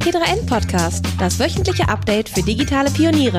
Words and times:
T3N 0.00 0.46
Podcast, 0.46 1.04
das 1.18 1.38
wöchentliche 1.38 1.86
Update 1.86 2.30
für 2.30 2.42
digitale 2.42 2.90
Pioniere. 2.90 3.38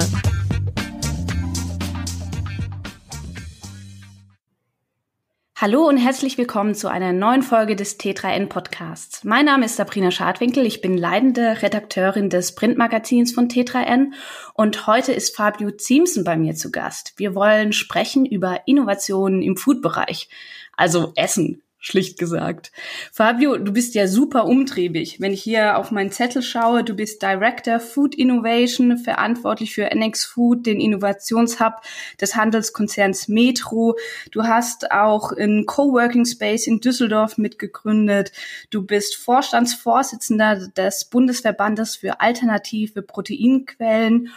Hallo 5.55 5.87
und 5.87 5.97
herzlich 5.97 6.37
willkommen 6.37 6.75
zu 6.75 6.87
einer 6.87 7.13
neuen 7.13 7.41
Folge 7.41 7.75
des 7.75 7.99
T3N 7.99 8.45
Podcasts. 8.45 9.23
Mein 9.23 9.45
Name 9.45 9.65
ist 9.65 9.75
Sabrina 9.75 10.11
Schadwinkel, 10.11 10.67
ich 10.67 10.81
bin 10.81 10.97
leitende 10.97 11.63
Redakteurin 11.63 12.29
des 12.29 12.53
Printmagazins 12.53 13.33
von 13.33 13.47
T3N 13.47 14.11
und 14.53 14.85
heute 14.85 15.13
ist 15.13 15.35
Fabio 15.35 15.71
Ziemsen 15.71 16.23
bei 16.23 16.37
mir 16.37 16.53
zu 16.53 16.71
Gast. 16.71 17.13
Wir 17.17 17.33
wollen 17.33 17.73
sprechen 17.73 18.23
über 18.23 18.61
Innovationen 18.67 19.41
im 19.41 19.57
Foodbereich, 19.57 20.29
also 20.77 21.11
Essen, 21.15 21.63
schlicht 21.81 22.19
gesagt. 22.19 22.71
Fabio, 23.11 23.57
du 23.57 23.73
bist 23.73 23.95
ja 23.95 24.07
super 24.07 24.45
umtriebig. 24.45 25.19
Wenn 25.19 25.33
ich 25.33 25.41
hier 25.41 25.77
auf 25.79 25.89
meinen 25.89 26.11
Zettel 26.11 26.43
schaue, 26.43 26.83
du 26.83 26.93
bist 26.93 27.23
Director 27.23 27.79
Food 27.79 28.13
Innovation, 28.13 28.99
verantwortlich 28.99 29.73
für 29.73 29.89
NX 29.91 30.25
Food, 30.25 30.67
den 30.67 30.79
Innovationshub 30.79 31.81
des 32.21 32.35
Handelskonzerns 32.35 33.27
Metro. 33.27 33.97
Du 34.31 34.43
hast 34.43 34.91
auch 34.91 35.33
einen 35.33 35.65
Coworking 35.65 36.25
Space 36.25 36.67
in 36.67 36.81
Düsseldorf 36.81 37.39
mitgegründet. 37.39 38.31
Du 38.69 38.83
bist 38.83 39.15
Vorstandsvorsitzender 39.15 40.67
des 40.67 41.05
Bundesverbandes 41.05 41.95
für 41.95 42.21
alternative 42.21 43.01
Proteinquellen 43.01 44.29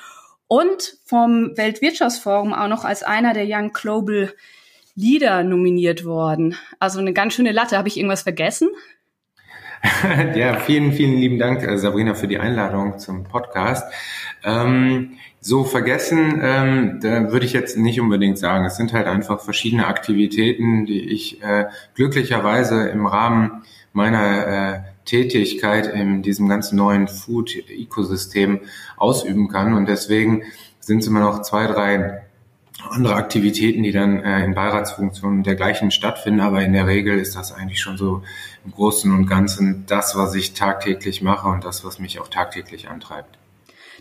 und 0.46 0.96
vom 1.04 1.54
Weltwirtschaftsforum 1.58 2.54
auch 2.54 2.68
noch 2.68 2.84
als 2.84 3.02
einer 3.02 3.34
der 3.34 3.44
Young 3.46 3.74
Global 3.74 4.32
Lieder 4.96 5.42
nominiert 5.42 6.04
worden. 6.04 6.56
Also 6.78 7.00
eine 7.00 7.12
ganz 7.12 7.34
schöne 7.34 7.52
Latte. 7.52 7.76
Habe 7.76 7.88
ich 7.88 7.96
irgendwas 7.96 8.22
vergessen? 8.22 8.68
ja, 10.34 10.56
vielen, 10.58 10.92
vielen 10.92 11.18
lieben 11.18 11.38
Dank, 11.38 11.62
äh, 11.62 11.76
Sabrina, 11.76 12.14
für 12.14 12.28
die 12.28 12.38
Einladung 12.38 12.98
zum 12.98 13.24
Podcast. 13.24 13.84
Ähm, 14.42 15.18
so 15.40 15.64
vergessen, 15.64 16.40
ähm, 16.42 17.00
da 17.02 17.30
würde 17.30 17.44
ich 17.44 17.52
jetzt 17.52 17.76
nicht 17.76 18.00
unbedingt 18.00 18.38
sagen. 18.38 18.64
Es 18.64 18.76
sind 18.76 18.94
halt 18.94 19.06
einfach 19.06 19.40
verschiedene 19.40 19.86
Aktivitäten, 19.86 20.86
die 20.86 21.00
ich 21.00 21.42
äh, 21.42 21.66
glücklicherweise 21.94 22.88
im 22.88 23.04
Rahmen 23.04 23.62
meiner 23.92 24.46
äh, 24.46 24.80
Tätigkeit 25.04 25.86
in 25.86 26.22
diesem 26.22 26.48
ganzen 26.48 26.76
neuen 26.76 27.08
Food-Ökosystem 27.08 28.60
ausüben 28.96 29.48
kann. 29.48 29.74
Und 29.74 29.86
deswegen 29.86 30.44
sind 30.80 31.00
es 31.00 31.06
immer 31.06 31.20
noch 31.20 31.42
zwei, 31.42 31.66
drei 31.66 32.23
andere 32.90 33.14
Aktivitäten, 33.14 33.82
die 33.82 33.92
dann 33.92 34.22
äh, 34.22 34.44
in 34.44 34.54
Beiratsfunktionen 34.54 35.42
dergleichen 35.42 35.90
stattfinden, 35.90 36.40
aber 36.40 36.62
in 36.62 36.72
der 36.72 36.86
Regel 36.86 37.18
ist 37.18 37.36
das 37.36 37.52
eigentlich 37.52 37.80
schon 37.80 37.96
so 37.96 38.22
im 38.64 38.72
Großen 38.72 39.12
und 39.12 39.26
Ganzen 39.26 39.84
das, 39.86 40.16
was 40.16 40.34
ich 40.34 40.54
tagtäglich 40.54 41.22
mache 41.22 41.48
und 41.48 41.64
das, 41.64 41.84
was 41.84 41.98
mich 41.98 42.20
auch 42.20 42.28
tagtäglich 42.28 42.88
antreibt. 42.88 43.38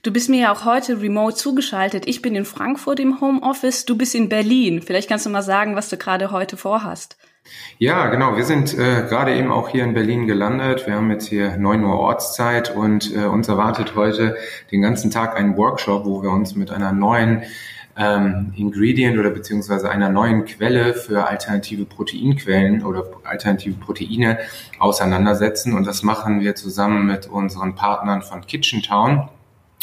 Du 0.03 0.11
bist 0.11 0.29
mir 0.29 0.41
ja 0.41 0.51
auch 0.51 0.65
heute 0.65 1.01
remote 1.01 1.35
zugeschaltet. 1.35 2.07
Ich 2.07 2.21
bin 2.21 2.35
in 2.35 2.43
Frankfurt 2.43 2.99
im 2.99 3.21
Homeoffice, 3.21 3.85
du 3.85 3.97
bist 3.97 4.13
in 4.15 4.27
Berlin. 4.27 4.81
Vielleicht 4.81 5.07
kannst 5.07 5.25
du 5.25 5.29
mal 5.29 5.41
sagen, 5.41 5.77
was 5.77 5.87
du 5.87 5.95
gerade 5.95 6.31
heute 6.31 6.57
vorhast. 6.57 7.15
Ja, 7.77 8.07
genau. 8.07 8.35
Wir 8.37 8.45
sind 8.45 8.77
äh, 8.77 9.05
gerade 9.07 9.35
eben 9.35 9.51
auch 9.51 9.69
hier 9.69 9.83
in 9.83 9.93
Berlin 9.93 10.27
gelandet. 10.27 10.87
Wir 10.87 10.95
haben 10.95 11.11
jetzt 11.11 11.27
hier 11.27 11.57
neun 11.57 11.83
Uhr 11.83 11.97
Ortszeit 11.97 12.75
und 12.75 13.13
äh, 13.15 13.25
uns 13.25 13.47
erwartet 13.47 13.95
heute 13.95 14.37
den 14.71 14.81
ganzen 14.81 15.11
Tag 15.11 15.37
ein 15.37 15.57
Workshop, 15.57 16.05
wo 16.05 16.21
wir 16.21 16.31
uns 16.31 16.55
mit 16.55 16.71
einer 16.71 16.91
neuen 16.91 17.43
ähm, 17.97 18.53
Ingredient 18.55 19.17
oder 19.17 19.29
beziehungsweise 19.29 19.89
einer 19.89 20.09
neuen 20.09 20.45
Quelle 20.45 20.93
für 20.93 21.27
alternative 21.27 21.85
Proteinquellen 21.85 22.83
oder 22.83 23.05
alternative 23.23 23.75
Proteine 23.75 24.39
auseinandersetzen. 24.79 25.73
Und 25.73 25.85
das 25.85 26.03
machen 26.03 26.41
wir 26.41 26.55
zusammen 26.55 27.05
mit 27.05 27.27
unseren 27.27 27.75
Partnern 27.75 28.21
von 28.21 28.41
Kitchen 28.41 28.81
Town. 28.81 29.29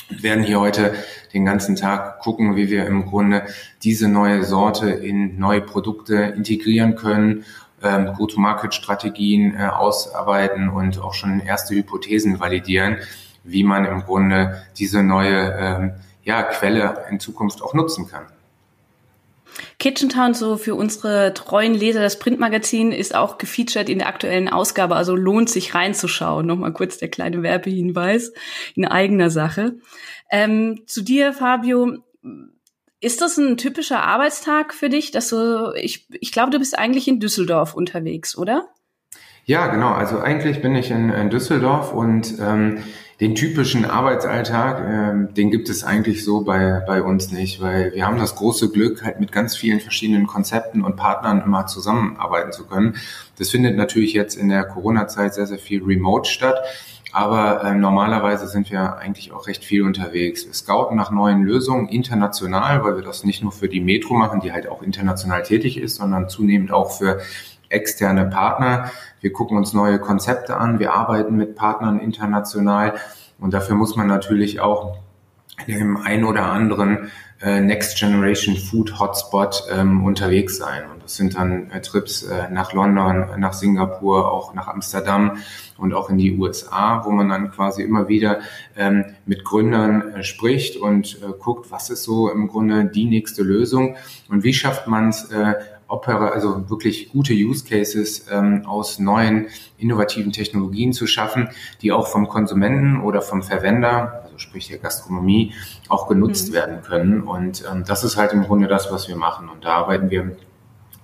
Wir 0.09 0.23
werden 0.25 0.45
hier 0.45 0.59
heute 0.59 0.95
den 1.33 1.45
ganzen 1.45 1.77
Tag 1.77 2.19
gucken, 2.19 2.57
wie 2.57 2.69
wir 2.69 2.85
im 2.87 3.07
Grunde 3.07 3.45
diese 3.85 4.09
neue 4.09 4.43
Sorte 4.45 4.91
in 4.91 5.39
neue 5.39 5.61
Produkte 5.61 6.17
integrieren 6.17 6.97
können, 6.97 7.45
ähm, 7.83 8.13
Go-to-Market-Strategien 8.17 9.55
äh, 9.55 9.67
ausarbeiten 9.67 10.69
und 10.69 11.01
auch 11.01 11.15
schon 11.15 11.41
erste 11.41 11.77
Hypothesen 11.77 12.41
validieren, 12.41 12.97
wie 13.45 13.63
man 13.63 13.85
im 13.85 14.03
Grunde 14.03 14.63
diese 14.77 15.03
neue 15.03 15.55
ähm, 15.59 15.93
ja, 16.31 16.45
Quelle 16.45 17.07
in 17.11 17.19
Zukunft 17.19 17.61
auch 17.61 17.75
nutzen 17.75 18.07
kann. 18.07 18.27
Kitchen 19.81 20.09
Town, 20.09 20.33
so 20.33 20.57
für 20.57 20.77
unsere 20.77 21.35
treuen 21.35 21.75
Leser, 21.75 22.01
das 22.01 22.21
Printmagazin 22.21 22.93
ist 22.93 23.17
auch 23.17 23.37
gefeatured 23.37 23.89
in 23.89 23.99
der 23.99 24.07
aktuellen 24.07 24.49
Ausgabe, 24.49 24.95
also 24.95 25.17
lohnt 25.17 25.51
sich 25.51 25.75
reinzuschauen. 25.75 26.47
Nochmal 26.47 26.73
kurz 26.73 26.99
der 26.99 27.09
kleine 27.09 27.43
Werbehinweis 27.43 28.33
in 28.77 28.87
eigener 28.87 29.29
Sache. 29.29 29.75
Ähm, 30.31 30.83
zu 30.87 31.03
dir, 31.03 31.33
Fabio, 31.33 31.99
ist 33.01 33.21
das 33.21 33.37
ein 33.37 33.57
typischer 33.57 34.03
Arbeitstag 34.05 34.73
für 34.73 34.89
dich, 34.89 35.11
dass 35.11 35.31
du, 35.31 35.73
ich, 35.75 36.07
ich 36.21 36.31
glaube, 36.31 36.51
du 36.51 36.61
bist 36.61 36.79
eigentlich 36.79 37.09
in 37.09 37.19
Düsseldorf 37.19 37.75
unterwegs, 37.75 38.39
oder? 38.39 38.69
Ja, 39.51 39.67
genau. 39.67 39.89
Also 39.89 40.21
eigentlich 40.21 40.63
bin 40.63 40.77
ich 40.77 40.93
in, 40.93 41.11
in 41.11 41.29
Düsseldorf 41.29 41.93
und 41.93 42.39
ähm, 42.41 42.85
den 43.19 43.35
typischen 43.35 43.85
Arbeitsalltag, 43.85 44.81
ähm, 44.89 45.35
den 45.35 45.51
gibt 45.51 45.69
es 45.69 45.83
eigentlich 45.83 46.25
so 46.25 46.43
bei, 46.45 46.81
bei 46.87 47.03
uns 47.03 47.33
nicht, 47.33 47.61
weil 47.61 47.93
wir 47.93 48.07
haben 48.07 48.17
das 48.17 48.37
große 48.37 48.71
Glück, 48.71 49.03
halt 49.03 49.19
mit 49.19 49.33
ganz 49.33 49.57
vielen 49.57 49.81
verschiedenen 49.81 50.29
Konzepten 50.29 50.85
und 50.85 50.95
Partnern 50.95 51.43
immer 51.43 51.67
zusammenarbeiten 51.67 52.53
zu 52.53 52.65
können. 52.65 52.95
Das 53.41 53.51
findet 53.51 53.77
natürlich 53.77 54.13
jetzt 54.13 54.37
in 54.37 54.51
der 54.51 54.63
Corona-Zeit 54.63 55.35
sehr, 55.35 55.49
sehr 55.49 55.59
viel 55.59 55.83
remote 55.83 56.31
statt. 56.31 56.61
Aber 57.11 57.65
äh, 57.65 57.75
normalerweise 57.75 58.47
sind 58.47 58.71
wir 58.71 58.99
eigentlich 58.99 59.33
auch 59.33 59.49
recht 59.49 59.65
viel 59.65 59.83
unterwegs. 59.83 60.47
Wir 60.47 60.55
scouten 60.55 60.97
nach 60.97 61.11
neuen 61.11 61.43
Lösungen 61.43 61.89
international, 61.89 62.85
weil 62.85 62.95
wir 62.95 63.03
das 63.03 63.25
nicht 63.25 63.43
nur 63.43 63.51
für 63.51 63.69
die 63.69 63.81
Metro 63.81 64.15
machen, 64.15 64.39
die 64.39 64.53
halt 64.53 64.69
auch 64.69 64.81
international 64.81 65.43
tätig 65.43 65.77
ist, 65.77 65.97
sondern 65.97 66.29
zunehmend 66.29 66.71
auch 66.71 66.97
für 66.97 67.19
externe 67.71 68.27
Partner. 68.27 68.91
Wir 69.21 69.33
gucken 69.33 69.57
uns 69.57 69.73
neue 69.75 69.99
Konzepte 69.99 70.57
an, 70.57 70.79
wir 70.79 70.95
arbeiten 70.95 71.37
mit 71.37 71.55
Partnern 71.55 72.01
international 72.01 72.95
und 73.39 73.55
dafür 73.55 73.77
muss 73.77 73.97
man 73.97 74.07
natürlich 74.07 74.61
auch 74.61 74.99
dem 75.67 75.97
ein 75.99 76.25
oder 76.25 76.47
anderen 76.47 77.11
äh, 77.43 77.61
Next 77.61 77.99
Generation 77.99 78.57
Food 78.57 78.99
Hotspot 78.99 79.65
ähm, 79.71 80.05
unterwegs 80.05 80.59
sein. 80.59 80.83
Und 80.93 81.03
das 81.03 81.17
sind 81.17 81.37
dann 81.37 81.71
äh, 81.71 81.81
Trips 81.81 82.23
äh, 82.23 82.51
nach 82.51 82.73
London, 82.73 83.29
nach 83.39 83.55
Singapur, 83.55 84.31
auch 84.31 84.55
nach 84.55 84.69
Amsterdam 84.69 85.39
und 85.79 85.95
auch 85.95 86.11
in 86.11 86.19
die 86.19 86.37
USA, 86.39 87.03
wo 87.05 87.11
man 87.11 87.29
dann 87.29 87.51
quasi 87.51 87.83
immer 87.83 88.09
wieder 88.09 88.41
ähm, 88.77 89.07
mit 89.25 89.45
Gründern 89.45 90.15
äh, 90.15 90.23
spricht 90.23 90.77
und 90.77 91.19
äh, 91.23 91.33
guckt, 91.39 91.71
was 91.71 91.89
ist 91.89 92.05
so 92.05 92.31
im 92.31 92.49
Grunde 92.49 92.85
die 92.85 93.07
nächste 93.07 93.43
Lösung 93.43 93.97
und 94.29 94.45
wie 94.45 94.53
schafft 94.53 94.87
man 94.87 95.09
es, 95.09 95.31
äh, 95.31 95.55
Opera, 95.91 96.29
also 96.29 96.71
wirklich 96.71 97.11
gute 97.11 97.33
Use 97.33 97.65
Cases 97.65 98.27
ähm, 98.31 98.65
aus 98.67 98.99
neuen 98.99 99.49
innovativen 99.79 100.33
Technologien 100.33 100.93
zu 100.93 101.07
schaffen, 101.07 101.49
die 101.83 101.93
auch 101.93 102.07
vom 102.07 102.29
Konsumenten 102.29 103.01
oder 103.01 103.23
vom 103.23 103.43
Verwender, 103.43 104.23
also 104.25 104.39
sprich 104.39 104.69
der 104.69 104.79
Gastronomie, 104.79 105.53
auch 105.89 106.07
genutzt 106.07 106.51
mhm. 106.51 106.55
werden 106.55 106.83
können. 106.83 107.23
Und 107.23 107.65
ähm, 107.71 107.85
das 107.87 108.05
ist 108.05 108.17
halt 108.17 108.33
im 108.33 108.45
Grunde 108.45 108.69
das, 108.69 108.93
was 108.93 109.09
wir 109.09 109.17
machen. 109.17 109.49
Und 109.49 109.65
da 109.65 109.71
arbeiten 109.75 110.11
wir 110.11 110.37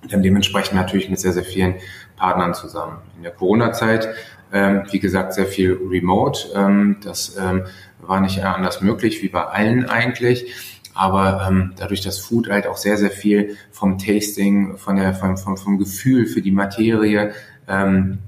dann 0.09 0.23
dementsprechend 0.23 0.75
natürlich 0.75 1.09
mit 1.09 1.19
sehr, 1.19 1.33
sehr 1.33 1.43
vielen 1.43 1.75
Partnern 2.15 2.53
zusammen. 2.53 2.97
In 3.17 3.23
der 3.23 3.31
Corona-Zeit, 3.31 4.09
ähm, 4.51 4.83
wie 4.91 4.99
gesagt, 4.99 5.33
sehr 5.33 5.45
viel 5.45 5.73
Remote. 5.73 6.49
Ähm, 6.55 6.97
das 7.03 7.37
ähm, 7.37 7.65
war 7.99 8.21
nicht 8.21 8.43
anders 8.43 8.81
möglich, 8.81 9.21
wie 9.21 9.29
bei 9.29 9.43
allen 9.43 9.89
eigentlich. 9.89 10.76
Aber 10.97 11.45
ähm, 11.47 11.73
dadurch, 11.77 12.01
dass 12.01 12.19
Food 12.19 12.49
halt 12.49 12.67
auch 12.67 12.77
sehr, 12.77 12.97
sehr 12.97 13.11
viel 13.11 13.55
vom 13.71 13.97
Tasting, 13.97 14.77
von 14.77 14.95
der, 14.95 15.13
vom, 15.13 15.37
vom, 15.37 15.57
vom 15.57 15.77
Gefühl 15.77 16.25
für 16.25 16.41
die 16.41 16.51
Materie 16.51 17.33
ähm, 17.67 18.19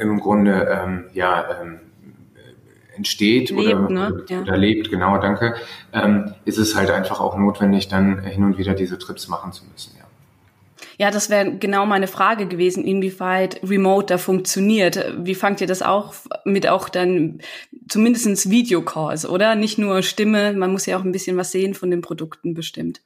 im 0.00 0.20
Grunde 0.20 0.68
ähm, 0.70 1.04
ja 1.12 1.44
ähm, 1.60 1.80
entsteht 2.96 3.50
lebt, 3.50 3.74
oder, 3.74 3.88
ne? 3.90 4.24
ja. 4.28 4.40
oder 4.40 4.56
lebt, 4.56 4.90
genau, 4.90 5.18
danke, 5.18 5.54
ähm, 5.92 6.34
ist 6.44 6.58
es 6.58 6.74
halt 6.74 6.90
einfach 6.90 7.20
auch 7.20 7.36
notwendig, 7.36 7.88
dann 7.88 8.20
hin 8.24 8.44
und 8.44 8.58
wieder 8.58 8.74
diese 8.74 8.98
Trips 8.98 9.28
machen 9.28 9.52
zu 9.52 9.64
müssen. 9.66 9.94
Ja. 9.98 10.05
Ja, 10.98 11.10
das 11.10 11.30
wäre 11.30 11.56
genau 11.58 11.86
meine 11.86 12.06
Frage 12.06 12.46
gewesen, 12.46 12.84
inwieweit 12.84 13.60
Remote 13.62 14.06
da 14.06 14.18
funktioniert. 14.18 15.14
Wie 15.18 15.34
fangt 15.34 15.60
ihr 15.60 15.66
das 15.66 15.82
auch 15.82 16.14
mit 16.44 16.68
auch 16.68 16.88
dann 16.88 17.40
zumindestens 17.88 18.50
Videocalls, 18.50 19.28
oder? 19.28 19.54
Nicht 19.54 19.78
nur 19.78 20.02
Stimme, 20.02 20.52
man 20.52 20.72
muss 20.72 20.86
ja 20.86 20.98
auch 20.98 21.04
ein 21.04 21.12
bisschen 21.12 21.36
was 21.36 21.52
sehen 21.52 21.74
von 21.74 21.90
den 21.90 22.00
Produkten 22.00 22.54
bestimmt. 22.54 23.00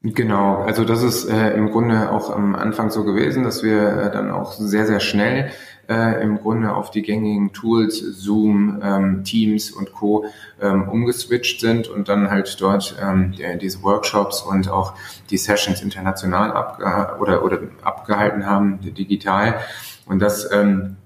Genau, 0.00 0.58
also 0.58 0.84
das 0.84 1.02
ist 1.02 1.24
äh, 1.28 1.54
im 1.54 1.72
Grunde 1.72 2.12
auch 2.12 2.30
am 2.30 2.54
Anfang 2.54 2.90
so 2.90 3.02
gewesen, 3.02 3.42
dass 3.42 3.64
wir 3.64 3.82
äh, 3.82 4.10
dann 4.12 4.30
auch 4.30 4.52
sehr, 4.52 4.86
sehr 4.86 5.00
schnell 5.00 5.50
äh, 5.88 6.22
im 6.22 6.38
Grunde 6.38 6.72
auf 6.72 6.92
die 6.92 7.02
gängigen 7.02 7.52
Tools, 7.52 7.98
Zoom, 7.98 8.80
ähm, 8.80 9.24
Teams 9.24 9.72
und 9.72 9.92
Co. 9.92 10.26
Ähm, 10.60 10.88
umgeswitcht 10.88 11.60
sind 11.60 11.88
und 11.88 12.08
dann 12.08 12.30
halt 12.30 12.60
dort 12.60 12.96
ähm, 13.02 13.32
die, 13.32 13.58
diese 13.58 13.82
Workshops 13.82 14.42
und 14.42 14.70
auch 14.70 14.94
die 15.30 15.38
Sessions 15.38 15.82
international 15.82 16.52
abge 16.52 17.20
oder, 17.20 17.42
oder 17.42 17.58
abgehalten 17.82 18.46
haben, 18.46 18.80
digital. 18.80 19.58
Und 20.06 20.20
das 20.20 20.48
ähm, 20.52 20.96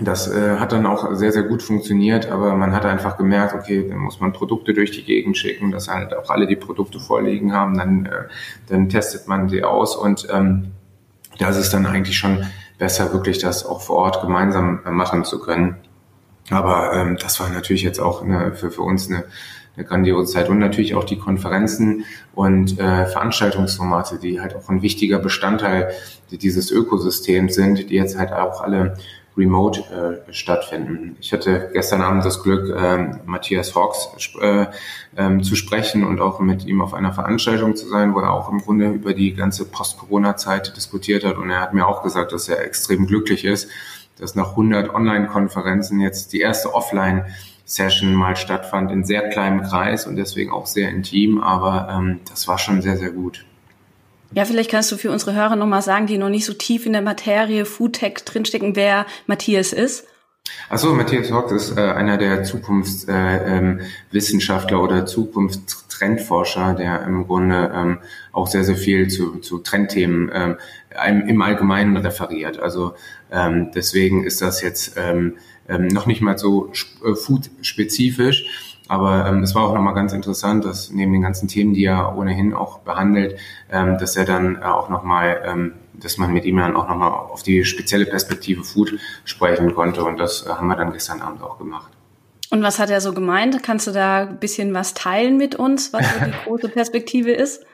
das 0.00 0.28
äh, 0.28 0.58
hat 0.58 0.72
dann 0.72 0.86
auch 0.86 1.14
sehr, 1.14 1.32
sehr 1.32 1.42
gut 1.42 1.62
funktioniert, 1.62 2.30
aber 2.30 2.54
man 2.54 2.72
hat 2.72 2.84
einfach 2.84 3.16
gemerkt, 3.16 3.54
okay, 3.54 3.84
dann 3.88 3.98
muss 3.98 4.20
man 4.20 4.32
Produkte 4.32 4.72
durch 4.72 4.92
die 4.92 5.02
Gegend 5.02 5.36
schicken, 5.36 5.72
dass 5.72 5.88
halt 5.88 6.14
auch 6.14 6.30
alle 6.30 6.46
die 6.46 6.56
Produkte 6.56 7.00
vorliegen 7.00 7.52
haben, 7.52 7.76
dann, 7.76 8.06
äh, 8.06 8.28
dann 8.68 8.88
testet 8.88 9.26
man 9.26 9.48
sie 9.48 9.64
aus 9.64 9.96
und 9.96 10.28
ähm, 10.32 10.72
da 11.38 11.48
ist 11.48 11.70
dann 11.70 11.86
eigentlich 11.86 12.16
schon 12.16 12.44
besser, 12.78 13.12
wirklich 13.12 13.38
das 13.38 13.66
auch 13.66 13.80
vor 13.80 13.96
Ort 13.96 14.20
gemeinsam 14.20 14.80
äh, 14.86 14.90
machen 14.90 15.24
zu 15.24 15.40
können. 15.40 15.76
Aber 16.50 16.92
ähm, 16.94 17.16
das 17.20 17.40
war 17.40 17.48
natürlich 17.48 17.82
jetzt 17.82 18.00
auch 18.00 18.22
eine, 18.22 18.54
für, 18.54 18.70
für 18.70 18.82
uns 18.82 19.08
eine, 19.08 19.24
eine 19.76 19.84
grandiose 19.84 20.32
Zeit 20.32 20.48
und 20.48 20.58
natürlich 20.58 20.94
auch 20.94 21.04
die 21.04 21.18
Konferenzen 21.18 22.04
und 22.34 22.78
äh, 22.78 23.06
Veranstaltungsformate, 23.06 24.18
die 24.18 24.40
halt 24.40 24.54
auch 24.54 24.68
ein 24.68 24.82
wichtiger 24.82 25.18
Bestandteil 25.18 25.90
dieses 26.30 26.70
Ökosystems 26.70 27.54
sind, 27.54 27.90
die 27.90 27.94
jetzt 27.94 28.16
halt 28.16 28.32
auch 28.32 28.62
alle 28.62 28.94
remote 29.38 29.80
äh, 30.28 30.32
stattfinden. 30.32 31.16
Ich 31.20 31.32
hatte 31.32 31.70
gestern 31.72 32.02
Abend 32.02 32.24
das 32.24 32.42
Glück, 32.42 32.68
äh, 32.68 33.16
Matthias 33.24 33.74
Hawks 33.74 34.10
äh, 34.40 34.66
äh, 35.16 35.40
zu 35.40 35.54
sprechen 35.54 36.04
und 36.04 36.20
auch 36.20 36.40
mit 36.40 36.66
ihm 36.66 36.82
auf 36.82 36.92
einer 36.92 37.12
Veranstaltung 37.12 37.76
zu 37.76 37.88
sein, 37.88 38.14
wo 38.14 38.18
er 38.18 38.32
auch 38.32 38.50
im 38.50 38.58
Grunde 38.58 38.88
über 38.90 39.14
die 39.14 39.34
ganze 39.34 39.64
Post-Corona-Zeit 39.64 40.76
diskutiert 40.76 41.24
hat. 41.24 41.38
Und 41.38 41.50
er 41.50 41.60
hat 41.60 41.72
mir 41.72 41.86
auch 41.86 42.02
gesagt, 42.02 42.32
dass 42.32 42.48
er 42.48 42.64
extrem 42.64 43.06
glücklich 43.06 43.44
ist, 43.44 43.70
dass 44.18 44.34
nach 44.34 44.50
100 44.50 44.92
Online-Konferenzen 44.92 46.00
jetzt 46.00 46.32
die 46.32 46.40
erste 46.40 46.74
Offline 46.74 47.24
Session 47.64 48.14
mal 48.14 48.34
stattfand 48.34 48.90
in 48.90 49.04
sehr 49.04 49.28
kleinem 49.28 49.62
Kreis 49.62 50.06
und 50.06 50.16
deswegen 50.16 50.50
auch 50.50 50.66
sehr 50.66 50.88
intim, 50.88 51.40
aber 51.40 51.88
ähm, 51.90 52.20
das 52.28 52.48
war 52.48 52.58
schon 52.58 52.80
sehr, 52.80 52.96
sehr 52.96 53.10
gut. 53.10 53.44
Ja, 54.34 54.44
vielleicht 54.44 54.70
kannst 54.70 54.92
du 54.92 54.96
für 54.96 55.10
unsere 55.10 55.34
Hörer 55.34 55.56
nochmal 55.56 55.82
sagen, 55.82 56.06
die 56.06 56.18
noch 56.18 56.28
nicht 56.28 56.44
so 56.44 56.52
tief 56.52 56.86
in 56.86 56.92
der 56.92 57.02
Materie 57.02 57.64
Foodtech 57.64 58.24
drinstecken, 58.24 58.76
wer 58.76 59.06
Matthias 59.26 59.72
ist. 59.72 60.06
Achso, 60.68 60.94
Matthias 60.94 61.30
Hawks 61.30 61.52
ist 61.52 61.76
äh, 61.76 61.80
einer 61.80 62.16
der 62.18 62.44
Zukunftswissenschaftler 62.44 64.76
äh, 64.76 64.80
ähm, 64.80 64.84
oder 64.84 65.06
Zukunftstrendforscher, 65.06 66.74
der 66.74 67.02
im 67.02 67.26
Grunde 67.26 67.72
ähm, 67.74 67.98
auch 68.32 68.46
sehr, 68.46 68.62
sehr 68.64 68.76
viel 68.76 69.08
zu, 69.08 69.40
zu 69.40 69.58
Trendthemen 69.58 70.30
ähm, 70.32 70.56
im 71.26 71.42
Allgemeinen 71.42 71.96
referiert. 71.96 72.58
Also 72.58 72.94
ähm, 73.30 73.70
deswegen 73.74 74.24
ist 74.24 74.42
das 74.42 74.62
jetzt 74.62 74.94
ähm, 74.96 75.36
ähm, 75.68 75.86
noch 75.88 76.06
nicht 76.06 76.22
mal 76.22 76.38
so 76.38 76.72
äh, 77.04 77.14
food-spezifisch. 77.14 78.67
Aber 78.88 79.26
ähm, 79.26 79.42
es 79.42 79.54
war 79.54 79.64
auch 79.64 79.74
nochmal 79.74 79.94
ganz 79.94 80.14
interessant, 80.14 80.64
dass 80.64 80.90
neben 80.90 81.12
den 81.12 81.22
ganzen 81.22 81.46
Themen, 81.46 81.74
die 81.74 81.84
er 81.84 82.16
ohnehin 82.16 82.54
auch 82.54 82.78
behandelt, 82.80 83.38
ähm, 83.70 83.98
dass 83.98 84.16
er 84.16 84.24
dann 84.24 84.56
äh, 84.56 84.64
auch 84.64 84.88
nochmal, 84.88 85.42
ähm, 85.44 85.74
dass 85.92 86.16
man 86.16 86.32
mit 86.32 86.46
ihm 86.46 86.56
dann 86.56 86.74
auch 86.74 86.88
nochmal 86.88 87.10
auf 87.10 87.42
die 87.42 87.64
spezielle 87.64 88.06
Perspektive 88.06 88.64
Food 88.64 88.98
sprechen 89.24 89.74
konnte. 89.74 90.02
Und 90.04 90.18
das 90.18 90.46
äh, 90.46 90.50
haben 90.50 90.68
wir 90.68 90.76
dann 90.76 90.92
gestern 90.92 91.20
Abend 91.20 91.42
auch 91.42 91.58
gemacht. 91.58 91.92
Und 92.50 92.62
was 92.62 92.78
hat 92.78 92.88
er 92.88 93.02
so 93.02 93.12
gemeint? 93.12 93.62
Kannst 93.62 93.86
du 93.86 93.90
da 93.90 94.22
ein 94.22 94.38
bisschen 94.38 94.72
was 94.72 94.94
teilen 94.94 95.36
mit 95.36 95.54
uns, 95.54 95.92
was 95.92 96.06
so 96.06 96.24
die 96.24 96.32
große 96.44 96.70
Perspektive 96.70 97.32
ist? 97.32 97.64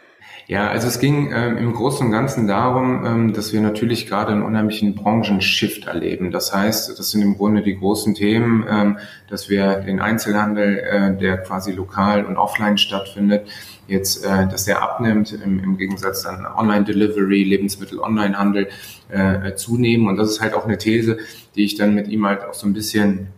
Ja, 0.46 0.68
also 0.68 0.88
es 0.88 0.98
ging 0.98 1.32
ähm, 1.32 1.56
im 1.56 1.72
Großen 1.72 2.04
und 2.06 2.12
Ganzen 2.12 2.46
darum, 2.46 3.04
ähm, 3.06 3.32
dass 3.32 3.54
wir 3.54 3.62
natürlich 3.62 4.06
gerade 4.06 4.32
einen 4.32 4.42
unheimlichen 4.42 4.94
Branchenshift 4.94 5.86
erleben. 5.86 6.30
Das 6.30 6.54
heißt, 6.54 6.98
das 6.98 7.10
sind 7.10 7.22
im 7.22 7.38
Grunde 7.38 7.62
die 7.62 7.78
großen 7.78 8.14
Themen, 8.14 8.62
ähm, 8.68 8.98
dass 9.30 9.48
wir 9.48 9.76
den 9.80 10.00
Einzelhandel, 10.00 10.78
äh, 10.80 11.16
der 11.16 11.38
quasi 11.38 11.72
lokal 11.72 12.26
und 12.26 12.36
offline 12.36 12.76
stattfindet, 12.76 13.48
jetzt, 13.88 14.22
äh, 14.22 14.46
dass 14.46 14.66
der 14.66 14.82
abnimmt, 14.82 15.32
im, 15.32 15.64
im 15.64 15.78
Gegensatz 15.78 16.24
dann 16.24 16.44
Online-Delivery, 16.44 17.42
Lebensmittel-Online-Handel 17.44 18.68
äh, 19.08 19.54
zunehmen. 19.54 20.08
Und 20.08 20.18
das 20.18 20.28
ist 20.28 20.42
halt 20.42 20.52
auch 20.52 20.66
eine 20.66 20.76
These, 20.76 21.18
die 21.54 21.64
ich 21.64 21.76
dann 21.76 21.94
mit 21.94 22.06
ihm 22.08 22.26
halt 22.26 22.44
auch 22.44 22.54
so 22.54 22.66
ein 22.66 22.74
bisschen 22.74 23.28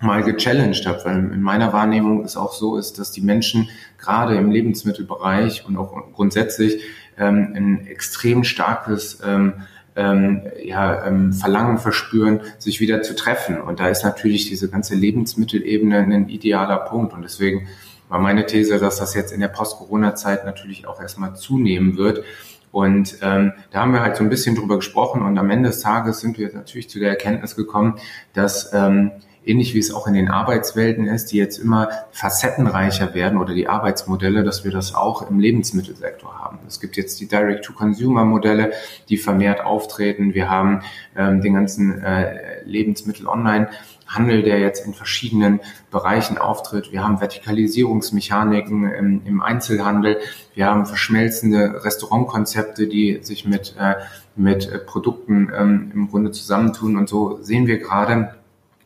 mal 0.00 0.22
gechallenged 0.22 0.86
habe, 0.86 1.04
weil 1.04 1.16
in 1.16 1.42
meiner 1.42 1.72
Wahrnehmung 1.72 2.24
es 2.24 2.36
auch 2.36 2.52
so 2.52 2.76
ist, 2.76 2.98
dass 2.98 3.10
die 3.10 3.20
Menschen 3.20 3.68
gerade 3.98 4.36
im 4.36 4.50
Lebensmittelbereich 4.50 5.66
und 5.66 5.76
auch 5.76 6.12
grundsätzlich 6.14 6.82
ähm, 7.18 7.52
ein 7.54 7.86
extrem 7.86 8.44
starkes 8.44 9.20
ähm, 9.24 9.54
ähm, 9.96 10.42
ja, 10.62 11.06
ähm, 11.06 11.32
Verlangen 11.32 11.78
verspüren, 11.78 12.40
sich 12.58 12.80
wieder 12.80 13.02
zu 13.02 13.16
treffen. 13.16 13.60
Und 13.60 13.80
da 13.80 13.88
ist 13.88 14.04
natürlich 14.04 14.48
diese 14.48 14.70
ganze 14.70 14.94
Lebensmittelebene 14.94 15.98
ein 15.98 16.28
idealer 16.28 16.78
Punkt. 16.78 17.12
Und 17.12 17.22
deswegen 17.22 17.66
war 18.08 18.20
meine 18.20 18.46
These, 18.46 18.78
dass 18.78 18.98
das 18.98 19.14
jetzt 19.14 19.32
in 19.32 19.40
der 19.40 19.48
Post-Corona-Zeit 19.48 20.44
natürlich 20.44 20.86
auch 20.86 21.00
erstmal 21.00 21.34
zunehmen 21.34 21.96
wird. 21.96 22.22
Und 22.70 23.18
ähm, 23.22 23.52
da 23.70 23.80
haben 23.80 23.92
wir 23.92 24.00
halt 24.00 24.16
so 24.16 24.22
ein 24.22 24.30
bisschen 24.30 24.54
drüber 24.54 24.76
gesprochen 24.76 25.22
und 25.22 25.38
am 25.38 25.48
Ende 25.50 25.70
des 25.70 25.80
Tages 25.80 26.20
sind 26.20 26.38
wir 26.38 26.52
natürlich 26.52 26.90
zu 26.90 26.98
der 26.98 27.08
Erkenntnis 27.08 27.56
gekommen, 27.56 27.98
dass 28.34 28.72
ähm, 28.74 29.10
ähnlich 29.48 29.74
wie 29.74 29.78
es 29.78 29.92
auch 29.92 30.06
in 30.06 30.14
den 30.14 30.28
Arbeitswelten 30.28 31.06
ist, 31.06 31.32
die 31.32 31.38
jetzt 31.38 31.58
immer 31.58 31.88
facettenreicher 32.12 33.14
werden 33.14 33.38
oder 33.38 33.54
die 33.54 33.68
Arbeitsmodelle, 33.68 34.44
dass 34.44 34.64
wir 34.64 34.70
das 34.70 34.94
auch 34.94 35.28
im 35.28 35.40
Lebensmittelsektor 35.40 36.38
haben. 36.38 36.58
Es 36.66 36.80
gibt 36.80 36.96
jetzt 36.96 37.18
die 37.20 37.26
Direct-to-Consumer-Modelle, 37.26 38.72
die 39.08 39.16
vermehrt 39.16 39.62
auftreten. 39.62 40.34
Wir 40.34 40.50
haben 40.50 40.82
ähm, 41.16 41.40
den 41.40 41.54
ganzen 41.54 42.02
äh, 42.02 42.62
Lebensmittel-Online. 42.64 43.68
Handel, 44.08 44.42
der 44.42 44.58
jetzt 44.58 44.86
in 44.86 44.94
verschiedenen 44.94 45.60
Bereichen 45.90 46.38
auftritt. 46.38 46.92
Wir 46.92 47.04
haben 47.04 47.20
Vertikalisierungsmechaniken 47.20 48.90
im, 48.90 49.26
im 49.26 49.42
Einzelhandel. 49.42 50.18
Wir 50.54 50.66
haben 50.66 50.86
verschmelzende 50.86 51.84
Restaurantkonzepte, 51.84 52.86
die 52.86 53.18
sich 53.20 53.44
mit, 53.44 53.76
äh, 53.78 53.96
mit 54.34 54.86
Produkten 54.86 55.52
ähm, 55.54 55.92
im 55.94 56.08
Grunde 56.08 56.30
zusammentun. 56.30 56.96
Und 56.96 57.10
so 57.10 57.38
sehen 57.42 57.66
wir 57.66 57.78
gerade, 57.78 58.37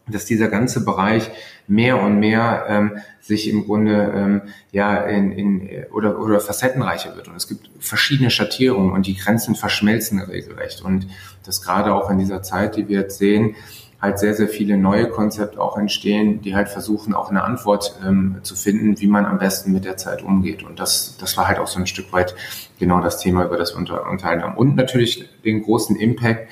dass 0.08 0.25
dieser 0.25 0.49
ganze 0.49 0.84
Bereich 0.84 1.31
mehr 1.66 2.02
und 2.02 2.19
mehr 2.19 2.64
ähm, 2.69 2.99
sich 3.20 3.49
im 3.49 3.64
Grunde 3.64 4.12
ähm, 4.14 4.43
ja 4.72 4.96
in, 4.96 5.32
in 5.32 5.70
oder 5.93 6.19
oder 6.19 6.40
facettenreicher 6.40 7.16
wird. 7.16 7.28
Und 7.28 7.37
es 7.37 7.46
gibt 7.46 7.70
verschiedene 7.78 8.31
Schattierungen 8.31 8.93
und 8.93 9.06
die 9.06 9.16
Grenzen 9.16 9.54
verschmelzen 9.54 10.20
regelrecht. 10.20 10.82
Und 10.82 11.06
das 11.44 11.62
gerade 11.62 11.94
auch 11.94 12.10
in 12.10 12.19
dieser 12.19 12.43
Zeit, 12.43 12.76
die 12.76 12.88
wir 12.88 13.00
jetzt 13.00 13.19
sehen, 13.19 13.54
halt 14.00 14.19
sehr 14.19 14.34
sehr 14.34 14.49
viele 14.49 14.76
neue 14.76 15.08
Konzepte 15.08 15.60
auch 15.60 15.78
entstehen, 15.78 16.43
die 16.43 16.56
halt 16.56 16.69
versuchen 16.69 17.14
auch 17.14 17.31
eine 17.31 17.44
Antwort 17.44 17.96
ähm, 18.05 18.40
zu 18.43 18.56
finden, 18.56 19.00
wie 19.00 19.06
man 19.06 19.25
am 19.25 19.38
besten 19.38 19.72
mit 19.72 19.84
der 19.84 19.96
Zeit 19.96 20.22
umgeht. 20.22 20.64
Und 20.64 20.81
das 20.81 21.16
das 21.19 21.37
war 21.37 21.46
halt 21.46 21.60
auch 21.60 21.69
so 21.69 21.78
ein 21.78 21.87
Stück 21.87 22.12
weit 22.12 22.34
genau 22.81 23.00
das 23.00 23.20
Thema, 23.20 23.44
über 23.44 23.56
das 23.56 23.75
wir 23.75 23.78
unter, 23.78 24.10
unterhalten 24.10 24.43
haben. 24.43 24.56
Und 24.56 24.75
natürlich 24.75 25.28
den 25.44 25.62
großen 25.62 25.94
Impact 25.94 26.48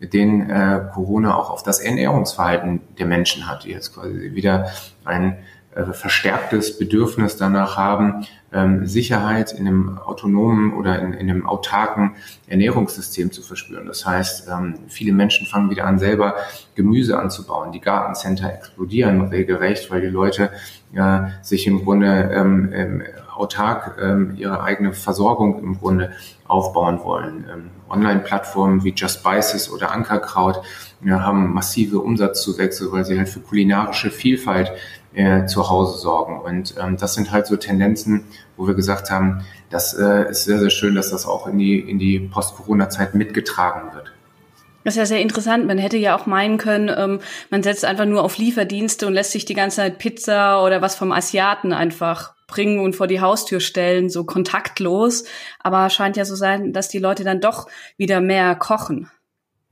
den 0.00 0.48
äh, 0.48 0.80
Corona 0.92 1.36
auch 1.36 1.50
auf 1.50 1.62
das 1.62 1.78
Ernährungsverhalten 1.78 2.80
der 2.98 3.06
Menschen 3.06 3.46
hat, 3.48 3.64
die 3.64 3.70
jetzt 3.70 3.94
quasi 3.94 4.34
wieder 4.34 4.70
ein 5.04 5.36
äh, 5.74 5.92
verstärktes 5.92 6.78
Bedürfnis 6.78 7.36
danach 7.36 7.76
haben, 7.76 8.26
ähm, 8.52 8.86
Sicherheit 8.86 9.52
in 9.52 9.68
einem 9.68 9.98
autonomen 9.98 10.72
oder 10.72 10.98
in, 10.98 11.12
in, 11.12 11.30
einem 11.30 11.46
autarken 11.46 12.16
Ernährungssystem 12.48 13.30
zu 13.30 13.42
verspüren. 13.42 13.86
Das 13.86 14.04
heißt, 14.04 14.48
ähm, 14.48 14.74
viele 14.88 15.12
Menschen 15.12 15.46
fangen 15.46 15.70
wieder 15.70 15.84
an, 15.84 16.00
selber 16.00 16.34
Gemüse 16.74 17.18
anzubauen. 17.18 17.70
Die 17.70 17.80
Gartencenter 17.80 18.52
explodieren 18.52 19.20
regelrecht, 19.28 19.90
weil 19.92 20.00
die 20.00 20.08
Leute 20.08 20.50
ja, 20.92 21.30
sich 21.42 21.66
im 21.68 21.84
Grunde 21.84 22.30
ähm, 22.34 22.70
ähm 22.72 23.02
autark 23.32 23.96
ähm, 24.02 24.34
ihre 24.36 24.62
eigene 24.62 24.92
Versorgung 24.92 25.60
im 25.60 25.78
Grunde 25.78 26.12
aufbauen 26.46 27.00
wollen. 27.02 27.70
Online-Plattformen 27.90 28.84
wie 28.84 28.94
Just 28.94 29.20
Spices 29.20 29.70
oder 29.70 29.92
Ankerkraut 29.92 30.62
ja, 31.04 31.20
haben 31.20 31.52
massive 31.52 32.00
Umsatzzuwächse, 32.00 32.92
weil 32.92 33.04
sie 33.04 33.18
halt 33.18 33.28
für 33.28 33.40
kulinarische 33.40 34.10
Vielfalt 34.10 34.72
äh, 35.14 35.46
zu 35.46 35.68
Hause 35.68 35.98
sorgen. 35.98 36.40
Und 36.40 36.74
ähm, 36.78 36.96
das 36.96 37.14
sind 37.14 37.32
halt 37.32 37.46
so 37.46 37.56
Tendenzen, 37.56 38.24
wo 38.56 38.66
wir 38.66 38.74
gesagt 38.74 39.10
haben, 39.10 39.44
das 39.70 39.94
äh, 39.94 40.30
ist 40.30 40.44
sehr, 40.44 40.58
sehr 40.58 40.70
schön, 40.70 40.94
dass 40.94 41.10
das 41.10 41.26
auch 41.26 41.46
in 41.46 41.58
die, 41.58 41.78
in 41.78 41.98
die 41.98 42.20
Post-Corona-Zeit 42.20 43.14
mitgetragen 43.14 43.94
wird. 43.94 44.12
Das 44.84 44.94
ist 44.94 44.98
ja 44.98 45.06
sehr 45.06 45.20
interessant. 45.20 45.66
Man 45.66 45.78
hätte 45.78 45.98
ja 45.98 46.16
auch 46.16 46.26
meinen 46.26 46.56
können, 46.58 46.90
ähm, 46.96 47.20
man 47.50 47.62
setzt 47.62 47.84
einfach 47.84 48.06
nur 48.06 48.24
auf 48.24 48.38
Lieferdienste 48.38 49.06
und 49.06 49.12
lässt 49.12 49.32
sich 49.32 49.44
die 49.44 49.54
ganze 49.54 49.76
Zeit 49.76 49.98
Pizza 49.98 50.64
oder 50.64 50.80
was 50.80 50.94
vom 50.94 51.12
Asiaten 51.12 51.72
einfach 51.72 52.34
bringen 52.46 52.80
und 52.80 52.96
vor 52.96 53.06
die 53.06 53.20
Haustür 53.20 53.60
stellen, 53.60 54.10
so 54.10 54.24
kontaktlos. 54.24 55.24
Aber 55.60 55.90
scheint 55.90 56.16
ja 56.16 56.24
so 56.24 56.34
sein, 56.34 56.72
dass 56.72 56.88
die 56.88 56.98
Leute 56.98 57.24
dann 57.24 57.40
doch 57.40 57.68
wieder 57.96 58.20
mehr 58.20 58.54
kochen. 58.54 59.10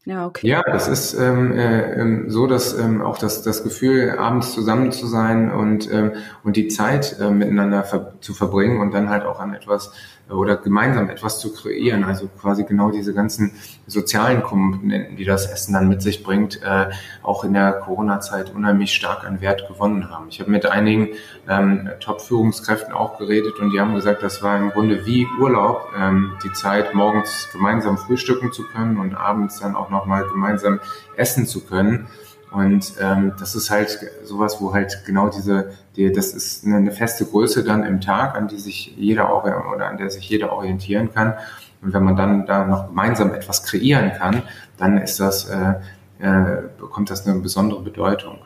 Ja, 0.05 0.27
okay. 0.27 0.47
Ja, 0.47 0.62
das 0.62 0.88
ist 0.88 1.12
ähm, 1.12 1.53
äh, 1.53 2.00
ähm, 2.00 2.31
so, 2.31 2.47
dass 2.47 2.73
ähm, 2.79 3.03
auch 3.03 3.19
das, 3.19 3.43
das 3.43 3.62
Gefühl, 3.62 4.17
abends 4.19 4.55
zusammen 4.55 4.91
zu 4.91 5.07
sein 5.07 5.50
und, 5.53 5.93
ähm, 5.93 6.12
und 6.45 6.57
die 6.57 6.69
Zeit 6.69 7.17
äh, 7.21 7.31
miteinander 7.31 7.85
ver 7.85 8.15
zu 8.21 8.33
verbringen 8.33 8.81
und 8.81 8.95
dann 8.95 9.11
halt 9.11 9.25
auch 9.25 9.38
an 9.38 9.53
etwas 9.53 9.93
oder 10.30 10.56
gemeinsam 10.56 11.08
etwas 11.11 11.40
zu 11.40 11.52
kreieren. 11.52 12.04
Also 12.04 12.28
quasi 12.40 12.64
genau 12.64 12.90
diese 12.90 13.14
ganzen 13.14 13.52
sozialen 13.87 14.42
Komponenten, 14.42 15.16
die 15.16 15.25
das 15.25 15.50
Essen 15.50 15.73
dann 15.73 15.88
mit 15.88 16.02
sich 16.02 16.23
bringt, 16.23 16.62
äh, 16.62 16.90
auch 17.23 17.44
in 17.44 17.54
der 17.54 17.73
Corona-Zeit 17.73 18.54
unheimlich 18.54 18.92
stark 18.94 19.25
an 19.25 19.40
Wert 19.40 19.68
gewonnen 19.68 20.11
haben. 20.11 20.26
Ich 20.28 20.40
habe 20.40 20.50
mit 20.50 20.66
einigen 20.66 21.08
ähm, 21.49 21.88
Top-Führungskräften 22.00 22.92
auch 22.92 23.18
geredet 23.18 23.58
und 23.58 23.73
die 23.73 23.80
haben 23.80 23.94
gesagt, 23.94 24.23
das 24.23 24.42
war 24.42 24.58
im 24.58 24.70
Grunde 24.70 25.06
wie 25.06 25.26
Urlaub, 25.40 25.88
ähm, 25.97 26.32
die 26.44 26.52
Zeit, 26.52 26.94
morgens 26.94 27.49
gemeinsam 27.52 27.97
frühstücken 27.97 28.52
zu 28.52 28.64
können 28.64 28.99
und 28.99 29.14
abends 29.14 29.61
dann 29.61 29.75
auch 29.75 29.90
nochmal 29.90 30.25
gemeinsam 30.28 30.80
essen 31.16 31.47
zu 31.47 31.64
können. 31.64 32.06
Und 32.50 32.94
ähm, 33.00 33.32
das 33.38 33.54
ist 33.54 33.70
halt 33.70 33.99
sowas, 34.25 34.56
wo 34.61 34.73
halt 34.73 35.02
genau 35.04 35.28
diese, 35.28 35.73
die, 35.99 36.12
das 36.12 36.33
ist 36.33 36.64
eine, 36.64 36.76
eine 36.76 36.93
feste 36.93 37.26
Größe 37.26 37.64
dann 37.64 37.85
im 37.85 38.00
Tag, 38.00 38.35
an 38.37 38.49
die 38.49 38.59
sich 38.59 38.95
jeder 38.97 39.37
oder 39.37 39.87
an 39.87 39.99
der 39.99 40.11
sich 40.11 40.28
jeder 40.28 40.52
orientieren 40.52 41.12
kann. 41.12 41.35
Und 41.83 41.93
wenn 41.93 42.05
man 42.05 42.17
dann 42.17 42.47
da 42.47 42.64
noch 42.64 42.88
gemeinsam 42.88 43.35
etwas 43.35 43.64
kreieren 43.64 44.12
kann, 44.12 44.43
dann 44.78 44.99
ist 44.99 45.21
das, 45.21 45.49
äh, 45.49 45.75
äh, 46.21 46.62
bekommt 46.78 47.11
das 47.11 47.26
eine 47.26 47.38
besondere 47.40 47.83
Bedeutung. 47.83 48.38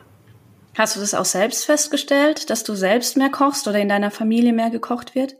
Hast 0.75 0.95
du 0.95 0.99
das 0.99 1.13
auch 1.13 1.25
selbst 1.25 1.65
festgestellt, 1.65 2.49
dass 2.49 2.63
du 2.63 2.73
selbst 2.73 3.15
mehr 3.15 3.29
kochst 3.29 3.67
oder 3.67 3.79
in 3.79 3.89
deiner 3.89 4.11
Familie 4.11 4.53
mehr 4.53 4.71
gekocht 4.71 5.13
wird? 5.13 5.35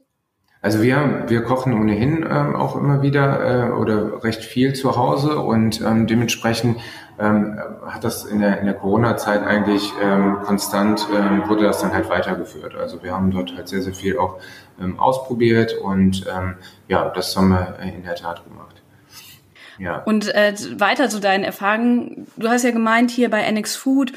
Also 0.64 0.82
wir, 0.82 1.26
wir 1.28 1.44
kochen 1.44 1.74
ohnehin 1.74 2.26
ähm, 2.28 2.56
auch 2.56 2.78
immer 2.78 3.02
wieder 3.02 3.68
äh, 3.68 3.72
oder 3.72 4.24
recht 4.24 4.46
viel 4.46 4.72
zu 4.74 4.96
Hause 4.96 5.40
und 5.40 5.82
ähm, 5.82 6.08
dementsprechend 6.08 6.80
ähm, 7.20 7.60
hat 7.86 8.06
das 8.06 8.24
in 8.24 8.40
der, 8.40 8.62
in 8.62 8.66
der 8.66 8.76
Corona-Zeit 8.76 9.44
eigentlich 9.44 9.92
ähm, 10.02 10.38
konstant, 10.46 11.06
ähm, 11.14 11.50
wurde 11.50 11.66
das 11.66 11.82
dann 11.82 11.94
halt 11.94 12.10
weitergeführt. 12.10 12.76
Also 12.76 13.04
wir 13.04 13.14
haben 13.14 13.30
dort 13.30 13.54
halt 13.58 13.68
sehr, 13.68 13.82
sehr 13.82 13.94
viel 13.94 14.18
auch 14.18 14.40
ähm, 14.80 15.02
ausprobiert 15.02 15.78
und 15.84 16.26
ähm, 16.34 16.56
ja, 16.88 17.10
das 17.10 17.36
haben 17.36 17.50
wir 17.50 17.76
in 17.82 18.04
der 18.04 18.16
Tat 18.16 18.46
gemacht. 18.46 18.73
Ja. 19.80 20.04
Und 20.04 20.34
äh, 20.34 20.54
weiter 20.78 21.10
zu 21.10 21.20
deinen 21.20 21.44
Erfahrungen. 21.44 22.28
Du 22.38 22.50
hast 22.50 22.64
ja 22.64 22.72
gemeint, 22.72 23.12
hier 23.12 23.30
bei 23.30 23.42
NX 23.42 23.76
Food 23.76 24.14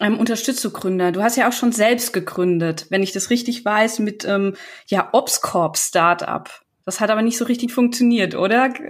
ähm, 0.00 0.18
unterstützt 0.18 0.64
du 0.64 0.70
Gründer. 0.70 1.12
Du 1.12 1.22
hast 1.22 1.36
ja 1.36 1.48
auch 1.48 1.52
schon 1.52 1.72
selbst 1.72 2.12
gegründet, 2.12 2.86
wenn 2.90 3.02
ich 3.02 3.12
das 3.12 3.30
richtig 3.30 3.64
weiß, 3.64 3.98
mit 3.98 4.24
ähm, 4.24 4.54
ja 4.86 5.08
Obscorp 5.12 5.76
Startup. 5.76 6.48
Das 6.84 7.00
hat 7.00 7.10
aber 7.10 7.22
nicht 7.22 7.38
so 7.38 7.44
richtig 7.44 7.72
funktioniert, 7.72 8.34
oder? 8.34 8.72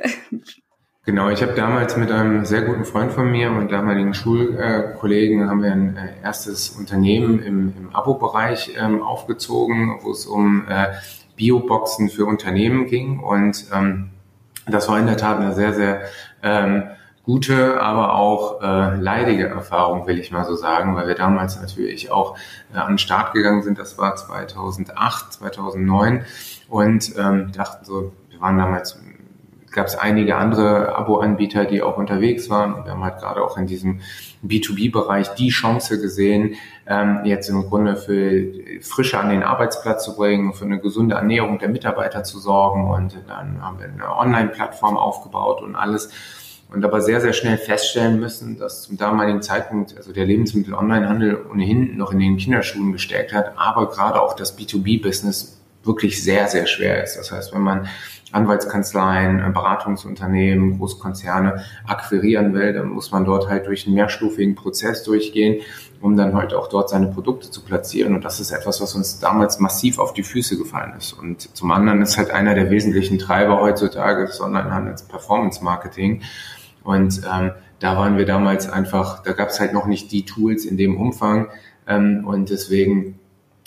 Genau, 1.06 1.30
ich 1.30 1.40
habe 1.40 1.54
damals 1.54 1.96
mit 1.96 2.12
einem 2.12 2.44
sehr 2.44 2.60
guten 2.60 2.84
Freund 2.84 3.10
von 3.10 3.30
mir 3.30 3.50
und 3.50 3.72
damaligen 3.72 4.12
Schulkollegen 4.12 5.48
haben 5.48 5.62
wir 5.62 5.72
ein 5.72 5.96
äh, 5.96 6.22
erstes 6.22 6.68
Unternehmen 6.68 7.42
im, 7.42 7.72
im 7.76 7.96
Abo-Bereich 7.96 8.76
ähm, 8.78 9.02
aufgezogen, 9.02 9.98
wo 10.02 10.10
es 10.10 10.26
um 10.26 10.68
äh, 10.68 10.88
Bioboxen 11.36 12.10
für 12.10 12.26
Unternehmen 12.26 12.86
ging 12.86 13.18
und 13.18 13.64
ähm, 13.74 14.10
das 14.66 14.88
war 14.88 14.98
in 14.98 15.06
der 15.06 15.16
Tat 15.16 15.38
eine 15.38 15.52
sehr, 15.54 15.72
sehr 15.72 16.02
ähm, 16.42 16.84
gute, 17.24 17.80
aber 17.80 18.14
auch 18.14 18.60
äh, 18.62 18.96
leidige 18.96 19.48
Erfahrung, 19.48 20.06
will 20.06 20.18
ich 20.18 20.30
mal 20.30 20.44
so 20.44 20.54
sagen, 20.54 20.96
weil 20.96 21.06
wir 21.06 21.14
damals 21.14 21.60
natürlich 21.60 22.10
auch 22.10 22.36
äh, 22.74 22.78
an 22.78 22.92
den 22.92 22.98
Start 22.98 23.32
gegangen 23.32 23.62
sind. 23.62 23.78
Das 23.78 23.98
war 23.98 24.16
2008, 24.16 25.34
2009 25.34 26.24
und 26.68 27.16
ähm, 27.16 27.52
dachten 27.52 27.84
so, 27.84 28.12
wir 28.30 28.40
waren 28.40 28.58
damals 28.58 28.98
gab 29.72 29.86
es 29.86 29.96
einige 29.96 30.36
andere 30.36 30.96
Abo-Anbieter, 30.96 31.64
die 31.64 31.82
auch 31.82 31.96
unterwegs 31.96 32.50
waren. 32.50 32.74
Und 32.74 32.84
wir 32.84 32.92
haben 32.92 33.04
halt 33.04 33.18
gerade 33.18 33.42
auch 33.42 33.56
in 33.56 33.66
diesem 33.66 34.00
B2B-Bereich 34.42 35.34
die 35.34 35.50
Chance 35.50 36.00
gesehen, 36.00 36.54
ähm, 36.86 37.20
jetzt 37.24 37.48
im 37.48 37.62
Grunde 37.62 37.96
für 37.96 38.80
Frische 38.80 39.18
an 39.18 39.30
den 39.30 39.42
Arbeitsplatz 39.42 40.04
zu 40.04 40.16
bringen, 40.16 40.54
für 40.54 40.64
eine 40.64 40.80
gesunde 40.80 41.16
Ernährung 41.16 41.58
der 41.58 41.68
Mitarbeiter 41.68 42.24
zu 42.24 42.38
sorgen. 42.38 42.90
Und 42.90 43.18
dann 43.28 43.62
haben 43.62 43.78
wir 43.78 43.86
eine 43.86 44.16
Online-Plattform 44.16 44.96
aufgebaut 44.96 45.62
und 45.62 45.76
alles. 45.76 46.10
Und 46.72 46.84
aber 46.84 47.00
sehr, 47.00 47.20
sehr 47.20 47.32
schnell 47.32 47.58
feststellen 47.58 48.20
müssen, 48.20 48.56
dass 48.56 48.82
zum 48.82 48.96
damaligen 48.96 49.42
Zeitpunkt, 49.42 49.96
also 49.96 50.12
der 50.12 50.24
Lebensmittel-Online-Handel 50.24 51.46
ohnehin 51.50 51.96
noch 51.96 52.12
in 52.12 52.20
den 52.20 52.36
Kinderschuhen 52.36 52.92
gestärkt 52.92 53.32
hat, 53.32 53.54
aber 53.56 53.90
gerade 53.90 54.22
auch 54.22 54.34
das 54.34 54.56
B2B-Business 54.56 55.60
wirklich 55.82 56.22
sehr, 56.22 56.46
sehr 56.46 56.66
schwer 56.66 57.02
ist. 57.02 57.16
Das 57.16 57.32
heißt, 57.32 57.52
wenn 57.54 57.62
man 57.62 57.88
Anwaltskanzleien, 58.32 59.40
äh, 59.40 59.50
Beratungsunternehmen, 59.50 60.78
Großkonzerne 60.78 61.62
akquirieren 61.86 62.54
will, 62.54 62.72
dann 62.72 62.88
muss 62.88 63.10
man 63.10 63.24
dort 63.24 63.48
halt 63.48 63.66
durch 63.66 63.86
einen 63.86 63.94
mehrstufigen 63.94 64.54
Prozess 64.54 65.02
durchgehen, 65.04 65.62
um 66.00 66.16
dann 66.16 66.34
halt 66.34 66.54
auch 66.54 66.68
dort 66.68 66.88
seine 66.90 67.08
Produkte 67.08 67.50
zu 67.50 67.62
platzieren. 67.62 68.14
Und 68.14 68.24
das 68.24 68.40
ist 68.40 68.50
etwas, 68.50 68.80
was 68.80 68.94
uns 68.94 69.20
damals 69.20 69.60
massiv 69.60 69.98
auf 69.98 70.12
die 70.12 70.22
Füße 70.22 70.56
gefallen 70.56 70.94
ist. 70.96 71.12
Und 71.12 71.54
zum 71.56 71.70
anderen 71.70 72.02
ist 72.02 72.16
halt 72.18 72.30
einer 72.30 72.54
der 72.54 72.70
wesentlichen 72.70 73.18
Treiber 73.18 73.60
heutzutage 73.60 74.26
des 74.26 74.40
Onlinehandels 74.40 75.02
Performance 75.02 75.62
Marketing. 75.62 76.22
Und 76.82 77.20
ähm, 77.30 77.52
da 77.78 77.96
waren 77.96 78.16
wir 78.16 78.26
damals 78.26 78.68
einfach, 78.68 79.22
da 79.22 79.32
gab 79.32 79.50
es 79.50 79.60
halt 79.60 79.72
noch 79.72 79.86
nicht 79.86 80.12
die 80.12 80.24
Tools 80.24 80.64
in 80.64 80.76
dem 80.76 80.96
Umfang. 80.96 81.48
Ähm, 81.86 82.24
und 82.26 82.50
deswegen 82.50 83.19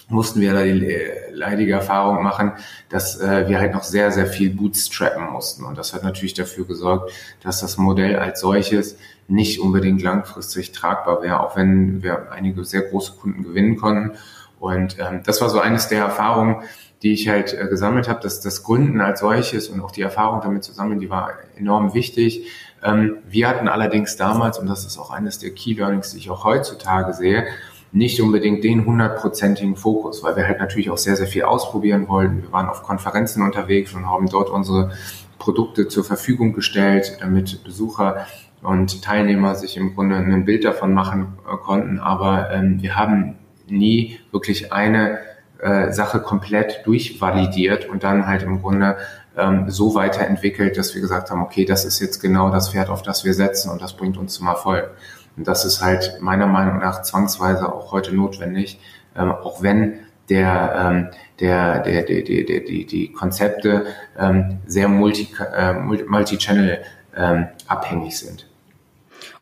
mussten 0.10 0.42
wir 0.42 0.54
da 0.54 0.64
die 0.64 0.96
leidige 1.32 1.74
Erfahrung 1.74 2.24
machen, 2.24 2.54
dass 2.90 3.20
äh, 3.20 3.48
wir 3.48 3.60
halt 3.60 3.74
noch 3.74 3.84
sehr, 3.84 4.12
sehr 4.12 4.28
viel 4.28 4.50
bootstrappen 4.50 5.32
mussten. 5.32 5.64
Und 5.64 5.78
das 5.78 5.94
hat 5.94 6.04
natürlich 6.04 6.34
dafür 6.34 6.66
gesorgt, 6.66 7.12
dass 7.42 7.62
das 7.62 7.78
Modell 7.78 8.18
als 8.18 8.42
solches 8.42 8.98
nicht 9.28 9.60
unbedingt 9.60 10.02
langfristig 10.02 10.72
tragbar 10.72 11.22
wäre, 11.22 11.40
auch 11.40 11.56
wenn 11.56 12.04
wir 12.04 12.32
einige 12.32 12.64
sehr 12.66 12.82
große 12.82 13.14
Kunden 13.14 13.44
gewinnen 13.44 13.78
konnten. 13.78 14.18
Und 14.60 14.98
ähm, 15.00 15.22
das 15.26 15.42
war 15.42 15.50
so 15.50 15.60
eines 15.60 15.88
der 15.88 16.00
Erfahrungen, 16.00 16.64
die 17.02 17.14
ich 17.14 17.28
halt 17.28 17.54
äh, 17.54 17.68
gesammelt 17.68 18.08
habe, 18.08 18.22
dass 18.22 18.42
das 18.42 18.64
Gründen 18.64 19.02
als 19.02 19.20
solches 19.20 19.68
und 19.70 19.82
auch 19.82 19.92
die 19.92 20.02
Erfahrung 20.02 20.42
damit 20.42 20.64
zu 20.64 20.72
sammeln, 20.72 21.00
die 21.00 21.10
war 21.10 21.34
enorm 21.58 21.94
wichtig. 21.94 22.48
Ähm, 22.82 23.18
wir 23.28 23.48
hatten 23.50 23.68
allerdings 23.68 24.16
damals, 24.16 24.58
und 24.58 24.68
das 24.68 24.86
ist 24.86 24.98
auch 24.98 25.12
eines 25.12 25.40
der 25.40 25.52
Key 25.52 25.74
Learnings, 25.74 26.12
die 26.12 26.18
ich 26.18 26.30
auch 26.30 26.46
heutzutage 26.46 27.14
sehe, 27.14 27.46
nicht 27.94 28.20
unbedingt 28.22 28.64
den 28.64 28.86
hundertprozentigen 28.86 29.76
Fokus, 29.76 30.24
weil 30.24 30.36
wir 30.36 30.48
halt 30.48 30.60
natürlich 30.60 30.90
auch 30.90 30.98
sehr, 30.98 31.16
sehr 31.16 31.28
viel 31.28 31.44
ausprobieren 31.44 32.08
wollten. 32.08 32.42
Wir 32.42 32.52
waren 32.52 32.68
auf 32.68 32.82
Konferenzen 32.82 33.44
unterwegs 33.44 33.94
und 33.94 34.10
haben 34.10 34.28
dort 34.28 34.50
unsere 34.50 34.92
Produkte 35.38 35.88
zur 35.88 36.04
Verfügung 36.04 36.54
gestellt, 36.54 37.18
damit 37.22 37.64
Besucher 37.64 38.26
und 38.64 39.04
Teilnehmer 39.04 39.56
sich 39.56 39.78
im 39.78 39.94
Grunde 39.94 40.16
ein 40.16 40.46
Bild 40.46 40.66
davon 40.66 40.94
machen 40.94 41.38
äh, 41.48 41.56
konnten. 41.58 42.00
Aber 42.00 42.50
ähm, 42.52 42.82
wir 42.82 42.96
haben 42.96 43.36
nie 43.68 44.20
wirklich 44.32 44.74
eine 44.74 45.20
äh, 45.60 45.92
Sache 45.92 46.20
komplett 46.20 46.82
durchvalidiert 46.86 47.88
und 47.88 48.04
dann 48.04 48.26
halt 48.26 48.42
im 48.42 48.62
Grunde 48.62 48.98
ähm, 49.38 49.70
so 49.70 49.94
weiterentwickelt, 49.94 50.78
dass 50.78 50.96
wir 50.96 51.02
gesagt 51.02 51.30
haben, 51.30 51.44
okay, 51.44 51.66
das 51.66 51.86
ist 51.86 52.00
jetzt 52.00 52.22
genau 52.22 52.50
das 52.50 52.72
Pferd, 52.72 52.90
auf 52.90 53.04
das 53.04 53.24
wir 53.24 53.36
setzen 53.36 53.70
und 53.70 53.82
das 53.82 53.96
bringt 53.96 54.18
uns 54.18 54.34
zum 54.34 54.48
Erfolg. 54.48 54.90
Und 55.36 55.48
das 55.48 55.66
ist 55.66 55.82
halt 55.82 56.18
meiner 56.22 56.48
Meinung 56.48 56.80
nach 56.80 57.02
zwangsweise 57.02 57.74
auch 57.74 57.92
heute 57.92 58.16
notwendig, 58.16 58.80
ähm, 59.16 59.32
auch 59.32 59.62
wenn 59.62 60.00
der, 60.30 60.74
ähm, 60.78 61.10
der, 61.40 61.80
der, 61.80 62.04
der, 62.04 62.22
der, 62.24 62.44
der, 62.44 62.60
die, 62.62 62.86
die 62.86 63.12
Konzepte 63.12 63.86
ähm, 64.18 64.60
sehr 64.66 64.88
multi, 64.88 65.28
äh, 65.56 65.74
multi-channel 65.74 66.84
ähm, 67.16 67.48
abhängig 67.68 68.18
sind. 68.18 68.48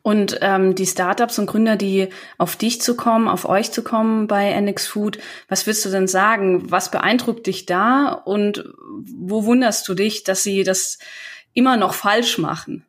Und 0.03 0.39
ähm, 0.41 0.73
die 0.73 0.87
Startups 0.87 1.37
und 1.37 1.45
Gründer, 1.45 1.75
die 1.75 2.09
auf 2.39 2.55
dich 2.55 2.81
zu 2.81 2.95
kommen, 2.95 3.27
auf 3.27 3.47
euch 3.47 3.71
zu 3.71 3.83
kommen 3.83 4.27
bei 4.27 4.51
NX 4.51 4.87
Food, 4.87 5.19
was 5.47 5.67
willst 5.67 5.85
du 5.85 5.89
denn 5.89 6.07
sagen? 6.07 6.71
Was 6.71 6.89
beeindruckt 6.89 7.45
dich 7.45 7.67
da 7.67 8.09
und 8.09 8.63
wo 9.15 9.45
wunderst 9.45 9.87
du 9.87 9.93
dich, 9.93 10.23
dass 10.23 10.41
sie 10.41 10.63
das 10.63 10.97
immer 11.53 11.77
noch 11.77 11.93
falsch 11.93 12.39
machen? 12.39 12.83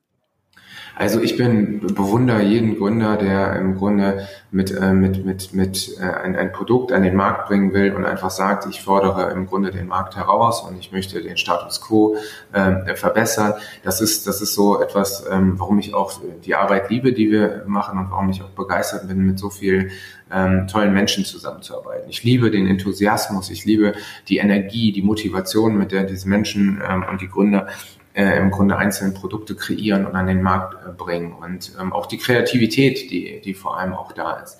Also 0.94 1.20
ich 1.20 1.36
bin 1.36 1.80
bewundere 1.94 2.42
jeden 2.42 2.76
Gründer, 2.76 3.16
der 3.16 3.56
im 3.56 3.76
Grunde 3.76 4.28
mit 4.50 4.70
äh, 4.70 4.92
mit 4.92 5.24
mit 5.24 5.54
mit 5.54 5.98
äh, 5.98 6.04
ein, 6.04 6.36
ein 6.36 6.52
Produkt 6.52 6.92
an 6.92 7.02
den 7.02 7.16
Markt 7.16 7.48
bringen 7.48 7.72
will 7.72 7.94
und 7.94 8.04
einfach 8.04 8.30
sagt, 8.30 8.66
ich 8.68 8.82
fordere 8.82 9.32
im 9.32 9.46
Grunde 9.46 9.70
den 9.70 9.88
Markt 9.88 10.16
heraus 10.16 10.60
und 10.62 10.78
ich 10.78 10.92
möchte 10.92 11.22
den 11.22 11.36
Status 11.36 11.80
quo 11.80 12.16
äh, 12.52 12.94
verbessern. 12.94 13.54
Das 13.82 14.00
ist 14.00 14.26
das 14.26 14.42
ist 14.42 14.54
so 14.54 14.82
etwas, 14.82 15.24
ähm, 15.30 15.58
warum 15.58 15.78
ich 15.78 15.94
auch 15.94 16.20
die 16.44 16.54
Arbeit 16.54 16.90
liebe, 16.90 17.12
die 17.12 17.30
wir 17.30 17.64
machen 17.66 17.98
und 17.98 18.10
warum 18.10 18.28
ich 18.28 18.42
auch 18.42 18.50
begeistert 18.50 19.08
bin, 19.08 19.24
mit 19.24 19.38
so 19.38 19.48
vielen 19.48 19.90
ähm, 20.30 20.66
tollen 20.68 20.92
Menschen 20.92 21.24
zusammenzuarbeiten. 21.24 22.08
Ich 22.08 22.22
liebe 22.22 22.50
den 22.50 22.66
Enthusiasmus, 22.66 23.50
ich 23.50 23.64
liebe 23.64 23.94
die 24.28 24.38
Energie, 24.38 24.92
die 24.92 25.02
Motivation, 25.02 25.76
mit 25.76 25.92
der 25.92 26.04
diese 26.04 26.28
Menschen 26.28 26.82
ähm, 26.86 27.04
und 27.10 27.20
die 27.20 27.28
Gründer 27.28 27.68
äh, 28.14 28.38
im 28.38 28.50
Grunde 28.50 28.76
einzelne 28.76 29.12
Produkte 29.12 29.54
kreieren 29.54 30.06
und 30.06 30.14
an 30.16 30.26
den 30.26 30.42
Markt 30.42 30.74
äh, 30.74 30.90
bringen 30.90 31.32
und 31.32 31.72
ähm, 31.80 31.92
auch 31.92 32.06
die 32.06 32.18
Kreativität, 32.18 33.10
die, 33.10 33.40
die 33.40 33.54
vor 33.54 33.78
allem 33.78 33.94
auch 33.94 34.12
da 34.12 34.34
ist. 34.34 34.58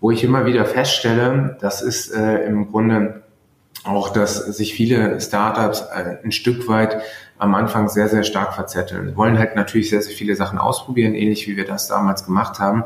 Wo 0.00 0.10
ich 0.10 0.24
immer 0.24 0.46
wieder 0.46 0.64
feststelle, 0.64 1.56
das 1.60 1.80
ist 1.80 2.12
äh, 2.12 2.44
im 2.44 2.70
Grunde 2.70 3.22
auch, 3.84 4.10
dass 4.10 4.36
sich 4.36 4.74
viele 4.74 5.20
Startups 5.20 5.80
äh, 5.80 6.18
ein 6.24 6.32
Stück 6.32 6.68
weit 6.68 7.02
am 7.38 7.54
Anfang 7.54 7.88
sehr, 7.88 8.08
sehr 8.08 8.22
stark 8.22 8.54
verzetteln. 8.54 9.16
Wollen 9.16 9.38
halt 9.38 9.56
natürlich 9.56 9.90
sehr, 9.90 10.02
sehr 10.02 10.14
viele 10.14 10.36
Sachen 10.36 10.58
ausprobieren, 10.58 11.14
ähnlich 11.14 11.48
wie 11.48 11.56
wir 11.56 11.64
das 11.64 11.88
damals 11.88 12.24
gemacht 12.24 12.60
haben. 12.60 12.84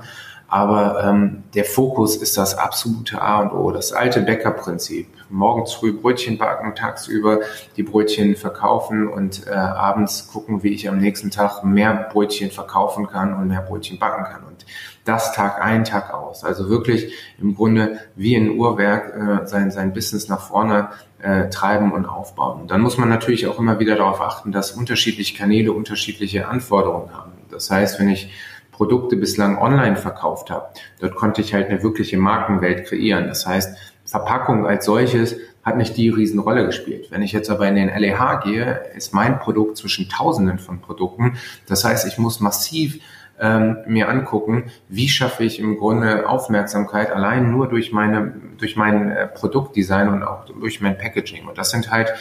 Aber 0.56 1.04
ähm, 1.04 1.42
der 1.54 1.66
Fokus 1.66 2.16
ist 2.16 2.38
das 2.38 2.56
absolute 2.56 3.20
A 3.20 3.42
und 3.42 3.52
O, 3.52 3.72
das 3.72 3.92
alte 3.92 4.22
Bäckerprinzip. 4.22 5.06
Morgens 5.28 5.74
früh 5.74 5.92
Brötchen 5.92 6.38
backen, 6.38 6.74
tagsüber 6.74 7.40
die 7.76 7.82
Brötchen 7.82 8.36
verkaufen 8.36 9.06
und 9.06 9.46
äh, 9.46 9.50
abends 9.50 10.28
gucken, 10.32 10.62
wie 10.62 10.72
ich 10.72 10.88
am 10.88 10.96
nächsten 10.96 11.30
Tag 11.30 11.62
mehr 11.62 12.08
Brötchen 12.10 12.50
verkaufen 12.50 13.06
kann 13.06 13.34
und 13.34 13.48
mehr 13.48 13.60
Brötchen 13.60 13.98
backen 13.98 14.24
kann. 14.24 14.44
Und 14.44 14.64
das 15.04 15.34
Tag 15.34 15.62
ein, 15.62 15.84
Tag 15.84 16.14
aus. 16.14 16.42
Also 16.42 16.70
wirklich 16.70 17.12
im 17.38 17.54
Grunde 17.54 17.98
wie 18.14 18.34
ein 18.34 18.56
Uhrwerk 18.56 19.14
äh, 19.14 19.46
sein, 19.46 19.70
sein 19.70 19.92
Business 19.92 20.30
nach 20.30 20.40
vorne 20.40 20.88
äh, 21.18 21.50
treiben 21.50 21.92
und 21.92 22.06
aufbauen. 22.06 22.66
Dann 22.66 22.80
muss 22.80 22.96
man 22.96 23.10
natürlich 23.10 23.46
auch 23.46 23.58
immer 23.58 23.78
wieder 23.78 23.96
darauf 23.96 24.22
achten, 24.22 24.52
dass 24.52 24.72
unterschiedliche 24.72 25.36
Kanäle 25.36 25.72
unterschiedliche 25.72 26.48
Anforderungen 26.48 27.12
haben. 27.12 27.32
Das 27.50 27.70
heißt, 27.70 28.00
wenn 28.00 28.08
ich 28.08 28.30
Produkte 28.76 29.16
bislang 29.16 29.56
online 29.56 29.96
verkauft 29.96 30.50
habe. 30.50 30.68
Dort 31.00 31.16
konnte 31.16 31.40
ich 31.40 31.54
halt 31.54 31.70
eine 31.70 31.82
wirkliche 31.82 32.18
Markenwelt 32.18 32.86
kreieren. 32.86 33.26
Das 33.26 33.46
heißt, 33.46 33.76
Verpackung 34.04 34.66
als 34.66 34.84
solches 34.84 35.36
hat 35.64 35.78
nicht 35.78 35.96
die 35.96 36.10
Riesenrolle 36.10 36.66
gespielt. 36.66 37.10
Wenn 37.10 37.22
ich 37.22 37.32
jetzt 37.32 37.50
aber 37.50 37.66
in 37.66 37.74
den 37.74 37.88
LEH 37.88 38.40
gehe, 38.44 38.82
ist 38.94 39.14
mein 39.14 39.38
Produkt 39.38 39.78
zwischen 39.78 40.08
Tausenden 40.10 40.58
von 40.58 40.80
Produkten. 40.80 41.38
Das 41.66 41.84
heißt, 41.84 42.06
ich 42.06 42.18
muss 42.18 42.38
massiv 42.38 43.00
ähm, 43.40 43.78
mir 43.86 44.08
angucken, 44.08 44.70
wie 44.88 45.08
schaffe 45.08 45.44
ich 45.44 45.58
im 45.58 45.78
Grunde 45.78 46.28
Aufmerksamkeit 46.28 47.10
allein 47.10 47.50
nur 47.50 47.68
durch 47.68 47.92
meine, 47.92 48.34
durch 48.58 48.76
mein 48.76 49.10
äh, 49.10 49.26
Produktdesign 49.26 50.08
und 50.08 50.22
auch 50.22 50.44
durch 50.44 50.80
mein 50.80 50.98
Packaging. 50.98 51.48
Und 51.48 51.58
das 51.58 51.70
sind 51.70 51.90
halt 51.90 52.12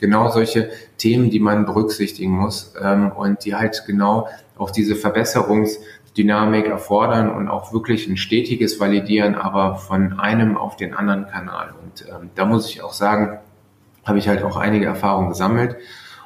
genau 0.00 0.30
solche 0.30 0.70
Themen, 0.96 1.30
die 1.30 1.40
man 1.40 1.66
berücksichtigen 1.66 2.32
muss 2.32 2.74
ähm, 2.82 3.12
und 3.12 3.44
die 3.44 3.54
halt 3.54 3.84
genau 3.86 4.28
auch 4.56 4.70
diese 4.70 4.96
Verbesserungsdynamik 6.18 6.66
erfordern 6.66 7.30
und 7.30 7.48
auch 7.48 7.72
wirklich 7.72 8.08
ein 8.08 8.16
stetiges 8.16 8.80
Validieren, 8.80 9.34
aber 9.34 9.76
von 9.76 10.18
einem 10.18 10.56
auf 10.56 10.76
den 10.76 10.94
anderen 10.94 11.26
Kanal. 11.26 11.72
Und 11.82 12.06
ähm, 12.08 12.30
da 12.34 12.44
muss 12.44 12.68
ich 12.68 12.82
auch 12.82 12.92
sagen, 12.92 13.38
habe 14.04 14.18
ich 14.18 14.28
halt 14.28 14.42
auch 14.42 14.56
einige 14.56 14.86
Erfahrungen 14.86 15.28
gesammelt. 15.28 15.76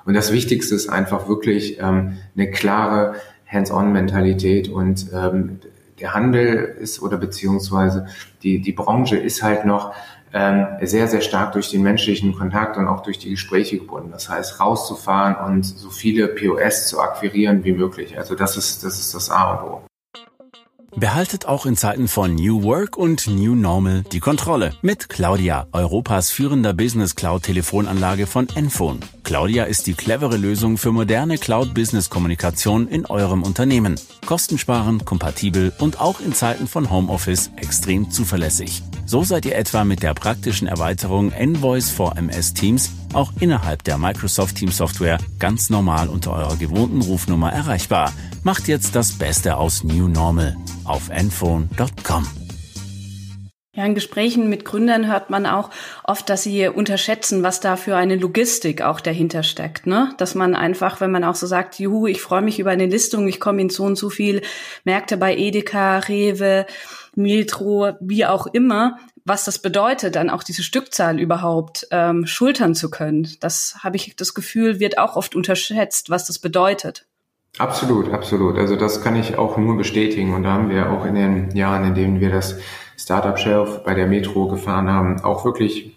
Und 0.04 0.14
das 0.14 0.32
Wichtigste 0.32 0.74
ist 0.74 0.88
einfach 0.88 1.28
wirklich 1.28 1.78
ähm, 1.80 2.18
eine 2.36 2.50
klare 2.50 3.14
Hands-on-Mentalität 3.46 4.68
und 4.68 5.06
ähm, 5.12 5.60
der 6.00 6.14
Handel 6.14 6.56
ist 6.80 7.00
oder 7.02 7.18
beziehungsweise 7.18 8.06
die, 8.42 8.60
die 8.60 8.72
Branche 8.72 9.16
ist 9.16 9.42
halt 9.42 9.66
noch 9.66 9.94
ähm, 10.34 10.66
sehr, 10.80 11.08
sehr 11.08 11.20
stark 11.20 11.52
durch 11.52 11.70
den 11.70 11.82
menschlichen 11.82 12.34
Kontakt 12.34 12.76
und 12.76 12.88
auch 12.88 13.02
durch 13.02 13.18
die 13.18 13.30
Gespräche 13.30 13.78
gebunden. 13.78 14.10
Das 14.10 14.28
heißt, 14.28 14.60
rauszufahren 14.60 15.36
und 15.36 15.64
so 15.64 15.90
viele 15.90 16.28
POS 16.28 16.88
zu 16.88 17.00
akquirieren 17.00 17.64
wie 17.64 17.72
möglich. 17.72 18.18
Also 18.18 18.34
das 18.34 18.56
ist, 18.56 18.84
das 18.84 18.98
ist 18.98 19.14
das 19.14 19.30
A 19.30 19.52
und 19.52 19.70
O. 19.70 19.82
Behaltet 20.94 21.46
auch 21.46 21.64
in 21.64 21.74
Zeiten 21.74 22.06
von 22.06 22.34
New 22.34 22.64
Work 22.64 22.98
und 22.98 23.26
New 23.26 23.54
Normal 23.54 24.04
die 24.12 24.20
Kontrolle 24.20 24.74
mit 24.82 25.08
Claudia, 25.08 25.66
Europas 25.72 26.30
führender 26.30 26.74
Business 26.74 27.16
Cloud 27.16 27.44
Telefonanlage 27.44 28.26
von 28.26 28.46
Enphone. 28.54 29.00
Claudia 29.24 29.64
ist 29.64 29.86
die 29.86 29.94
clevere 29.94 30.36
Lösung 30.36 30.76
für 30.76 30.92
moderne 30.92 31.38
Cloud 31.38 31.72
Business 31.72 32.10
Kommunikation 32.10 32.88
in 32.88 33.06
eurem 33.06 33.42
Unternehmen. 33.42 33.98
Kostensparend, 34.26 35.06
kompatibel 35.06 35.72
und 35.78 35.98
auch 35.98 36.20
in 36.20 36.34
Zeiten 36.34 36.68
von 36.68 36.90
Homeoffice 36.90 37.50
extrem 37.56 38.10
zuverlässig. 38.10 38.82
So 39.06 39.24
seid 39.24 39.46
ihr 39.46 39.56
etwa 39.56 39.84
mit 39.84 40.02
der 40.02 40.12
praktischen 40.12 40.68
Erweiterung 40.68 41.32
Envoice 41.32 41.90
for 41.90 42.16
MS 42.18 42.52
Teams 42.52 42.90
auch 43.14 43.32
innerhalb 43.40 43.82
der 43.84 43.96
Microsoft 43.96 44.56
Teams 44.56 44.76
Software 44.76 45.18
ganz 45.38 45.70
normal 45.70 46.08
unter 46.08 46.32
eurer 46.32 46.56
gewohnten 46.56 47.00
Rufnummer 47.00 47.50
erreichbar. 47.50 48.12
Macht 48.42 48.68
jetzt 48.68 48.94
das 48.94 49.12
Beste 49.12 49.56
aus 49.56 49.84
New 49.84 50.08
Normal 50.08 50.56
auf 50.84 51.08
enphone.com. 51.10 52.26
Ja, 53.74 53.86
in 53.86 53.94
Gesprächen 53.94 54.50
mit 54.50 54.66
Gründern 54.66 55.06
hört 55.06 55.30
man 55.30 55.46
auch 55.46 55.70
oft, 56.04 56.28
dass 56.28 56.42
sie 56.42 56.68
unterschätzen, 56.68 57.42
was 57.42 57.60
da 57.60 57.76
für 57.76 57.96
eine 57.96 58.16
Logistik 58.16 58.82
auch 58.82 59.00
dahinter 59.00 59.42
steckt, 59.42 59.86
ne? 59.86 60.14
Dass 60.18 60.34
man 60.34 60.54
einfach, 60.54 61.00
wenn 61.00 61.10
man 61.10 61.24
auch 61.24 61.36
so 61.36 61.46
sagt, 61.46 61.78
juhu, 61.78 62.06
ich 62.06 62.20
freue 62.20 62.42
mich 62.42 62.58
über 62.58 62.70
eine 62.70 62.84
Listung, 62.84 63.26
ich 63.28 63.40
komme 63.40 63.62
in 63.62 63.70
so 63.70 63.84
und 63.84 63.96
so 63.96 64.10
viel 64.10 64.42
Märkte 64.84 65.16
bei 65.16 65.34
Edeka, 65.34 66.00
Rewe, 66.00 66.66
Metro, 67.14 67.92
wie 68.00 68.26
auch 68.26 68.46
immer, 68.46 68.98
was 69.24 69.44
das 69.44 69.58
bedeutet, 69.58 70.16
dann 70.16 70.28
auch 70.28 70.42
diese 70.42 70.62
Stückzahl 70.62 71.18
überhaupt 71.18 71.86
ähm, 71.92 72.26
schultern 72.26 72.74
zu 72.74 72.90
können. 72.90 73.26
Das 73.40 73.76
habe 73.82 73.96
ich 73.96 74.16
das 74.16 74.34
Gefühl, 74.34 74.80
wird 74.80 74.98
auch 74.98 75.16
oft 75.16 75.34
unterschätzt, 75.34 76.10
was 76.10 76.26
das 76.26 76.38
bedeutet. 76.38 77.06
Absolut, 77.58 78.12
absolut. 78.12 78.56
Also 78.58 78.76
das 78.76 79.02
kann 79.02 79.14
ich 79.14 79.36
auch 79.36 79.58
nur 79.58 79.76
bestätigen. 79.76 80.34
Und 80.34 80.44
da 80.44 80.52
haben 80.52 80.70
wir 80.70 80.90
auch 80.90 81.04
in 81.04 81.14
den 81.14 81.54
Jahren, 81.54 81.84
in 81.84 81.94
denen 81.94 82.20
wir 82.20 82.30
das 82.30 82.58
Startup 82.96 83.38
Shelf 83.38 83.82
bei 83.84 83.94
der 83.94 84.06
Metro 84.06 84.48
gefahren 84.48 84.88
haben, 84.88 85.20
auch 85.20 85.44
wirklich 85.44 85.96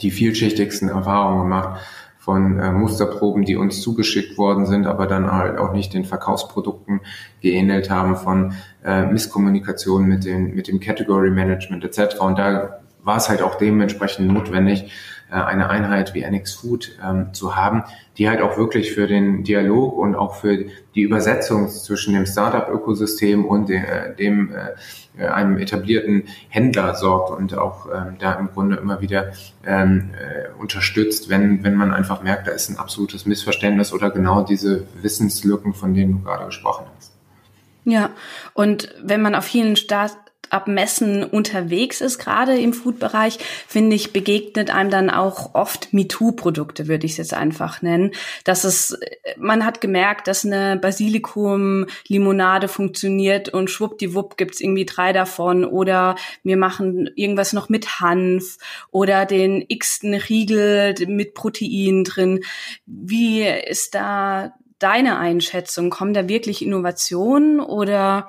die 0.00 0.10
vielschichtigsten 0.10 0.88
Erfahrungen 0.88 1.42
gemacht 1.42 1.80
von 2.18 2.58
äh, 2.58 2.72
Musterproben, 2.72 3.44
die 3.44 3.56
uns 3.56 3.80
zugeschickt 3.80 4.38
worden 4.38 4.66
sind, 4.66 4.86
aber 4.86 5.06
dann 5.06 5.30
halt 5.30 5.58
auch 5.58 5.72
nicht 5.72 5.92
den 5.92 6.04
Verkaufsprodukten 6.04 7.00
geähnelt 7.40 7.90
haben, 7.90 8.16
von 8.16 8.54
äh, 8.84 9.04
Misskommunikation 9.06 10.06
mit, 10.06 10.24
den, 10.24 10.54
mit 10.54 10.68
dem 10.68 10.78
Category 10.78 11.30
Management 11.30 11.84
etc. 11.84 12.20
Und 12.20 12.38
da 12.38 12.81
war 13.02 13.16
es 13.16 13.28
halt 13.28 13.42
auch 13.42 13.56
dementsprechend 13.56 14.32
notwendig, 14.32 14.92
äh, 15.30 15.34
eine 15.34 15.70
Einheit 15.70 16.14
wie 16.14 16.22
NX 16.22 16.54
Food 16.54 16.98
ähm, 17.02 17.32
zu 17.32 17.56
haben, 17.56 17.84
die 18.18 18.28
halt 18.28 18.42
auch 18.42 18.58
wirklich 18.58 18.92
für 18.92 19.06
den 19.06 19.44
Dialog 19.44 19.96
und 19.96 20.14
auch 20.14 20.34
für 20.34 20.66
die 20.94 21.02
Übersetzung 21.02 21.68
zwischen 21.68 22.14
dem 22.14 22.26
Startup-Ökosystem 22.26 23.44
und 23.44 23.68
de, 23.68 23.78
äh, 23.78 24.14
dem 24.14 24.52
äh, 24.52 25.26
einem 25.26 25.58
etablierten 25.58 26.24
Händler 26.48 26.94
sorgt 26.94 27.30
und 27.30 27.56
auch 27.56 27.86
ähm, 27.86 28.16
da 28.18 28.34
im 28.34 28.48
Grunde 28.48 28.76
immer 28.76 29.00
wieder 29.00 29.32
ähm, 29.64 30.10
äh, 30.14 30.48
unterstützt, 30.60 31.28
wenn, 31.28 31.64
wenn 31.64 31.74
man 31.74 31.92
einfach 31.92 32.22
merkt, 32.22 32.46
da 32.46 32.52
ist 32.52 32.68
ein 32.68 32.78
absolutes 32.78 33.26
Missverständnis 33.26 33.92
oder 33.92 34.10
genau 34.10 34.42
diese 34.42 34.86
Wissenslücken, 35.00 35.74
von 35.74 35.94
denen 35.94 36.12
du 36.12 36.18
gerade 36.20 36.46
gesprochen 36.46 36.86
hast. 36.96 37.12
Ja, 37.84 38.10
und 38.54 38.94
wenn 39.02 39.22
man 39.22 39.34
auf 39.34 39.44
vielen 39.44 39.76
Start 39.76 40.16
Messen 40.66 41.24
unterwegs 41.24 42.00
ist, 42.00 42.18
gerade 42.18 42.58
im 42.58 42.72
Food-Bereich, 42.72 43.38
finde 43.66 43.96
ich, 43.96 44.12
begegnet 44.12 44.70
einem 44.70 44.90
dann 44.90 45.10
auch 45.10 45.54
oft 45.54 45.92
MeToo-Produkte, 45.92 46.88
würde 46.88 47.06
ich 47.06 47.12
es 47.12 47.18
jetzt 47.18 47.34
einfach 47.34 47.82
nennen. 47.82 48.12
Dass 48.44 48.64
es, 48.64 48.98
man 49.36 49.64
hat 49.64 49.80
gemerkt, 49.80 50.28
dass 50.28 50.44
eine 50.44 50.76
Basilikum-Limonade 50.76 52.68
funktioniert 52.68 53.48
und 53.48 53.70
schwuppdiwupp 53.70 54.36
gibt's 54.36 54.60
irgendwie 54.60 54.86
drei 54.86 55.12
davon 55.12 55.64
oder 55.64 56.16
wir 56.42 56.56
machen 56.56 57.10
irgendwas 57.16 57.52
noch 57.52 57.68
mit 57.68 58.00
Hanf 58.00 58.58
oder 58.90 59.26
den 59.26 59.64
x-ten 59.66 60.14
Riegel 60.14 60.94
mit 61.06 61.34
Protein 61.34 62.04
drin. 62.04 62.40
Wie 62.86 63.42
ist 63.42 63.94
da 63.94 64.54
deine 64.78 65.18
Einschätzung? 65.18 65.90
Kommen 65.90 66.14
da 66.14 66.28
wirklich 66.28 66.62
Innovationen 66.62 67.60
oder 67.60 68.28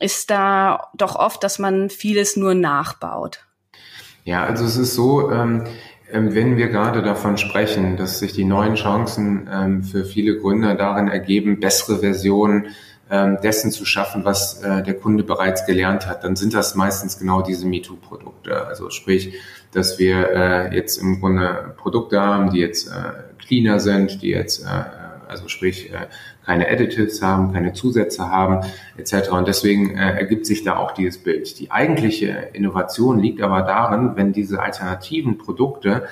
ist 0.00 0.30
da 0.30 0.90
doch 0.94 1.16
oft, 1.16 1.42
dass 1.44 1.58
man 1.58 1.90
vieles 1.90 2.36
nur 2.36 2.54
nachbaut. 2.54 3.44
Ja, 4.24 4.44
also 4.44 4.64
es 4.64 4.76
ist 4.76 4.94
so, 4.94 5.30
ähm, 5.30 5.64
ähm, 6.12 6.34
wenn 6.34 6.56
wir 6.56 6.68
gerade 6.68 7.02
davon 7.02 7.38
sprechen, 7.38 7.96
dass 7.96 8.18
sich 8.18 8.32
die 8.32 8.44
neuen 8.44 8.74
Chancen 8.74 9.48
ähm, 9.52 9.82
für 9.82 10.04
viele 10.04 10.38
Gründer 10.38 10.74
darin 10.74 11.08
ergeben, 11.08 11.58
bessere 11.58 11.98
Versionen 11.98 12.68
ähm, 13.10 13.38
dessen 13.42 13.70
zu 13.70 13.84
schaffen, 13.84 14.24
was 14.24 14.62
äh, 14.62 14.82
der 14.82 14.94
Kunde 14.94 15.24
bereits 15.24 15.66
gelernt 15.66 16.06
hat, 16.06 16.24
dann 16.24 16.36
sind 16.36 16.54
das 16.54 16.74
meistens 16.74 17.18
genau 17.18 17.42
diese 17.42 17.66
MeToo-Produkte. 17.66 18.66
Also 18.66 18.90
sprich, 18.90 19.34
dass 19.72 19.98
wir 19.98 20.30
äh, 20.30 20.74
jetzt 20.74 20.98
im 20.98 21.20
Grunde 21.20 21.74
Produkte 21.76 22.20
haben, 22.20 22.50
die 22.50 22.60
jetzt 22.60 22.88
äh, 22.88 23.42
cleaner 23.44 23.80
sind, 23.80 24.22
die 24.22 24.28
jetzt 24.28 24.64
äh, 24.64 24.68
also 25.32 25.48
sprich 25.48 25.92
äh, 25.92 26.06
keine 26.44 26.68
Additives 26.68 27.22
haben, 27.22 27.52
keine 27.52 27.72
Zusätze 27.72 28.28
haben 28.28 28.60
etc. 28.96 29.30
Und 29.30 29.48
deswegen 29.48 29.96
äh, 29.96 30.18
ergibt 30.18 30.46
sich 30.46 30.64
da 30.64 30.76
auch 30.76 30.92
dieses 30.92 31.22
Bild. 31.22 31.58
Die 31.60 31.70
eigentliche 31.70 32.48
Innovation 32.52 33.18
liegt 33.18 33.42
aber 33.42 33.62
darin, 33.62 34.12
wenn 34.16 34.32
diese 34.32 34.60
alternativen 34.60 35.38
Produkte 35.38 36.04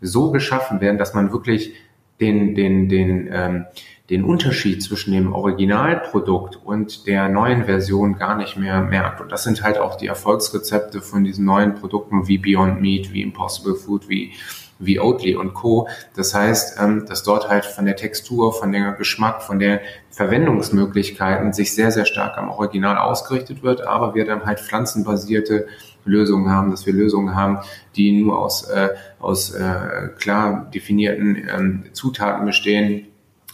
so 0.00 0.30
geschaffen 0.30 0.80
werden, 0.80 0.98
dass 0.98 1.14
man 1.14 1.32
wirklich 1.32 1.74
den, 2.20 2.54
den, 2.54 2.88
den, 2.88 3.28
ähm, 3.30 3.66
den 4.10 4.24
Unterschied 4.24 4.82
zwischen 4.82 5.12
dem 5.12 5.32
Originalprodukt 5.32 6.56
und 6.64 7.06
der 7.06 7.28
neuen 7.28 7.64
Version 7.64 8.18
gar 8.18 8.36
nicht 8.36 8.56
mehr 8.56 8.80
merkt. 8.82 9.20
Und 9.20 9.32
das 9.32 9.44
sind 9.44 9.62
halt 9.62 9.78
auch 9.78 9.96
die 9.96 10.06
Erfolgsrezepte 10.06 11.00
von 11.00 11.24
diesen 11.24 11.44
neuen 11.44 11.74
Produkten 11.74 12.28
wie 12.28 12.38
Beyond 12.38 12.80
Meat, 12.80 13.12
wie 13.12 13.22
Impossible 13.22 13.74
Food, 13.74 14.08
wie 14.08 14.32
wie 14.78 15.00
Oatly 15.00 15.36
und 15.36 15.54
Co. 15.54 15.88
Das 16.14 16.34
heißt, 16.34 16.78
ähm, 16.80 17.06
dass 17.06 17.22
dort 17.22 17.48
halt 17.48 17.64
von 17.64 17.84
der 17.84 17.96
Textur, 17.96 18.52
von 18.52 18.72
der 18.72 18.92
Geschmack, 18.92 19.42
von 19.42 19.58
der 19.58 19.80
Verwendungsmöglichkeiten 20.10 21.52
sich 21.52 21.74
sehr, 21.74 21.90
sehr 21.90 22.04
stark 22.04 22.38
am 22.38 22.48
Original 22.50 22.98
ausgerichtet 22.98 23.62
wird, 23.62 23.86
aber 23.86 24.14
wir 24.14 24.24
dann 24.24 24.44
halt 24.44 24.60
pflanzenbasierte 24.60 25.66
Lösungen 26.04 26.50
haben, 26.50 26.70
dass 26.70 26.86
wir 26.86 26.92
Lösungen 26.92 27.34
haben, 27.34 27.58
die 27.96 28.22
nur 28.22 28.38
aus, 28.38 28.64
äh, 28.64 28.90
aus 29.18 29.52
äh, 29.52 30.08
klar 30.18 30.70
definierten 30.72 31.36
ähm, 31.36 31.84
Zutaten 31.92 32.46
bestehen, 32.46 33.08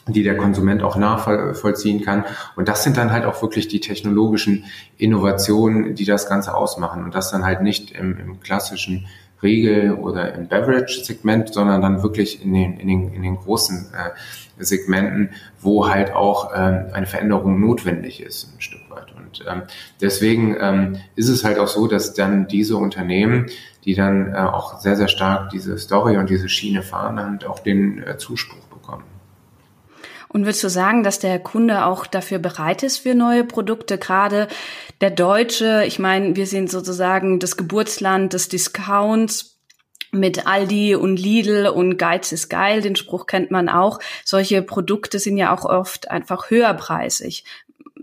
die 0.09 0.23
der 0.23 0.37
Konsument 0.37 0.83
auch 0.83 0.97
nachvollziehen 0.97 2.03
kann. 2.03 2.25
Und 2.57 2.69
das 2.69 2.83
sind 2.83 2.97
dann 2.97 3.13
halt 3.13 3.25
auch 3.25 3.41
wirklich 3.41 3.69
die 3.69 3.81
technologischen 3.81 4.65
Innovationen, 4.99 5.95
die 5.95 6.05
das 6.05 6.29
Ganze 6.29 6.55
ausmachen. 6.55 7.05
Und 7.05 7.15
das 7.15 7.31
dann 7.31 7.45
halt 7.45 7.63
nicht 7.63 7.93
im, 7.93 8.19
im 8.19 8.41
klassischen 8.41 9.07
Regel 9.42 9.92
oder 9.92 10.35
im 10.35 10.48
Beverage-Segment, 10.48 11.52
sondern 11.52 11.83
dann 11.83 12.02
wirklich 12.02 12.42
in 12.44 12.52
den, 12.52 12.78
in 12.78 12.88
den, 12.88 13.12
in 13.12 13.22
den 13.22 13.37
großen 13.37 13.92
äh, 13.92 14.11
Segmenten, 14.64 15.31
wo 15.61 15.88
halt 15.88 16.12
auch 16.12 16.52
ähm, 16.55 16.87
eine 16.92 17.07
Veränderung 17.07 17.61
notwendig 17.61 18.22
ist, 18.22 18.55
ein 18.55 18.61
Stück 18.61 18.88
weit. 18.90 19.12
Und 19.16 19.44
ähm, 19.48 19.62
deswegen 20.00 20.57
ähm, 20.61 20.96
ist 21.16 21.28
es 21.28 21.44
halt 21.44 21.59
auch 21.59 21.68
so, 21.68 21.87
dass 21.87 22.14
dann 22.14 22.46
diese 22.48 22.76
Unternehmen, 22.76 23.46
die 23.85 23.94
dann 23.94 24.33
äh, 24.33 24.38
auch 24.38 24.78
sehr, 24.81 24.96
sehr 24.96 25.09
stark 25.09 25.50
diese 25.50 25.78
Story 25.78 26.16
und 26.16 26.31
diese 26.31 26.48
Schiene 26.48 26.83
fahren, 26.83 27.16
dann 27.16 27.42
auch 27.48 27.59
den 27.59 28.02
äh, 28.02 28.16
Zuspruch 28.18 28.62
Und 30.33 30.45
würdest 30.45 30.64
du 30.64 30.71
sagen, 30.71 31.03
dass 31.03 31.18
der 31.18 31.38
Kunde 31.38 31.85
auch 31.85 32.07
dafür 32.07 32.38
bereit 32.38 32.83
ist 32.83 32.99
für 32.99 33.14
neue 33.14 33.45
Produkte? 33.45 33.99
Gerade 33.99 34.49
der 35.03 35.11
Deutsche, 35.11 35.85
ich 35.87 35.99
meine, 35.99 36.37
wir 36.37 36.47
sind 36.47 36.71
sozusagen 36.71 37.38
das 37.38 37.59
Geburtsland 37.59 38.33
des 38.33 38.49
Discounts 38.49 39.59
mit 40.11 40.47
Aldi 40.47 40.95
und 40.95 41.18
Lidl 41.18 41.66
und 41.66 41.97
Geiz 41.97 42.33
ist 42.33 42.49
geil, 42.49 42.81
den 42.81 42.97
Spruch 42.97 43.27
kennt 43.27 43.51
man 43.51 43.68
auch. 43.68 43.99
Solche 44.25 44.62
Produkte 44.62 45.18
sind 45.18 45.37
ja 45.37 45.55
auch 45.55 45.64
oft 45.64 46.11
einfach 46.11 46.51
höherpreisig. 46.51 47.45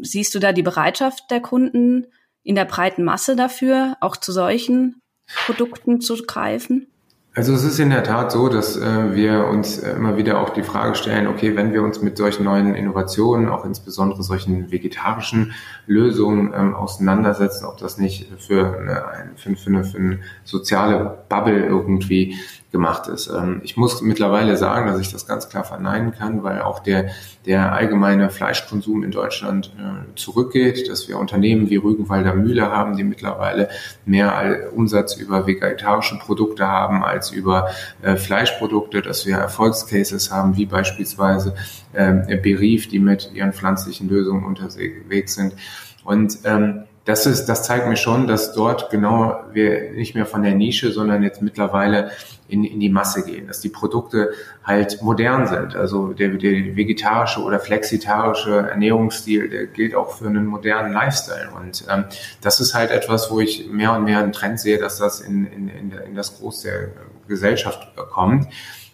Siehst 0.01 0.33
du 0.33 0.39
da 0.39 0.51
die 0.51 0.63
Bereitschaft 0.63 1.29
der 1.31 1.39
Kunden 1.39 2.07
in 2.43 2.55
der 2.55 2.65
breiten 2.65 3.03
Masse 3.03 3.35
dafür, 3.35 3.97
auch 4.01 4.17
zu 4.17 4.31
solchen 4.31 5.01
Produkten 5.45 6.01
zu 6.01 6.15
greifen? 6.15 6.87
Also 7.35 7.53
es 7.53 7.63
ist 7.63 7.79
in 7.79 7.91
der 7.91 8.03
Tat 8.03 8.31
so, 8.31 8.49
dass 8.49 8.75
äh, 8.75 9.13
wir 9.13 9.45
uns 9.47 9.77
immer 9.77 10.17
wieder 10.17 10.41
auch 10.41 10.49
die 10.49 10.63
Frage 10.63 10.95
stellen, 10.95 11.27
okay, 11.27 11.55
wenn 11.55 11.73
wir 11.73 11.83
uns 11.83 12.01
mit 12.01 12.17
solchen 12.17 12.43
neuen 12.43 12.73
Innovationen, 12.73 13.49
auch 13.49 13.65
insbesondere 13.65 14.23
solchen 14.23 14.71
vegetarischen 14.71 15.53
Lösungen 15.85 16.51
ähm, 16.55 16.73
auseinandersetzen, 16.73 17.65
ob 17.65 17.77
das 17.77 17.99
nicht 17.99 18.27
für 18.39 18.79
eine, 18.79 19.31
für, 19.35 19.69
eine, 19.69 19.83
für 19.83 19.97
eine 19.97 20.19
soziale 20.43 21.19
Bubble 21.29 21.65
irgendwie 21.65 22.35
gemacht 22.71 23.07
ist. 23.07 23.27
Ähm, 23.27 23.61
ich 23.63 23.77
muss 23.77 24.01
mittlerweile 24.01 24.55
sagen, 24.55 24.87
dass 24.87 24.99
ich 24.99 25.11
das 25.11 25.25
ganz 25.25 25.49
klar 25.49 25.63
verneinen 25.63 26.11
kann, 26.11 26.43
weil 26.43 26.61
auch 26.61 26.79
der, 26.79 27.09
der 27.45 27.73
allgemeine 27.73 28.29
Fleischkonsum 28.29 29.03
in 29.03 29.11
Deutschland 29.11 29.73
äh, 29.77 30.15
zurückgeht, 30.15 30.87
dass 30.87 31.07
wir 31.07 31.17
Unternehmen 31.17 31.69
wie 31.69 31.77
Rügenwalder 31.77 32.35
Mühle 32.35 32.69
haben, 32.69 32.95
die 32.95 33.03
mittlerweile 33.03 33.69
mehr 34.05 34.69
Umsatz 34.73 35.15
über 35.15 35.47
vegetarische 35.47 36.19
Produkte 36.19 36.67
haben 36.67 37.03
als 37.03 37.31
über 37.31 37.69
äh, 38.03 38.15
Fleischprodukte, 38.17 39.01
dass 39.01 39.25
wir 39.25 39.37
Erfolgscases 39.37 40.31
haben, 40.31 40.55
wie 40.55 40.67
beispielsweise 40.67 41.55
äh, 41.93 42.37
Berief, 42.37 42.87
die 42.87 42.99
mit 42.99 43.31
ihren 43.33 43.53
pflanzlichen 43.53 44.09
Lösungen 44.09 44.45
unterwegs 44.45 45.33
sind. 45.33 45.55
Und 46.03 46.39
ähm, 46.43 46.83
das 47.09 47.25
ist, 47.25 47.45
das 47.45 47.63
zeigt 47.63 47.87
mir 47.87 47.97
schon, 47.97 48.27
dass 48.27 48.53
dort 48.53 48.91
genau 48.91 49.43
wir 49.51 49.93
nicht 49.93 50.13
mehr 50.13 50.27
von 50.27 50.43
der 50.43 50.53
Nische, 50.53 50.91
sondern 50.91 51.23
jetzt 51.23 51.41
mittlerweile 51.41 52.11
in, 52.47 52.63
in 52.63 52.79
die 52.79 52.89
Masse 52.89 53.25
gehen, 53.25 53.47
dass 53.47 53.61
die 53.61 53.69
Produkte 53.69 54.29
halt 54.63 55.01
modern 55.01 55.47
sind. 55.47 55.75
Also 55.75 56.13
der, 56.13 56.29
der 56.29 56.75
vegetarische 56.75 57.41
oder 57.41 57.59
flexitarische 57.59 58.69
Ernährungsstil, 58.69 59.49
der 59.49 59.65
gilt 59.65 59.95
auch 59.95 60.17
für 60.17 60.27
einen 60.27 60.45
modernen 60.45 60.93
Lifestyle. 60.93 61.49
Und 61.59 61.83
ähm, 61.89 62.03
das 62.41 62.59
ist 62.59 62.75
halt 62.75 62.91
etwas, 62.91 63.31
wo 63.31 63.39
ich 63.39 63.67
mehr 63.71 63.93
und 63.93 64.03
mehr 64.03 64.19
einen 64.19 64.31
Trend 64.31 64.59
sehe, 64.59 64.77
dass 64.77 64.99
das 64.99 65.19
in, 65.19 65.47
in, 65.47 65.67
in, 65.67 65.91
in 65.91 66.13
das 66.13 66.37
Groß 66.37 66.61
der 66.61 66.89
Gesellschaft 67.27 67.87
kommt. 68.11 68.45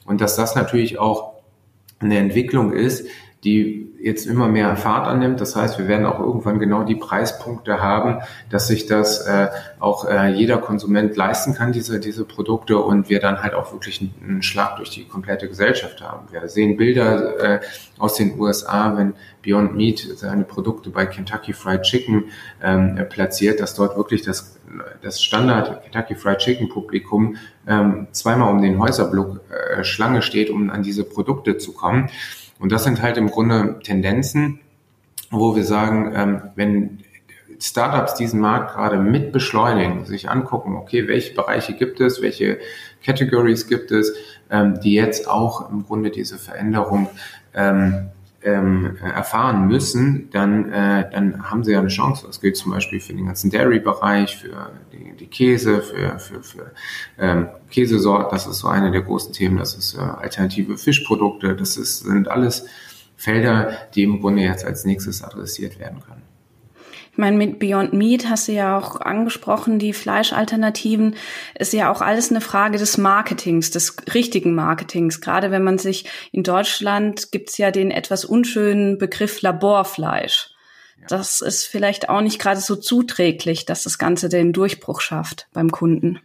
Und 0.05 0.21
dass 0.21 0.37
das 0.37 0.55
natürlich 0.55 0.99
auch 0.99 1.33
eine 1.99 2.17
Entwicklung 2.17 2.71
ist, 2.71 3.09
die 3.45 3.85
jetzt 3.99 4.25
immer 4.25 4.47
mehr 4.47 4.75
Fahrt 4.75 5.07
annimmt. 5.07 5.39
Das 5.39 5.55
heißt, 5.55 5.79
wir 5.79 5.87
werden 5.87 6.05
auch 6.05 6.19
irgendwann 6.19 6.59
genau 6.59 6.83
die 6.83 6.95
Preispunkte 6.95 7.81
haben, 7.81 8.21
dass 8.49 8.67
sich 8.67 8.85
das 8.85 9.25
äh, 9.25 9.47
auch 9.79 10.05
äh, 10.07 10.31
jeder 10.31 10.57
Konsument 10.57 11.15
leisten 11.15 11.53
kann, 11.53 11.71
diese, 11.71 11.99
diese 11.99 12.25
Produkte 12.25 12.77
und 12.77 13.09
wir 13.09 13.19
dann 13.19 13.41
halt 13.41 13.53
auch 13.53 13.71
wirklich 13.71 14.01
einen, 14.01 14.43
Schlag 14.43 14.75
durch 14.77 14.89
die 14.89 15.05
komplette 15.05 15.47
Gesellschaft 15.47 16.01
haben. 16.01 16.27
Wir 16.31 16.47
sehen 16.49 16.77
Bilder 16.77 17.39
äh, 17.39 17.59
aus 17.97 18.15
den 18.15 18.39
USA, 18.39 18.95
wenn 18.97 19.13
Beyond 19.41 19.75
Meat 19.75 20.07
seine 20.15 20.43
Produkte 20.43 20.89
bei 20.89 21.05
Kentucky 21.05 21.53
Fried 21.53 21.83
Chicken 21.83 22.25
ähm, 22.61 22.99
platziert, 23.09 23.59
dass 23.59 23.75
dort 23.75 23.95
wirklich 23.95 24.23
das, 24.23 24.59
das 25.01 25.21
Standard 25.23 25.83
Kentucky 25.83 26.15
Fried 26.15 26.39
Chicken 26.39 26.69
Publikum 26.69 27.37
ähm, 27.67 28.07
zweimal 28.11 28.51
um 28.51 28.61
den 28.61 28.79
Häuserblock 28.79 29.41
äh, 29.49 29.83
Schlange 29.83 30.21
steht, 30.21 30.49
um 30.49 30.69
an 30.69 30.83
diese 30.83 31.03
Produkte 31.03 31.57
zu 31.57 31.73
kommen. 31.73 32.09
Und 32.59 32.71
das 32.71 32.83
sind 32.83 33.01
halt 33.01 33.17
im 33.17 33.29
Grunde 33.29 33.79
Tendenzen, 33.83 34.59
wo 35.31 35.55
wir 35.55 35.63
sagen, 35.63 36.13
ähm, 36.15 36.41
wenn 36.55 36.99
Startups 37.59 38.15
diesen 38.15 38.39
Markt 38.39 38.75
gerade 38.75 38.97
mit 38.97 39.31
beschleunigen, 39.31 40.05
sich 40.05 40.29
angucken, 40.29 40.75
okay, 40.75 41.07
welche 41.07 41.33
Bereiche 41.33 41.73
gibt 41.73 41.99
es, 41.99 42.21
welche 42.21 42.59
Categories 43.03 43.67
gibt 43.67 43.91
es, 43.91 44.13
ähm, 44.49 44.79
die 44.81 44.93
jetzt 44.93 45.27
auch 45.27 45.69
im 45.69 45.85
Grunde 45.85 46.11
diese 46.11 46.37
Veränderung 46.37 47.09
ähm, 47.53 48.09
ähm, 48.45 48.97
erfahren 49.01 49.67
müssen, 49.67 50.29
dann, 50.31 50.71
äh, 50.71 51.09
dann 51.11 51.49
haben 51.49 51.63
sie 51.63 51.71
ja 51.71 51.79
eine 51.79 51.87
Chance. 51.87 52.27
Das 52.27 52.39
gilt 52.39 52.55
zum 52.55 52.71
Beispiel 52.71 52.99
für 52.99 53.13
den 53.13 53.25
ganzen 53.25 53.49
Dairy-Bereich, 53.49 54.37
für 54.37 54.71
die, 54.93 55.13
die, 55.17 55.27
Käse, 55.27 55.81
für, 55.81 56.19
für, 56.19 56.43
für 56.43 56.71
ähm, 57.17 57.47
Käsesorten. 57.71 58.29
Das 58.31 58.45
ist 58.45 58.59
so 58.59 58.67
eine 58.67 58.91
der 58.91 59.01
großen 59.01 59.33
Themen. 59.33 59.57
Das 59.57 59.73
ist 59.73 59.95
äh, 59.95 60.01
alternative 60.01 60.77
Fischprodukte. 60.77 61.55
Das 61.55 61.75
ist, 61.75 61.99
sind 61.99 62.27
alles 62.27 62.67
Felder, 63.17 63.71
die 63.95 64.03
im 64.03 64.21
Grunde 64.21 64.43
jetzt 64.43 64.63
als 64.63 64.85
nächstes 64.85 65.23
adressiert 65.23 65.79
werden 65.79 66.01
können. 66.01 66.21
Ich 67.15 67.19
meine, 67.19 67.37
mit 67.37 67.59
Beyond 67.59 67.93
Meat 67.93 68.29
hast 68.29 68.49
du 68.49 68.51
ja 68.51 68.77
auch 68.77 68.99
angesprochen, 68.99 69.79
die 69.79 69.93
Fleischalternativen 69.93 71.15
ist 71.57 71.71
ja 71.71 71.89
auch 71.89 72.01
alles 72.01 72.29
eine 72.29 72.41
Frage 72.41 72.77
des 72.77 72.97
Marketings, 72.97 73.71
des 73.71 73.95
richtigen 74.13 74.53
Marketings. 74.53 75.21
Gerade 75.21 75.49
wenn 75.49 75.63
man 75.63 75.77
sich 75.77 76.09
in 76.33 76.43
Deutschland 76.43 77.31
gibt's 77.31 77.57
ja 77.57 77.71
den 77.71 77.89
etwas 77.89 78.25
unschönen 78.25 78.97
Begriff 78.97 79.41
Laborfleisch. 79.41 80.49
Das 81.07 81.39
ist 81.39 81.63
vielleicht 81.63 82.09
auch 82.09 82.19
nicht 82.19 82.37
gerade 82.37 82.59
so 82.59 82.75
zuträglich, 82.75 83.65
dass 83.65 83.83
das 83.83 83.97
Ganze 83.97 84.27
den 84.27 84.51
Durchbruch 84.51 84.99
schafft 84.99 85.47
beim 85.53 85.71
Kunden. 85.71 86.19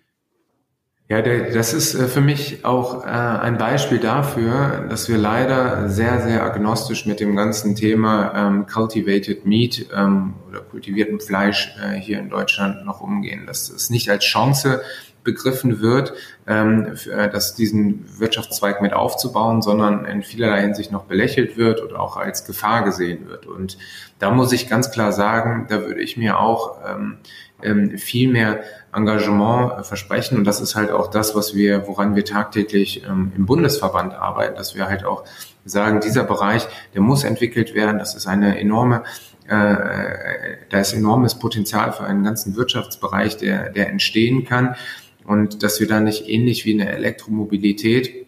Ja, 1.10 1.22
der, 1.22 1.50
das 1.50 1.74
ist 1.74 1.96
äh, 1.96 2.06
für 2.06 2.20
mich 2.20 2.64
auch 2.64 3.04
äh, 3.04 3.08
ein 3.08 3.58
Beispiel 3.58 3.98
dafür, 3.98 4.86
dass 4.88 5.08
wir 5.08 5.18
leider 5.18 5.88
sehr, 5.88 6.20
sehr 6.20 6.44
agnostisch 6.44 7.04
mit 7.04 7.18
dem 7.18 7.34
ganzen 7.34 7.74
Thema 7.74 8.32
ähm, 8.36 8.66
Cultivated 8.66 9.44
Meat 9.44 9.86
ähm, 9.92 10.34
oder 10.48 10.60
kultiviertem 10.60 11.18
Fleisch 11.18 11.74
äh, 11.82 11.96
hier 11.96 12.20
in 12.20 12.30
Deutschland 12.30 12.86
noch 12.86 13.00
umgehen. 13.00 13.44
Dass 13.44 13.70
es 13.70 13.90
nicht 13.90 14.08
als 14.08 14.24
Chance 14.24 14.82
begriffen 15.24 15.80
wird, 15.80 16.14
ähm, 16.46 16.94
äh, 17.10 17.28
dass 17.28 17.54
diesen 17.54 18.04
Wirtschaftszweig 18.18 18.80
mit 18.80 18.92
aufzubauen, 18.92 19.62
sondern 19.62 20.04
in 20.04 20.22
vielerlei 20.22 20.62
Hinsicht 20.62 20.92
noch 20.92 21.04
belächelt 21.04 21.56
wird 21.56 21.82
oder 21.82 22.00
auch 22.00 22.16
als 22.16 22.44
Gefahr 22.44 22.84
gesehen 22.84 23.28
wird. 23.28 23.46
Und 23.46 23.76
da 24.18 24.30
muss 24.30 24.52
ich 24.52 24.68
ganz 24.68 24.90
klar 24.90 25.12
sagen, 25.12 25.66
da 25.68 25.82
würde 25.82 26.00
ich 26.00 26.16
mir 26.16 26.38
auch 26.38 26.78
ähm, 26.88 27.18
ähm, 27.62 27.98
viel 27.98 28.30
mehr 28.30 28.60
Engagement 28.94 29.78
äh, 29.78 29.84
versprechen. 29.84 30.38
Und 30.38 30.44
das 30.44 30.60
ist 30.60 30.74
halt 30.74 30.90
auch 30.90 31.08
das, 31.08 31.34
was 31.34 31.54
wir, 31.54 31.86
woran 31.86 32.16
wir 32.16 32.24
tagtäglich 32.24 33.04
ähm, 33.04 33.32
im 33.36 33.46
Bundesverband 33.46 34.14
arbeiten, 34.14 34.56
dass 34.56 34.74
wir 34.74 34.86
halt 34.88 35.04
auch 35.04 35.24
sagen, 35.64 36.00
dieser 36.00 36.24
Bereich, 36.24 36.66
der 36.94 37.02
muss 37.02 37.24
entwickelt 37.24 37.74
werden. 37.74 37.98
Das 37.98 38.14
ist 38.14 38.26
eine 38.26 38.58
enorme 38.58 39.02
äh, 39.50 40.58
da 40.68 40.78
ist 40.78 40.92
enormes 40.92 41.34
Potenzial 41.34 41.92
für 41.92 42.04
einen 42.04 42.22
ganzen 42.22 42.54
Wirtschaftsbereich, 42.54 43.36
der, 43.36 43.70
der 43.70 43.88
entstehen 43.88 44.44
kann. 44.44 44.76
Und 45.24 45.62
dass 45.62 45.80
wir 45.80 45.86
da 45.86 46.00
nicht 46.00 46.28
ähnlich 46.28 46.64
wie 46.64 46.74
eine 46.74 46.90
Elektromobilität 46.90 48.26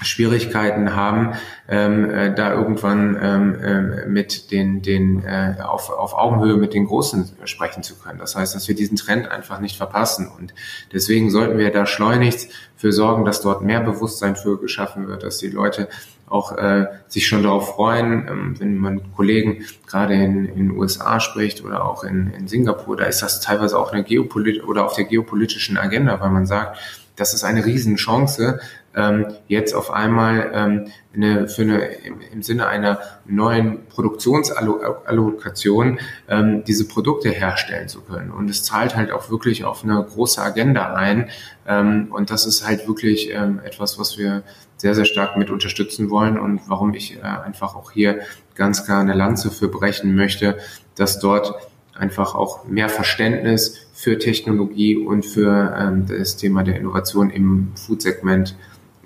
Schwierigkeiten 0.00 0.94
haben, 0.94 1.34
ähm, 1.68 2.08
äh, 2.10 2.32
da 2.32 2.52
irgendwann 2.52 3.18
ähm, 3.20 3.54
äh, 3.60 4.06
mit 4.06 4.52
den, 4.52 4.80
den 4.80 5.24
äh, 5.24 5.56
auf, 5.60 5.90
auf 5.90 6.14
Augenhöhe 6.14 6.56
mit 6.56 6.72
den 6.72 6.86
Großen 6.86 7.30
sprechen 7.44 7.82
zu 7.82 7.96
können. 7.96 8.20
Das 8.20 8.36
heißt, 8.36 8.54
dass 8.54 8.68
wir 8.68 8.76
diesen 8.76 8.96
Trend 8.96 9.28
einfach 9.28 9.58
nicht 9.60 9.76
verpassen. 9.76 10.28
Und 10.28 10.54
deswegen 10.92 11.30
sollten 11.30 11.58
wir 11.58 11.72
da 11.72 11.84
schleunigst 11.84 12.52
für 12.76 12.92
sorgen, 12.92 13.24
dass 13.24 13.40
dort 13.40 13.62
mehr 13.62 13.80
Bewusstsein 13.80 14.36
für 14.36 14.60
geschaffen 14.60 15.08
wird, 15.08 15.24
dass 15.24 15.38
die 15.38 15.48
Leute 15.48 15.88
auch 16.30 16.56
äh, 16.56 16.86
sich 17.08 17.26
schon 17.26 17.42
darauf 17.42 17.74
freuen, 17.74 18.26
ähm, 18.28 18.54
wenn 18.58 18.78
man 18.78 19.12
Kollegen 19.14 19.64
gerade 19.86 20.14
in, 20.14 20.46
in 20.46 20.56
den 20.56 20.70
USA 20.72 21.20
spricht 21.20 21.64
oder 21.64 21.84
auch 21.84 22.04
in, 22.04 22.32
in 22.32 22.48
Singapur, 22.48 22.96
da 22.96 23.04
ist 23.04 23.22
das 23.22 23.40
teilweise 23.40 23.78
auch 23.78 23.92
eine 23.92 24.04
Geopolit 24.04 24.64
oder 24.64 24.84
auf 24.84 24.94
der 24.94 25.04
geopolitischen 25.04 25.76
Agenda, 25.76 26.20
weil 26.20 26.30
man 26.30 26.46
sagt, 26.46 26.78
das 27.16 27.34
ist 27.34 27.44
eine 27.44 27.64
Riesenchance, 27.64 28.60
ähm, 28.94 29.26
jetzt 29.46 29.74
auf 29.74 29.90
einmal 29.90 30.50
ähm, 30.54 30.86
eine, 31.14 31.48
für 31.48 31.62
eine, 31.62 31.84
im, 31.84 32.20
im 32.32 32.42
Sinne 32.42 32.66
einer 32.66 32.98
neuen 33.26 33.86
Produktionsallokation 33.86 35.98
ähm, 36.28 36.64
diese 36.64 36.88
Produkte 36.88 37.30
herstellen 37.30 37.88
zu 37.88 38.00
können. 38.00 38.30
Und 38.30 38.50
es 38.50 38.64
zahlt 38.64 38.96
halt 38.96 39.12
auch 39.12 39.30
wirklich 39.30 39.64
auf 39.64 39.84
eine 39.84 40.02
große 40.02 40.42
Agenda 40.42 40.94
ein. 40.94 41.30
Ähm, 41.66 42.08
und 42.10 42.30
das 42.30 42.46
ist 42.46 42.66
halt 42.66 42.88
wirklich 42.88 43.30
ähm, 43.32 43.60
etwas, 43.64 43.98
was 43.98 44.18
wir 44.18 44.42
sehr, 44.76 44.94
sehr 44.94 45.04
stark 45.04 45.36
mit 45.36 45.50
unterstützen 45.50 46.10
wollen 46.10 46.38
und 46.38 46.60
warum 46.66 46.94
ich 46.94 47.18
äh, 47.18 47.22
einfach 47.22 47.74
auch 47.74 47.90
hier 47.90 48.20
ganz 48.54 48.84
klar 48.84 49.00
eine 49.00 49.14
Lanze 49.14 49.50
für 49.50 49.68
brechen 49.68 50.14
möchte, 50.14 50.56
dass 50.94 51.18
dort 51.18 51.54
einfach 51.94 52.34
auch 52.34 52.64
mehr 52.64 52.88
Verständnis 52.88 53.88
für 53.92 54.18
Technologie 54.18 54.96
und 54.96 55.26
für 55.26 55.74
ähm, 55.76 56.06
das 56.06 56.36
Thema 56.36 56.62
der 56.62 56.76
Innovation 56.76 57.30
im 57.30 57.72
Food-Segment 57.74 58.54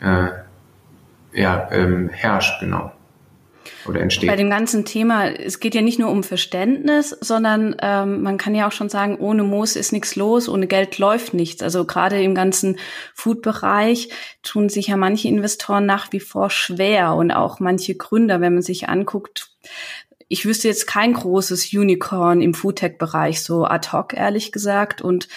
äh, 0.03 0.29
ja, 1.33 1.69
ähm, 1.71 2.11
herrscht, 2.11 2.61
genau. 2.61 2.93
oder 3.87 4.01
entsteht. 4.01 4.29
Bei 4.29 4.37
dem 4.37 4.51
ganzen 4.51 4.85
Thema, 4.85 5.29
es 5.29 5.61
geht 5.61 5.75
ja 5.75 5.81
nicht 5.81 5.99
nur 5.99 6.11
um 6.11 6.23
Verständnis, 6.23 7.11
sondern 7.21 7.77
ähm, 7.81 8.23
man 8.23 8.37
kann 8.37 8.55
ja 8.55 8.69
auch 8.69 8.73
schon 8.73 8.89
sagen, 8.89 9.17
ohne 9.17 9.43
Moos 9.43 9.77
ist 9.77 9.93
nichts 9.93 10.17
los, 10.17 10.49
ohne 10.49 10.67
Geld 10.67 10.99
läuft 10.99 11.33
nichts. 11.33 11.63
Also 11.63 11.87
gerade 11.87 12.23
im 12.23 12.35
ganzen 12.35 12.79
Food-Bereich 13.15 14.11
tun 14.43 14.69
sich 14.69 14.89
ja 14.89 14.97
manche 14.97 15.29
Investoren 15.29 15.87
nach 15.87 16.13
wie 16.13 16.21
vor 16.21 16.51
schwer 16.51 17.15
und 17.15 17.31
auch 17.31 17.61
manche 17.61 17.95
Gründer, 17.95 18.41
wenn 18.41 18.55
man 18.55 18.63
sich 18.63 18.89
anguckt, 18.89 19.51
ich 20.33 20.47
wüsste 20.47 20.67
jetzt 20.67 20.87
kein 20.87 21.13
großes 21.13 21.75
Unicorn 21.75 22.41
im 22.41 22.55
Foodtech-Bereich, 22.55 23.43
so 23.43 23.67
ad 23.67 23.93
hoc, 23.93 24.15
ehrlich 24.15 24.51
gesagt. 24.51 25.03
Und 25.03 25.29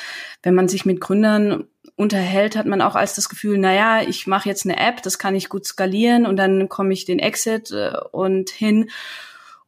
wenn 0.41 0.55
man 0.55 0.69
sich 0.69 0.85
mit 0.85 1.01
Gründern 1.01 1.65
unterhält, 1.95 2.55
hat 2.55 2.65
man 2.65 2.81
auch 2.81 2.95
als 2.95 3.15
das 3.15 3.29
Gefühl, 3.29 3.57
naja, 3.57 4.01
ich 4.07 4.27
mache 4.27 4.49
jetzt 4.49 4.65
eine 4.65 4.77
App, 4.77 5.01
das 5.01 5.17
kann 5.17 5.35
ich 5.35 5.49
gut 5.49 5.65
skalieren 5.65 6.25
und 6.25 6.37
dann 6.37 6.67
komme 6.69 6.93
ich 6.93 7.05
den 7.05 7.19
Exit 7.19 7.71
äh, 7.71 7.93
und 8.11 8.49
hin 8.49 8.89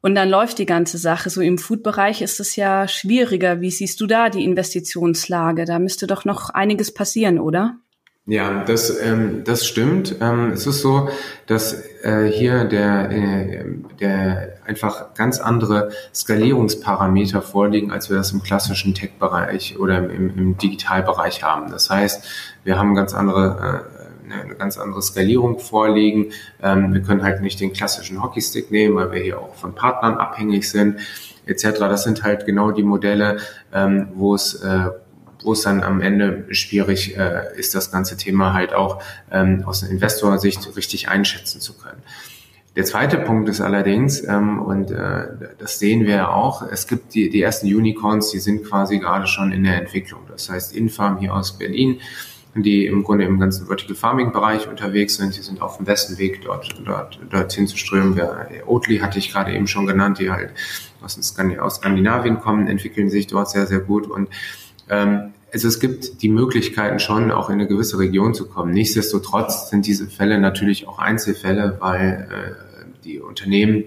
und 0.01 0.15
dann 0.15 0.29
läuft 0.29 0.59
die 0.59 0.65
ganze 0.65 0.97
Sache. 0.97 1.29
So 1.29 1.41
im 1.41 1.57
Food-Bereich 1.57 2.21
ist 2.21 2.39
es 2.39 2.55
ja 2.55 2.87
schwieriger. 2.87 3.61
Wie 3.61 3.71
siehst 3.71 3.99
du 3.99 4.07
da 4.07 4.29
die 4.29 4.43
Investitionslage? 4.43 5.65
Da 5.65 5.79
müsste 5.79 6.07
doch 6.07 6.25
noch 6.25 6.49
einiges 6.49 6.93
passieren, 6.93 7.39
oder? 7.39 7.79
Ja, 8.29 8.65
das, 8.65 9.01
ähm, 9.01 9.45
das 9.45 9.65
stimmt. 9.65 10.17
Ähm, 10.19 10.51
es 10.51 10.67
ist 10.67 10.81
so, 10.81 11.07
dass 11.45 11.81
äh, 12.03 12.25
hier 12.25 12.65
der, 12.65 13.09
äh, 13.09 13.65
der 14.01 14.57
einfach 14.65 15.13
ganz 15.13 15.39
andere 15.39 15.91
Skalierungsparameter 16.13 17.41
vorliegen, 17.41 17.89
als 17.89 18.09
wir 18.09 18.17
das 18.17 18.33
im 18.33 18.43
klassischen 18.43 18.93
Tech-Bereich 18.93 19.79
oder 19.79 19.99
im, 19.99 20.37
im 20.37 20.57
Digitalbereich 20.57 21.41
haben. 21.41 21.71
Das 21.71 21.89
heißt, 21.89 22.27
wir 22.65 22.77
haben 22.77 22.95
ganz 22.95 23.13
andere 23.13 23.87
äh, 24.29 24.33
eine 24.33 24.55
ganz 24.55 24.77
andere 24.77 25.01
Skalierung 25.01 25.57
vorliegen. 25.59 26.33
Ähm, 26.61 26.93
wir 26.93 27.01
können 27.03 27.23
halt 27.23 27.41
nicht 27.41 27.61
den 27.61 27.71
klassischen 27.71 28.21
Hockeystick 28.21 28.71
nehmen, 28.71 28.97
weil 28.97 29.13
wir 29.13 29.21
hier 29.21 29.39
auch 29.39 29.55
von 29.55 29.73
Partnern 29.73 30.15
abhängig 30.15 30.69
sind, 30.69 30.99
etc. 31.45 31.79
Das 31.79 32.03
sind 32.03 32.23
halt 32.23 32.45
genau 32.45 32.71
die 32.71 32.83
Modelle, 32.83 33.37
ähm, 33.73 34.09
wo 34.15 34.35
es 34.35 34.55
äh, 34.55 34.89
wo 35.47 35.53
es 35.53 35.61
dann 35.61 35.81
am 35.81 36.01
Ende 36.01 36.45
schwierig 36.51 37.17
äh, 37.17 37.57
ist, 37.57 37.73
das 37.73 37.89
ganze 37.89 38.17
Thema 38.17 38.53
halt 38.53 38.73
auch 38.73 39.01
ähm, 39.31 39.63
aus 39.65 39.81
Investorsicht 39.81 40.75
richtig 40.75 41.07
einschätzen 41.07 41.61
zu 41.61 41.73
können. 41.73 42.03
Der 42.75 42.83
zweite 42.83 43.17
Punkt 43.17 43.49
ist 43.49 43.61
allerdings, 43.61 44.23
ähm, 44.27 44.61
und 44.61 44.91
äh, 44.91 45.27
das 45.57 45.79
sehen 45.79 46.05
wir 46.05 46.15
ja 46.15 46.29
auch, 46.29 46.61
es 46.61 46.85
gibt 46.85 47.15
die, 47.15 47.29
die 47.29 47.41
ersten 47.41 47.65
Unicorns, 47.65 48.29
die 48.29 48.39
sind 48.39 48.65
quasi 48.65 48.99
gerade 48.99 49.25
schon 49.25 49.51
in 49.53 49.63
der 49.63 49.77
Entwicklung. 49.77 50.19
Das 50.29 50.49
heißt, 50.49 50.75
Infarm 50.75 51.17
hier 51.17 51.33
aus 51.33 51.57
Berlin, 51.57 52.01
die 52.53 52.85
im 52.85 53.03
Grunde 53.03 53.23
im 53.23 53.39
ganzen 53.39 53.67
Vertical 53.67 53.95
Farming 53.95 54.31
Bereich 54.33 54.67
unterwegs 54.67 55.15
sind, 55.15 55.37
die 55.37 55.41
sind 55.41 55.61
auf 55.61 55.77
dem 55.77 55.85
besten 55.85 56.17
Weg, 56.17 56.41
dort, 56.43 56.75
dort, 56.85 57.19
dorthin 57.29 57.67
zu 57.67 57.77
strömen. 57.77 58.15
Wir, 58.17 58.47
Oatly 58.65 58.99
hatte 58.99 59.17
ich 59.17 59.31
gerade 59.31 59.53
eben 59.53 59.67
schon 59.67 59.85
genannt, 59.85 60.19
die 60.19 60.29
halt 60.29 60.51
aus, 61.01 61.17
Skandinavien 61.75 62.41
kommen, 62.41 62.67
entwickeln 62.67 63.09
sich 63.09 63.27
dort 63.27 63.49
sehr, 63.49 63.65
sehr 63.65 63.79
gut 63.79 64.07
und 64.07 64.27
ähm, 64.89 65.33
also 65.51 65.67
es 65.67 65.79
gibt 65.79 66.21
die 66.21 66.29
Möglichkeiten 66.29 66.99
schon, 66.99 67.31
auch 67.31 67.49
in 67.49 67.55
eine 67.55 67.67
gewisse 67.67 67.97
Region 67.99 68.33
zu 68.33 68.47
kommen. 68.47 68.73
Nichtsdestotrotz 68.73 69.69
sind 69.69 69.85
diese 69.85 70.07
Fälle 70.07 70.39
natürlich 70.39 70.87
auch 70.87 70.99
Einzelfälle, 70.99 71.77
weil 71.79 72.27
äh, 72.31 73.03
die 73.03 73.19
Unternehmen 73.19 73.85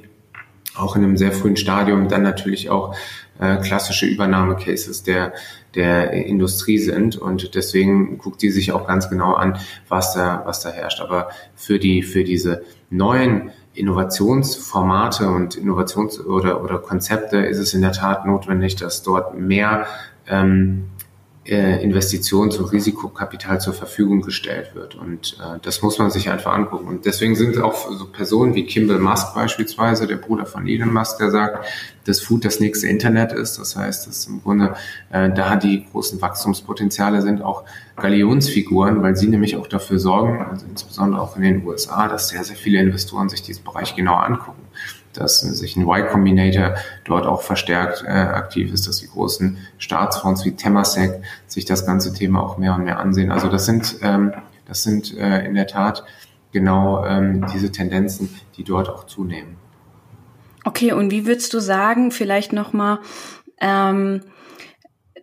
auch 0.74 0.96
in 0.96 1.04
einem 1.04 1.16
sehr 1.16 1.32
frühen 1.32 1.56
Stadium 1.56 2.08
dann 2.08 2.22
natürlich 2.22 2.70
auch 2.70 2.96
äh, 3.38 3.56
klassische 3.56 4.06
Übernahmecases 4.06 5.02
der, 5.02 5.32
der 5.74 6.12
Industrie 6.12 6.78
sind. 6.78 7.16
Und 7.16 7.54
deswegen 7.54 8.18
guckt 8.18 8.40
die 8.42 8.50
sich 8.50 8.72
auch 8.72 8.86
ganz 8.86 9.10
genau 9.10 9.34
an, 9.34 9.58
was 9.88 10.14
da, 10.14 10.42
was 10.46 10.60
da 10.60 10.70
herrscht. 10.70 11.00
Aber 11.00 11.30
für 11.54 11.78
die, 11.78 12.02
für 12.02 12.24
diese 12.24 12.62
neuen 12.88 13.50
Innovationsformate 13.74 15.28
und 15.28 15.56
Innovations- 15.56 16.20
oder, 16.24 16.62
oder 16.62 16.78
Konzepte 16.78 17.38
ist 17.38 17.58
es 17.58 17.74
in 17.74 17.82
der 17.82 17.92
Tat 17.92 18.26
notwendig, 18.26 18.76
dass 18.76 19.02
dort 19.02 19.38
mehr 19.38 19.86
ähm, 20.26 20.84
äh, 21.50 21.84
Investitions- 21.84 22.56
und 22.58 22.72
Risikokapital 22.72 23.60
zur 23.60 23.74
Verfügung 23.74 24.20
gestellt 24.20 24.74
wird. 24.74 24.94
Und 24.94 25.36
äh, 25.40 25.58
das 25.62 25.82
muss 25.82 25.98
man 25.98 26.10
sich 26.10 26.30
einfach 26.30 26.54
angucken. 26.54 26.86
Und 26.86 27.06
deswegen 27.06 27.34
sind 27.34 27.58
auch 27.58 27.90
so 27.90 28.06
Personen 28.06 28.54
wie 28.54 28.64
Kimball 28.64 29.00
Musk 29.00 29.34
beispielsweise, 29.34 30.06
der 30.06 30.16
Bruder 30.16 30.46
von 30.46 30.68
Elon 30.68 30.92
Musk, 30.92 31.18
der 31.18 31.30
sagt, 31.32 31.66
dass 32.04 32.20
Food 32.20 32.44
das 32.44 32.60
nächste 32.60 32.86
Internet 32.86 33.32
ist. 33.32 33.58
Das 33.58 33.74
heißt, 33.74 34.06
dass 34.06 34.26
im 34.26 34.42
Grunde 34.42 34.76
äh, 35.10 35.28
da 35.30 35.56
die 35.56 35.86
großen 35.90 36.22
Wachstumspotenziale 36.22 37.20
sind 37.20 37.42
auch 37.42 37.64
Galionsfiguren, 37.96 39.02
weil 39.02 39.16
sie 39.16 39.26
nämlich 39.26 39.56
auch 39.56 39.66
dafür 39.66 39.98
sorgen, 39.98 40.46
also 40.48 40.64
insbesondere 40.66 41.20
auch 41.20 41.36
in 41.36 41.42
den 41.42 41.66
USA, 41.66 42.06
dass 42.06 42.28
sehr, 42.28 42.44
sehr 42.44 42.56
viele 42.56 42.78
Investoren 42.78 43.28
sich 43.28 43.42
diesen 43.42 43.64
Bereich 43.64 43.96
genau 43.96 44.14
angucken 44.14 44.69
dass 45.12 45.40
sich 45.40 45.76
ein 45.76 45.82
Y-Combinator 45.82 46.74
dort 47.04 47.26
auch 47.26 47.42
verstärkt 47.42 48.04
äh, 48.06 48.10
aktiv 48.10 48.72
ist, 48.72 48.86
dass 48.86 48.98
die 48.98 49.08
großen 49.08 49.58
Staatsfonds 49.78 50.44
wie 50.44 50.52
Temasek 50.52 51.22
sich 51.46 51.64
das 51.64 51.86
ganze 51.86 52.12
Thema 52.12 52.42
auch 52.42 52.58
mehr 52.58 52.74
und 52.74 52.84
mehr 52.84 52.98
ansehen. 52.98 53.32
Also 53.32 53.48
das 53.48 53.66
sind, 53.66 53.96
ähm, 54.02 54.32
das 54.66 54.82
sind 54.82 55.16
äh, 55.16 55.44
in 55.44 55.54
der 55.54 55.66
Tat 55.66 56.04
genau 56.52 57.04
ähm, 57.04 57.46
diese 57.52 57.72
Tendenzen, 57.72 58.34
die 58.56 58.64
dort 58.64 58.88
auch 58.88 59.04
zunehmen. 59.04 59.56
Okay, 60.64 60.92
und 60.92 61.10
wie 61.10 61.26
würdest 61.26 61.54
du 61.54 61.60
sagen, 61.60 62.10
vielleicht 62.10 62.52
nochmal, 62.52 62.98
ähm, 63.60 64.22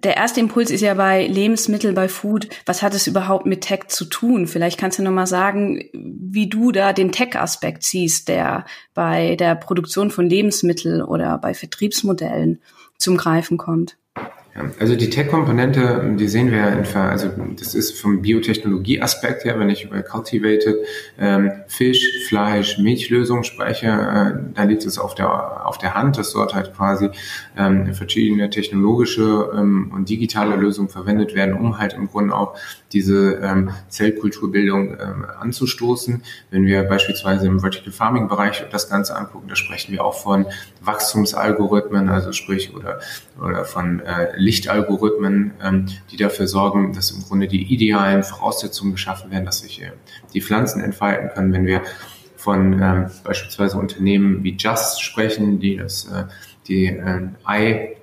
der 0.04 0.18
erste 0.18 0.40
Impuls 0.40 0.72
ist 0.72 0.82
ja 0.82 0.94
bei 0.94 1.26
Lebensmittel, 1.28 1.94
bei 1.94 2.08
Food, 2.08 2.48
was 2.66 2.82
hat 2.82 2.94
es 2.94 3.08
überhaupt 3.08 3.46
mit 3.46 3.62
Tech 3.62 3.88
zu 3.88 4.06
tun? 4.06 4.48
Vielleicht 4.48 4.80
kannst 4.80 5.00
du 5.00 5.04
nochmal 5.04 5.28
sagen, 5.28 5.84
wie 5.94 6.48
du 6.48 6.72
da 6.72 6.94
den 6.94 7.12
Tech-Aspekt 7.12 7.84
siehst, 7.84 8.28
der 8.28 8.66
bei 8.94 9.36
der 9.36 9.56
Produktion 9.56 10.12
von 10.12 10.30
Lebensmitteln 10.30 11.02
oder 11.02 11.38
bei 11.38 11.54
Vertriebsmodellen 11.54 12.62
zum 12.98 13.18
Greifen 13.18 13.58
kommt. 13.58 13.98
Also 14.80 14.96
die 14.96 15.10
Tech-Komponente, 15.10 16.16
die 16.18 16.28
sehen 16.28 16.52
wir, 16.52 16.68
in, 16.70 16.86
also 16.96 17.30
das 17.60 17.76
ist 17.76 18.00
vom 18.00 18.24
Biotechnologie-Aspekt 18.24 19.46
her, 19.46 19.60
wenn 19.60 19.70
ich 19.70 19.84
über 19.84 20.02
Cultivated 20.02 20.78
ähm, 21.20 21.52
Fisch, 21.68 22.26
Fleisch, 22.28 22.80
Milchlösung 22.80 23.44
spreche, 23.44 23.88
äh, 23.88 24.54
da 24.56 24.64
liegt 24.64 24.84
es 24.86 24.98
auf 24.98 25.14
der, 25.14 25.68
auf 25.68 25.78
der 25.78 25.94
Hand, 25.94 26.18
dass 26.18 26.34
dort 26.34 26.56
halt 26.56 26.74
quasi 26.76 27.10
ähm, 27.56 27.94
verschiedene 27.94 28.50
technologische 28.50 29.52
ähm, 29.54 29.92
und 29.94 30.10
digitale 30.10 30.56
Lösungen 30.56 30.90
verwendet 30.90 31.36
werden, 31.36 31.54
um 31.54 31.78
halt 31.78 31.94
im 31.94 32.08
Grunde 32.08 32.36
auch 32.36 32.56
diese 32.94 33.40
ähm, 33.44 33.72
Zellkulturbildung 33.90 34.98
ähm, 35.00 35.26
anzustoßen. 35.40 36.24
Wenn 36.50 36.66
wir 36.66 36.84
beispielsweise 36.84 37.46
im 37.46 37.60
Vertical 37.60 37.92
Farming 37.92 38.28
Bereich 38.28 38.66
das 38.72 38.90
Ganze 38.90 39.16
angucken, 39.16 39.48
da 39.50 39.56
sprechen 39.56 39.92
wir 39.92 40.04
auch 40.04 40.16
von 40.16 40.46
Wachstumsalgorithmen, 40.82 42.10
also 42.10 42.32
sprich 42.32 42.74
oder, 42.74 43.00
oder 43.40 43.66
von 43.66 44.00
äh, 44.00 44.36
Lichtalgorithmen, 44.48 45.52
ähm, 45.62 45.86
die 46.10 46.18
dafür 46.18 46.48
sorgen, 46.48 46.94
dass 46.94 47.12
im 47.12 47.22
Grunde 47.24 47.48
die 47.48 47.64
idealen 47.74 48.24
Voraussetzungen 48.24 48.94
geschaffen 48.94 49.30
werden, 49.30 49.46
dass 49.46 49.60
sich 49.60 49.82
äh, 49.82 49.92
die 50.34 50.42
Pflanzen 50.42 50.82
entfalten 50.82 51.30
können. 51.34 51.52
Wenn 51.54 51.66
wir 51.66 51.82
von 52.38 52.74
ähm, 52.82 53.12
beispielsweise 53.24 53.78
Unternehmen 53.78 54.44
wie 54.44 54.56
Just 54.58 55.02
sprechen, 55.02 55.60
die 55.60 55.76
das 55.76 56.06
äh, 56.06 56.24
die 56.68 56.86
äh, 56.86 57.28
Ei 57.44 57.98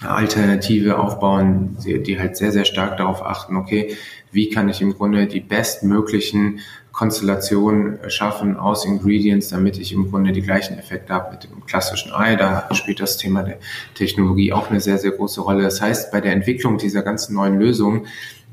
Alternative 0.00 0.98
aufbauen, 0.98 1.76
die 1.84 2.18
halt 2.18 2.36
sehr, 2.36 2.50
sehr 2.50 2.64
stark 2.64 2.96
darauf 2.96 3.24
achten, 3.24 3.56
okay, 3.56 3.96
wie 4.32 4.48
kann 4.48 4.68
ich 4.68 4.80
im 4.80 4.94
Grunde 4.94 5.28
die 5.28 5.38
bestmöglichen 5.38 6.58
Konstellationen 6.92 7.98
schaffen 8.08 8.56
aus 8.56 8.84
Ingredients, 8.84 9.48
damit 9.48 9.78
ich 9.78 9.92
im 9.92 10.10
Grunde 10.10 10.32
die 10.32 10.42
gleichen 10.42 10.78
Effekte 10.78 11.14
habe 11.14 11.32
mit 11.32 11.44
dem 11.44 11.64
klassischen 11.64 12.12
Ei. 12.12 12.36
Da 12.36 12.68
spielt 12.72 13.00
das 13.00 13.16
Thema 13.16 13.42
der 13.42 13.58
Technologie 13.94 14.52
auch 14.52 14.70
eine 14.70 14.80
sehr, 14.80 14.98
sehr 14.98 15.12
große 15.12 15.40
Rolle. 15.40 15.62
Das 15.62 15.80
heißt, 15.80 16.12
bei 16.12 16.20
der 16.20 16.32
Entwicklung 16.32 16.78
dieser 16.78 17.02
ganzen 17.02 17.34
neuen 17.34 17.58
Lösungen 17.58 18.06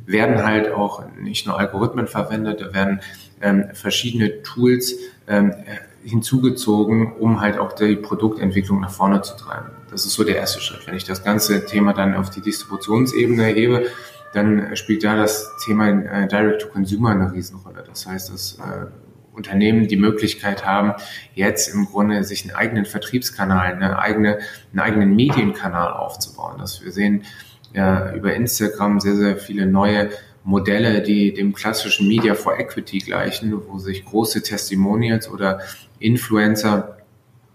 werden 0.06 0.43
halt 0.43 0.71
auch 0.71 1.04
nicht 1.19 1.45
nur 1.45 1.60
Algorithmen 1.60 2.08
verwendet, 2.08 2.62
da 2.62 2.73
werden 2.73 3.02
ähm, 3.41 3.65
verschiedene 3.73 4.41
Tools 4.41 4.95
ähm, 5.28 5.54
hinzugezogen, 6.04 7.13
um 7.13 7.41
halt 7.41 7.60
auch 7.60 7.73
die 7.73 7.95
Produktentwicklung 7.95 8.80
nach 8.80 8.89
vorne 8.89 9.21
zu 9.21 9.36
treiben. 9.36 9.69
Das 9.91 10.06
ist 10.06 10.13
so 10.13 10.23
der 10.23 10.38
erste 10.38 10.62
Schritt. 10.62 10.88
Wenn 10.88 10.95
ich 10.95 11.04
das 11.04 11.23
ganze 11.23 11.65
Thema 11.65 11.93
dann 11.93 12.15
auf 12.15 12.30
die 12.30 12.41
Distributionsebene 12.41 13.45
hebe, 13.45 13.88
dann 14.34 14.76
spielt 14.76 15.04
da 15.04 15.15
das 15.15 15.50
Thema 15.65 15.89
äh, 15.89 16.28
Direct-to-Consumer 16.28 17.12
eine 17.12 17.32
Riesenrolle. 17.32 17.84
Das 17.88 18.06
heißt, 18.06 18.32
dass 18.32 18.60
äh, 18.60 18.86
Unternehmen 19.34 19.88
die 19.88 19.96
Möglichkeit 19.96 20.65
haben, 20.65 20.94
jetzt 21.34 21.74
im 21.74 21.86
Grunde 21.86 22.24
sich 22.24 22.44
einen 22.44 22.56
eigenen 22.56 22.86
Vertriebskanal, 22.86 23.74
eine 23.74 24.00
eigene, 24.00 24.39
einen 24.72 24.80
eigenen 24.80 25.15
Medienkanal 25.15 25.94
aufzubauen. 25.94 26.58
Dass 26.60 26.84
wir 26.84 26.92
sehen 26.92 27.24
ja, 27.74 28.13
über 28.13 28.34
Instagram 28.34 29.00
sehr, 29.00 29.15
sehr 29.15 29.38
viele 29.38 29.65
neue 29.65 30.10
Modelle, 30.44 31.02
die 31.02 31.34
dem 31.34 31.54
klassischen 31.54 32.08
Media 32.08 32.34
for 32.34 32.60
Equity 32.60 33.00
gleichen, 33.00 33.54
wo 33.68 33.78
sich 33.78 34.06
große 34.06 34.42
Testimonials 34.42 35.30
oder 35.30 35.60
Influencer 36.00 36.98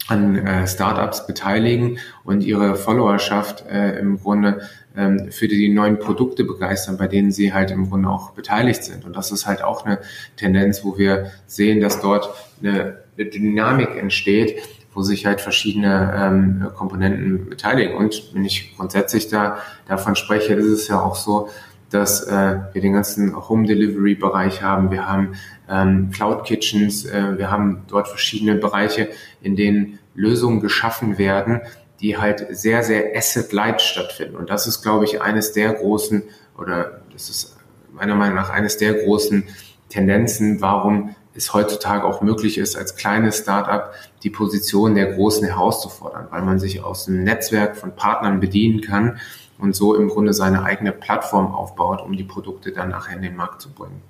an 0.07 0.37
äh, 0.37 0.67
Startups 0.67 1.27
beteiligen 1.27 1.99
und 2.25 2.43
ihre 2.43 2.77
Followerschaft 2.77 3.65
äh, 3.67 3.99
im 3.99 4.21
Grunde 4.21 4.63
ähm, 4.97 5.31
für 5.31 5.49
die 5.49 5.69
neuen 5.69 5.99
Produkte 5.99 6.45
begeistern, 6.45 6.97
bei 6.97 7.09
denen 7.09 7.33
sie 7.33 7.53
halt 7.53 7.71
im 7.71 7.89
Grunde 7.89 8.09
auch 8.09 8.31
beteiligt 8.31 8.85
sind. 8.85 9.05
Und 9.05 9.17
das 9.17 9.33
ist 9.33 9.47
halt 9.47 9.63
auch 9.63 9.85
eine 9.85 9.99
Tendenz, 10.37 10.85
wo 10.85 10.99
wir 10.99 11.33
sehen, 11.47 11.81
dass 11.81 12.01
dort 12.01 12.31
eine, 12.63 12.99
eine 13.17 13.29
Dynamik 13.29 13.97
entsteht, 13.97 14.63
wo 14.95 15.03
sich 15.03 15.27
halt 15.27 15.41
verschiedene 15.41 16.15
ähm, 16.17 16.69
Komponenten 16.77 17.49
beteiligen. 17.49 17.97
Und 17.97 18.31
wenn 18.33 18.45
ich 18.45 18.77
grundsätzlich 18.77 19.29
da 19.29 19.59
davon 19.89 20.15
spreche, 20.15 20.55
ist 20.55 20.67
es 20.67 20.89
ja 20.89 21.01
auch 21.01 21.17
so, 21.17 21.49
dass 21.91 22.25
äh, 22.25 22.59
wir 22.73 22.81
den 22.81 22.93
ganzen 22.93 23.37
Home 23.49 23.67
Delivery 23.67 24.15
Bereich 24.15 24.63
haben. 24.63 24.91
Wir 24.91 25.09
haben 25.09 25.35
ähm, 25.69 26.11
Cloud 26.13 26.45
Kitchens. 26.45 27.05
Äh, 27.05 27.39
wir 27.39 27.51
haben 27.51 27.83
dort 27.89 28.09
verschiedene 28.09 28.57
Bereiche, 28.57 29.09
in 29.43 29.57
denen 29.57 29.99
Lösungen 30.15 30.61
geschaffen 30.61 31.19
werden, 31.19 31.61
die 32.05 32.19
halt 32.19 32.47
sehr, 32.51 32.85
sehr 32.85 33.17
asset-light 33.17 33.81
stattfinden. 33.81 34.37
Und 34.37 34.51
das 34.51 34.67
ist, 34.67 34.83
glaube 34.83 35.07
ich, 35.07 35.23
eines 35.23 35.53
der 35.53 35.73
großen, 35.73 36.23
oder 36.59 37.01
das 37.11 37.31
ist 37.31 37.57
meiner 37.95 38.15
Meinung 38.15 38.37
nach 38.37 38.51
eines 38.51 38.77
der 38.77 38.93
großen 38.93 39.45
Tendenzen, 39.89 40.61
warum 40.61 41.17
es 41.33 41.55
heutzutage 41.55 42.05
auch 42.05 42.21
möglich 42.21 42.59
ist, 42.59 42.77
als 42.77 42.97
kleines 42.97 43.39
Startup 43.39 43.91
die 44.23 44.29
Position 44.29 44.95
der 44.95 45.15
Großen 45.15 45.47
herauszufordern, 45.47 46.27
weil 46.29 46.43
man 46.43 46.59
sich 46.59 46.85
aus 46.85 47.09
einem 47.09 47.25
Netzwerk 47.25 47.75
von 47.75 47.97
Partnern 47.97 48.39
bedienen 48.39 48.83
kann 48.83 49.19
und 49.57 49.75
so 49.75 49.95
im 49.95 50.11
Grunde 50.11 50.35
seine 50.35 50.63
eigene 50.63 50.93
Plattform 50.93 51.55
aufbaut, 51.55 52.03
um 52.03 52.15
die 52.15 52.25
Produkte 52.25 52.73
dann 52.73 52.91
nachher 52.91 53.17
in 53.17 53.23
den 53.23 53.35
Markt 53.35 53.63
zu 53.63 53.71
bringen. 53.71 54.03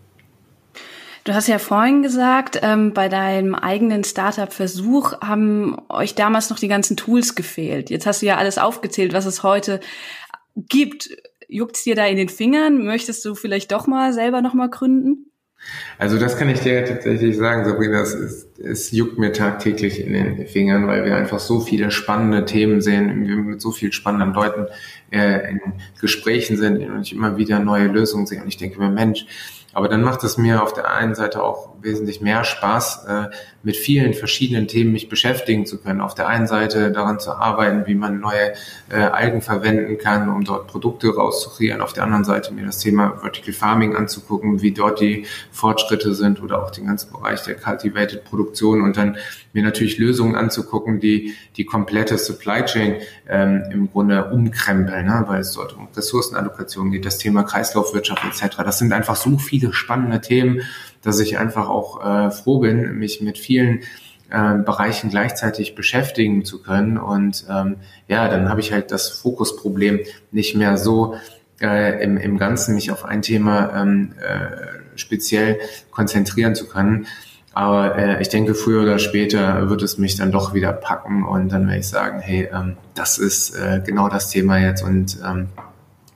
Du 1.24 1.32
hast 1.32 1.48
ja 1.48 1.58
vorhin 1.58 2.02
gesagt, 2.02 2.60
ähm, 2.62 2.92
bei 2.92 3.08
deinem 3.08 3.54
eigenen 3.54 4.04
Startup-Versuch 4.04 5.20
haben 5.22 5.76
euch 5.88 6.14
damals 6.14 6.50
noch 6.50 6.58
die 6.58 6.68
ganzen 6.68 6.98
Tools 6.98 7.34
gefehlt. 7.34 7.88
Jetzt 7.88 8.06
hast 8.06 8.20
du 8.20 8.26
ja 8.26 8.37
alles 8.37 8.58
aufgezählt, 8.58 9.14
was 9.14 9.24
es 9.24 9.42
heute 9.42 9.80
gibt. 10.54 11.08
Juckt's 11.48 11.82
dir 11.82 11.94
da 11.94 12.04
in 12.04 12.18
den 12.18 12.28
Fingern? 12.28 12.84
Möchtest 12.84 13.24
du 13.24 13.34
vielleicht 13.34 13.72
doch 13.72 13.87
mal 13.87 14.12
selber 14.12 14.42
noch 14.42 14.52
mal 14.52 14.68
gründen? 14.68 15.30
Also 15.96 16.18
das 16.18 16.37
kann 16.37 16.50
ich 16.50 16.60
dir 16.60 16.84
tatsächlich 16.84 17.38
sagen, 17.38 17.64
Sabrina, 17.64 18.02
es, 18.02 18.12
es, 18.12 18.46
es 18.62 18.90
juckt 18.90 19.18
mir 19.18 19.32
tagtäglich 19.32 20.04
in 20.04 20.12
den 20.12 20.46
Fingern, 20.46 20.87
weil 20.87 21.06
wir 21.06 21.16
einfach 21.16 21.38
so 21.38 21.60
viele 21.60 21.90
spannende 21.90 22.44
Themen 22.44 22.82
sehen, 22.82 23.26
wir 23.26 23.37
mit 23.37 23.62
so 23.62 23.72
vielen 23.72 23.92
spannenden 23.92 24.34
Leuten 24.34 24.66
äh, 25.10 25.50
in 25.50 25.60
Gesprächen 25.98 26.58
sind 26.58 26.87
und 26.87 27.00
ich 27.00 27.14
immer 27.14 27.38
wieder 27.38 27.60
neue 27.60 27.87
Lösungen 27.87 28.26
sehe. 28.26 28.42
Und 28.42 28.48
ich 28.48 28.58
denke 28.58 28.78
mir, 28.78 28.90
Mensch, 28.90 29.24
aber 29.74 29.88
dann 29.88 30.02
macht 30.02 30.24
es 30.24 30.38
mir 30.38 30.62
auf 30.62 30.72
der 30.72 30.90
einen 30.90 31.14
Seite 31.14 31.42
auch 31.42 31.73
wesentlich 31.85 32.20
mehr 32.20 32.44
Spaß, 32.44 33.05
äh, 33.07 33.25
mit 33.62 33.77
vielen 33.77 34.14
verschiedenen 34.14 34.66
Themen 34.68 34.92
mich 34.92 35.09
beschäftigen 35.09 35.66
zu 35.66 35.79
können. 35.79 36.01
Auf 36.01 36.14
der 36.14 36.29
einen 36.29 36.47
Seite 36.47 36.90
daran 36.90 37.20
zu 37.20 37.33
arbeiten, 37.33 37.87
wie 37.87 37.94
man 37.94 38.20
neue 38.20 38.55
äh, 38.90 38.97
Algen 38.97 39.42
verwenden 39.42 39.99
kann, 39.99 40.29
um 40.29 40.44
dort 40.44 40.66
Produkte 40.66 41.14
rauszukreieren. 41.14 41.81
Auf 41.81 41.92
der 41.92 42.05
anderen 42.05 42.25
Seite 42.25 42.53
mir 42.53 42.66
das 42.66 42.79
Thema 42.79 43.18
Vertical 43.20 43.55
Farming 43.55 43.94
anzugucken, 43.97 44.61
wie 44.62 44.73
dort 44.73 45.01
die 45.01 45.27
Fortschritte 45.53 46.14
sind 46.14 46.42
oder 46.42 46.62
auch 46.62 46.70
den 46.70 46.87
ganzen 46.87 47.12
Bereich 47.12 47.42
der 47.42 47.55
Cultivated 47.55 48.25
Produktion 48.25 48.83
und 48.83 48.97
dann 48.97 49.16
mir 49.53 49.62
natürlich 49.62 49.99
Lösungen 49.99 50.35
anzugucken, 50.35 51.01
die 51.01 51.35
die 51.57 51.64
komplette 51.64 52.18
Supply 52.18 52.64
Chain 52.64 52.97
ähm, 53.29 53.62
im 53.70 53.90
Grunde 53.90 54.31
umkrempeln, 54.31 55.07
ne? 55.07 55.25
weil 55.27 55.40
es 55.40 55.53
dort 55.53 55.75
um 55.75 55.88
Ressourcenallokation 55.94 56.90
geht, 56.90 57.07
das 57.07 57.18
Thema 57.18 57.44
Kreislaufwirtschaft 57.44 58.25
etc. 58.25 58.57
Das 58.59 58.79
sind 58.79 58.92
einfach 58.92 59.16
so 59.16 59.38
viele 59.38 59.73
spannende 59.73 60.20
Themen, 60.20 60.62
dass 61.05 61.21
ich 61.21 61.38
einfach 61.38 61.69
auch 61.69 62.05
äh, 62.05 62.31
froh 62.31 62.59
bin, 62.59 62.99
mich 62.99 63.21
mit 63.21 63.38
vielen 63.38 63.81
äh, 64.31 64.55
Bereichen 64.55 65.11
gleichzeitig 65.11 65.75
beschäftigen 65.75 66.45
zu 66.45 66.62
können. 66.62 66.99
Und 66.99 67.45
ähm, 67.49 67.77
ja, 68.09 68.29
dann 68.29 68.49
habe 68.49 68.61
ich 68.61 68.73
halt 68.73 68.90
das 68.90 69.11
Fokusproblem 69.11 70.01
nicht 70.33 70.57
mehr 70.57 70.79
so 70.79 71.17
äh, 71.61 72.03
im, 72.03 72.17
im 72.17 72.38
Ganzen 72.38 72.75
mich 72.75 72.90
auf 72.90 73.05
ein 73.05 73.23
Thema 73.23 73.73
ähm, 73.81 74.12
äh, 74.21 74.99
speziell 74.99 75.61
konzentrieren 75.90 76.55
zu 76.55 76.67
können. 76.67 77.07
Aber 77.53 77.97
äh, 77.97 78.21
ich 78.21 78.29
denke, 78.29 78.55
früher 78.55 78.83
oder 78.83 78.99
später 78.99 79.69
wird 79.71 79.83
es 79.83 79.97
mich 79.97 80.17
dann 80.17 80.33
doch 80.33 80.55
wieder 80.55 80.73
packen 80.73 81.25
und 81.25 81.51
dann 81.53 81.69
werde 81.69 81.79
ich 81.79 81.88
sagen, 81.88 82.19
hey, 82.21 82.49
ähm, 82.53 82.77
das 82.95 83.19
ist 83.19 83.55
äh, 83.55 83.81
genau 83.85 84.09
das 84.09 84.29
Thema 84.29 84.59
jetzt 84.59 84.83
und 84.83 85.19
ähm, 85.25 85.49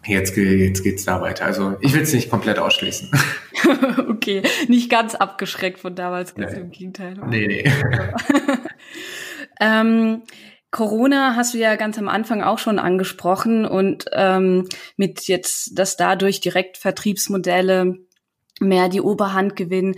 jetzt, 0.07 0.37
jetzt 0.37 0.83
geht's 0.83 1.05
da 1.05 1.21
weiter. 1.21 1.45
Also 1.45 1.77
ich 1.81 1.93
will 1.95 2.03
es 2.03 2.13
nicht 2.13 2.31
komplett 2.31 2.59
ausschließen. 2.59 3.11
okay, 4.09 4.43
nicht 4.69 4.91
ganz 4.91 5.15
abgeschreckt 5.15 5.81
von 5.81 5.95
damals, 5.95 6.35
ganz 6.35 6.53
nee. 6.53 6.61
im 6.61 6.71
Gegenteil. 6.71 7.17
Nee, 7.27 7.47
nee. 7.47 7.65
ähm, 9.61 10.23
Corona 10.71 11.35
hast 11.35 11.55
du 11.55 11.59
ja 11.59 11.77
ganz 11.77 11.99
am 11.99 12.09
Anfang 12.09 12.43
auch 12.43 12.59
schon 12.59 12.79
angesprochen 12.79 13.65
und 13.65 14.05
ähm, 14.13 14.69
mit 14.97 15.27
jetzt, 15.27 15.79
dass 15.79 15.97
dadurch 15.97 16.41
Direktvertriebsmodelle 16.41 17.95
mehr 18.61 18.89
die 18.89 19.01
Oberhand 19.01 19.57
gewinnen. 19.57 19.97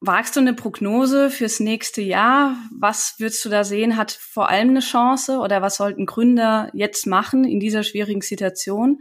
Wagst 0.00 0.36
du 0.36 0.40
eine 0.40 0.54
Prognose 0.54 1.28
fürs 1.28 1.58
nächste 1.58 2.00
Jahr? 2.00 2.56
Was 2.78 3.16
würdest 3.18 3.44
du 3.44 3.48
da 3.48 3.64
sehen? 3.64 3.96
Hat 3.96 4.12
vor 4.12 4.48
allem 4.48 4.70
eine 4.70 4.80
Chance 4.80 5.38
oder 5.38 5.60
was 5.60 5.76
sollten 5.76 6.06
Gründer 6.06 6.70
jetzt 6.72 7.08
machen 7.08 7.42
in 7.44 7.58
dieser 7.58 7.82
schwierigen 7.82 8.20
Situation? 8.20 9.00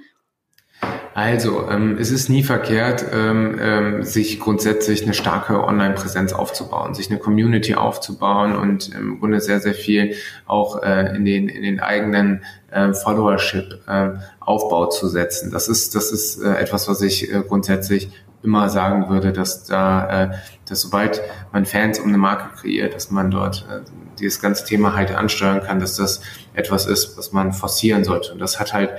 Also, 1.13 1.67
ähm, 1.69 1.97
es 1.99 2.11
ist 2.11 2.29
nie 2.29 2.43
verkehrt, 2.43 3.05
ähm, 3.11 3.57
ähm, 3.59 4.03
sich 4.03 4.39
grundsätzlich 4.39 5.03
eine 5.03 5.13
starke 5.13 5.63
Online-Präsenz 5.63 6.33
aufzubauen, 6.33 6.93
sich 6.93 7.09
eine 7.09 7.19
Community 7.19 7.73
aufzubauen 7.75 8.55
und 8.55 8.93
im 8.93 9.19
Grunde 9.19 9.39
sehr, 9.39 9.59
sehr 9.59 9.73
viel 9.73 10.15
auch 10.45 10.81
äh, 10.83 11.15
in, 11.15 11.25
den, 11.25 11.49
in 11.49 11.63
den 11.63 11.79
eigenen 11.79 12.43
äh, 12.69 12.93
Followership-Aufbau 12.93 14.85
äh, 14.85 14.89
zu 14.89 15.07
setzen. 15.07 15.51
Das 15.51 15.67
ist, 15.67 15.95
das 15.95 16.11
ist 16.11 16.39
äh, 16.41 16.53
etwas, 16.55 16.87
was 16.87 17.01
ich 17.01 17.33
äh, 17.33 17.41
grundsätzlich 17.47 18.09
immer 18.47 18.69
sagen 18.69 19.09
würde, 19.09 19.33
dass 19.33 19.65
da, 19.65 20.23
äh, 20.23 20.29
dass 20.67 20.81
sobald 20.81 21.21
man 21.51 21.65
Fans 21.65 21.99
um 21.99 22.07
eine 22.07 22.17
Marke 22.17 22.55
kreiert, 22.55 22.95
dass 22.95 23.11
man 23.11 23.29
dort 23.29 23.67
äh, 23.69 23.81
dieses 24.19 24.41
ganze 24.41 24.65
Thema 24.65 24.95
halt 24.95 25.13
ansteuern 25.13 25.61
kann, 25.61 25.79
dass 25.79 25.97
das 25.97 26.21
etwas 26.53 26.85
ist, 26.85 27.17
was 27.17 27.33
man 27.33 27.51
forcieren 27.51 28.05
sollte. 28.05 28.31
Und 28.31 28.39
das 28.39 28.57
hat 28.59 28.73
halt 28.73 28.91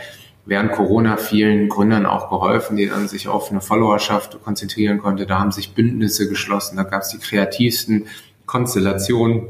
während 0.44 0.72
Corona 0.72 1.16
vielen 1.16 1.68
Gründern 1.70 2.04
auch 2.04 2.28
geholfen, 2.28 2.76
die 2.76 2.88
dann 2.88 3.08
sich 3.08 3.26
auf 3.26 3.50
eine 3.50 3.62
Followerschaft 3.62 4.42
konzentrieren 4.44 4.98
konnte. 4.98 5.26
Da 5.26 5.38
haben 5.40 5.50
sich 5.50 5.74
Bündnisse 5.74 6.28
geschlossen, 6.28 6.76
da 6.76 6.82
gab 6.82 7.02
es 7.02 7.08
die 7.08 7.18
kreativsten 7.18 8.06
Konstellationen 8.44 9.48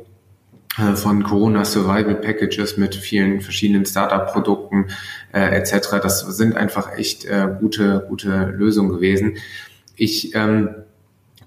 äh, 0.78 0.94
von 0.94 1.24
Corona 1.24 1.64
Survival 1.64 2.14
Packages 2.14 2.76
mit 2.76 2.94
vielen 2.94 3.40
verschiedenen 3.40 3.84
Startup-Produkten 3.84 4.86
äh, 5.32 5.56
etc. 5.56 5.98
Das 6.02 6.20
sind 6.20 6.56
einfach 6.56 6.96
echt 6.96 7.24
äh, 7.24 7.48
gute, 7.58 8.06
gute 8.08 8.46
Lösungen 8.56 8.90
gewesen. 8.90 9.38
Ich 9.98 10.34
ähm, 10.34 10.70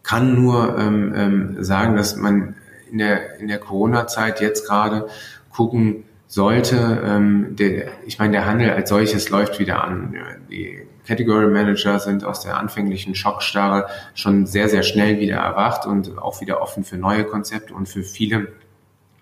kann 0.04 0.36
nur 0.36 0.78
ähm, 0.78 1.14
ähm, 1.16 1.64
sagen, 1.64 1.96
dass 1.96 2.16
man 2.16 2.56
in 2.92 2.98
der, 2.98 3.40
in 3.40 3.48
der 3.48 3.60
Corona-Zeit 3.60 4.42
jetzt 4.42 4.68
gerade 4.68 5.08
gucken 5.52 6.04
sollte. 6.28 7.02
Ähm, 7.04 7.56
der, 7.56 7.88
ich 8.06 8.20
meine, 8.20 8.34
der 8.34 8.46
Handel 8.46 8.72
als 8.72 8.90
solches 8.90 9.30
läuft 9.30 9.60
wieder 9.60 9.84
an. 9.84 10.16
Die 10.50 10.82
Category 11.08 11.48
Manager 11.48 12.00
sind 12.00 12.24
aus 12.24 12.42
der 12.42 12.58
anfänglichen 12.58 13.16
Schockstarre 13.16 13.88
schon 14.14 14.46
sehr, 14.46 14.70
sehr 14.70 14.84
schnell 14.84 15.20
wieder 15.20 15.38
erwacht 15.38 15.86
und 15.86 16.18
auch 16.18 16.42
wieder 16.42 16.62
offen 16.62 16.84
für 16.84 16.98
neue 16.98 17.24
Konzepte 17.24 17.74
und 17.74 17.88
für 17.88 18.04
viele 18.04 18.50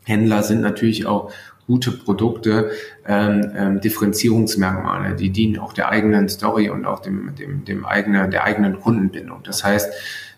Händler 0.06 0.44
sind 0.44 0.62
natürlich 0.62 1.06
auch 1.06 1.32
gute 1.70 1.92
Produkte 1.92 2.72
ähm, 3.08 3.52
ähm, 3.56 3.80
Differenzierungsmerkmale, 3.80 5.16
die 5.16 5.30
dienen 5.30 5.60
auch 5.60 5.72
der 5.72 5.90
eigenen 5.90 6.28
Story 6.28 6.72
und 6.72 6.88
auch 6.88 7.00
dem, 7.00 7.36
dem, 7.36 7.64
dem 7.64 7.86
eigenen, 7.86 8.32
der 8.32 8.44
eigenen 8.44 8.80
Kundenbindung. 8.80 9.42
Das 9.44 9.64
heißt, 9.64 9.94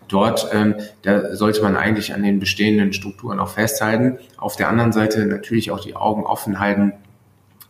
dort 0.08 0.50
ähm, 0.52 0.74
da 1.00 1.34
sollte 1.34 1.62
man 1.62 1.74
eigentlich 1.74 2.12
an 2.12 2.22
den 2.22 2.38
bestehenden 2.38 2.92
Strukturen 2.92 3.40
auch 3.40 3.48
festhalten. 3.48 4.18
Auf 4.36 4.56
der 4.56 4.68
anderen 4.68 4.92
Seite 4.92 5.24
natürlich 5.24 5.70
auch 5.70 5.80
die 5.80 5.96
Augen 5.96 6.24
offen 6.24 6.60
halten, 6.60 6.92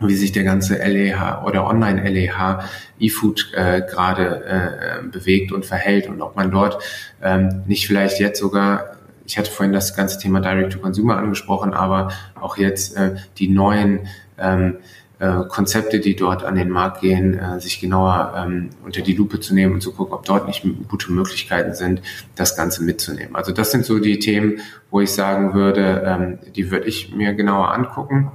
wie 0.00 0.16
sich 0.16 0.32
der 0.32 0.42
ganze 0.42 0.78
LEH 0.78 1.44
oder 1.46 1.64
Online-LEH 1.64 2.64
E-Food 2.98 3.52
äh, 3.54 3.82
gerade 3.82 4.44
äh, 4.44 5.06
bewegt 5.06 5.52
und 5.52 5.64
verhält 5.64 6.08
und 6.08 6.20
ob 6.20 6.34
man 6.34 6.50
dort 6.50 6.82
ähm, 7.22 7.62
nicht 7.68 7.86
vielleicht 7.86 8.18
jetzt 8.18 8.40
sogar 8.40 8.96
ich 9.24 9.38
hatte 9.38 9.50
vorhin 9.50 9.72
das 9.72 9.94
ganze 9.94 10.18
Thema 10.18 10.40
Direct-to-Consumer 10.40 11.16
angesprochen, 11.16 11.74
aber 11.74 12.12
auch 12.40 12.56
jetzt 12.56 12.96
äh, 12.96 13.16
die 13.38 13.48
neuen 13.48 14.08
ähm, 14.38 14.76
äh, 15.18 15.44
Konzepte, 15.48 16.00
die 16.00 16.16
dort 16.16 16.42
an 16.42 16.56
den 16.56 16.68
Markt 16.68 17.00
gehen, 17.00 17.38
äh, 17.38 17.60
sich 17.60 17.80
genauer 17.80 18.34
ähm, 18.36 18.70
unter 18.84 19.02
die 19.02 19.14
Lupe 19.14 19.38
zu 19.38 19.54
nehmen 19.54 19.74
und 19.74 19.80
zu 19.80 19.92
gucken, 19.92 20.14
ob 20.14 20.24
dort 20.24 20.48
nicht 20.48 20.66
gute 20.88 21.12
Möglichkeiten 21.12 21.74
sind, 21.74 22.02
das 22.34 22.56
Ganze 22.56 22.82
mitzunehmen. 22.82 23.36
Also 23.36 23.52
das 23.52 23.70
sind 23.70 23.84
so 23.84 24.00
die 24.00 24.18
Themen, 24.18 24.60
wo 24.90 25.00
ich 25.00 25.12
sagen 25.12 25.54
würde, 25.54 26.02
ähm, 26.04 26.38
die 26.56 26.72
würde 26.72 26.86
ich 26.86 27.14
mir 27.14 27.34
genauer 27.34 27.72
angucken 27.72 28.32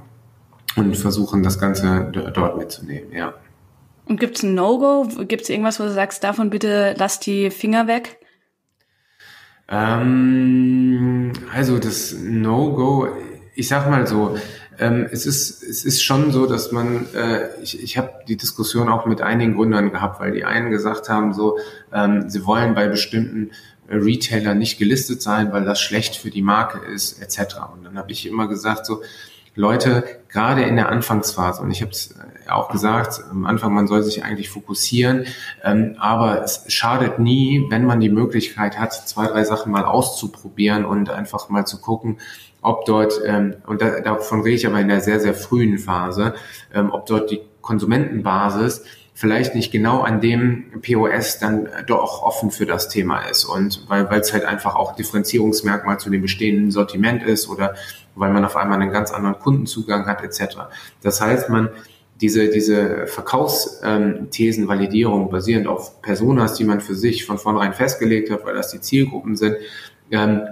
und 0.76 0.96
versuchen, 0.96 1.42
das 1.42 1.58
Ganze 1.58 2.10
dort 2.32 2.56
mitzunehmen, 2.56 3.12
ja. 3.12 3.34
Und 4.06 4.18
gibt 4.18 4.38
es 4.38 4.42
ein 4.42 4.54
No-Go? 4.54 5.06
Gibt 5.26 5.42
es 5.42 5.50
irgendwas, 5.50 5.78
wo 5.78 5.84
du 5.84 5.92
sagst, 5.92 6.24
davon 6.24 6.48
bitte 6.48 6.94
lass 6.96 7.20
die 7.20 7.50
Finger 7.50 7.86
weg? 7.86 8.18
Ähm, 9.68 11.32
also 11.52 11.78
das 11.78 12.14
No-Go, 12.14 13.08
ich 13.54 13.68
sag 13.68 13.90
mal 13.90 14.06
so, 14.06 14.36
ähm, 14.78 15.06
es 15.10 15.26
ist 15.26 15.62
es 15.62 15.84
ist 15.84 16.02
schon 16.02 16.30
so, 16.30 16.46
dass 16.46 16.72
man 16.72 17.06
äh, 17.14 17.48
ich 17.62 17.82
ich 17.82 17.98
habe 17.98 18.12
die 18.28 18.36
Diskussion 18.36 18.88
auch 18.88 19.06
mit 19.06 19.20
einigen 19.20 19.56
Gründern 19.56 19.90
gehabt, 19.90 20.20
weil 20.20 20.32
die 20.32 20.44
einen 20.44 20.70
gesagt 20.70 21.08
haben 21.08 21.34
so, 21.34 21.58
ähm, 21.92 22.30
sie 22.30 22.46
wollen 22.46 22.74
bei 22.74 22.88
bestimmten 22.88 23.50
äh, 23.88 23.96
Retailer 23.96 24.54
nicht 24.54 24.78
gelistet 24.78 25.20
sein, 25.20 25.52
weil 25.52 25.64
das 25.64 25.80
schlecht 25.80 26.16
für 26.16 26.30
die 26.30 26.42
Marke 26.42 26.78
ist 26.86 27.20
etc. 27.20 27.56
Und 27.74 27.84
dann 27.84 27.98
habe 27.98 28.12
ich 28.12 28.26
immer 28.26 28.46
gesagt 28.48 28.86
so 28.86 29.02
Leute, 29.58 30.04
gerade 30.28 30.62
in 30.62 30.76
der 30.76 30.88
Anfangsphase, 30.88 31.62
und 31.62 31.72
ich 31.72 31.82
habe 31.82 31.90
es 31.90 32.12
äh, 32.12 32.48
auch 32.48 32.70
gesagt, 32.70 33.24
am 33.28 33.44
Anfang, 33.44 33.74
man 33.74 33.88
soll 33.88 34.04
sich 34.04 34.22
eigentlich 34.22 34.50
fokussieren, 34.50 35.26
ähm, 35.64 35.96
aber 35.98 36.44
es 36.44 36.64
schadet 36.68 37.18
nie, 37.18 37.66
wenn 37.68 37.84
man 37.84 37.98
die 37.98 38.08
Möglichkeit 38.08 38.78
hat, 38.78 38.92
zwei, 38.92 39.26
drei 39.26 39.42
Sachen 39.42 39.72
mal 39.72 39.84
auszuprobieren 39.84 40.84
und 40.84 41.10
einfach 41.10 41.48
mal 41.48 41.66
zu 41.66 41.80
gucken, 41.80 42.18
ob 42.62 42.84
dort, 42.84 43.20
ähm, 43.26 43.56
und 43.66 43.82
da, 43.82 43.98
davon 43.98 44.42
rede 44.42 44.54
ich 44.54 44.66
aber 44.66 44.78
in 44.78 44.86
der 44.86 45.00
sehr, 45.00 45.18
sehr 45.18 45.34
frühen 45.34 45.78
Phase, 45.78 46.34
ähm, 46.72 46.92
ob 46.92 47.06
dort 47.06 47.32
die 47.32 47.40
Konsumentenbasis 47.60 48.84
vielleicht 49.18 49.56
nicht 49.56 49.72
genau 49.72 50.02
an 50.02 50.20
dem 50.20 50.66
POS 50.80 51.40
dann 51.40 51.68
doch 51.88 52.22
offen 52.22 52.52
für 52.52 52.66
das 52.66 52.88
Thema 52.88 53.22
ist 53.22 53.44
und 53.44 53.84
weil 53.88 54.08
weil 54.08 54.20
es 54.20 54.32
halt 54.32 54.44
einfach 54.44 54.76
auch 54.76 54.94
Differenzierungsmerkmal 54.94 55.98
zu 55.98 56.08
dem 56.08 56.22
bestehenden 56.22 56.70
Sortiment 56.70 57.24
ist 57.24 57.48
oder 57.48 57.74
weil 58.18 58.32
man 58.32 58.44
auf 58.44 58.56
einmal 58.56 58.80
einen 58.80 58.92
ganz 58.92 59.12
anderen 59.12 59.38
Kundenzugang 59.38 60.06
hat 60.06 60.22
etc. 60.22 60.56
Das 61.02 61.20
heißt, 61.20 61.50
man 61.50 61.68
diese, 62.20 62.48
diese 62.48 63.06
Verkaufsthesenvalidierung 63.06 65.30
basierend 65.30 65.68
auf 65.68 66.02
Personas, 66.02 66.54
die 66.54 66.64
man 66.64 66.80
für 66.80 66.96
sich 66.96 67.24
von 67.24 67.38
vornherein 67.38 67.72
festgelegt 67.72 68.30
hat, 68.30 68.44
weil 68.44 68.54
das 68.54 68.70
die 68.70 68.80
Zielgruppen 68.80 69.36
sind, 69.36 69.56
ähm, 70.10 70.42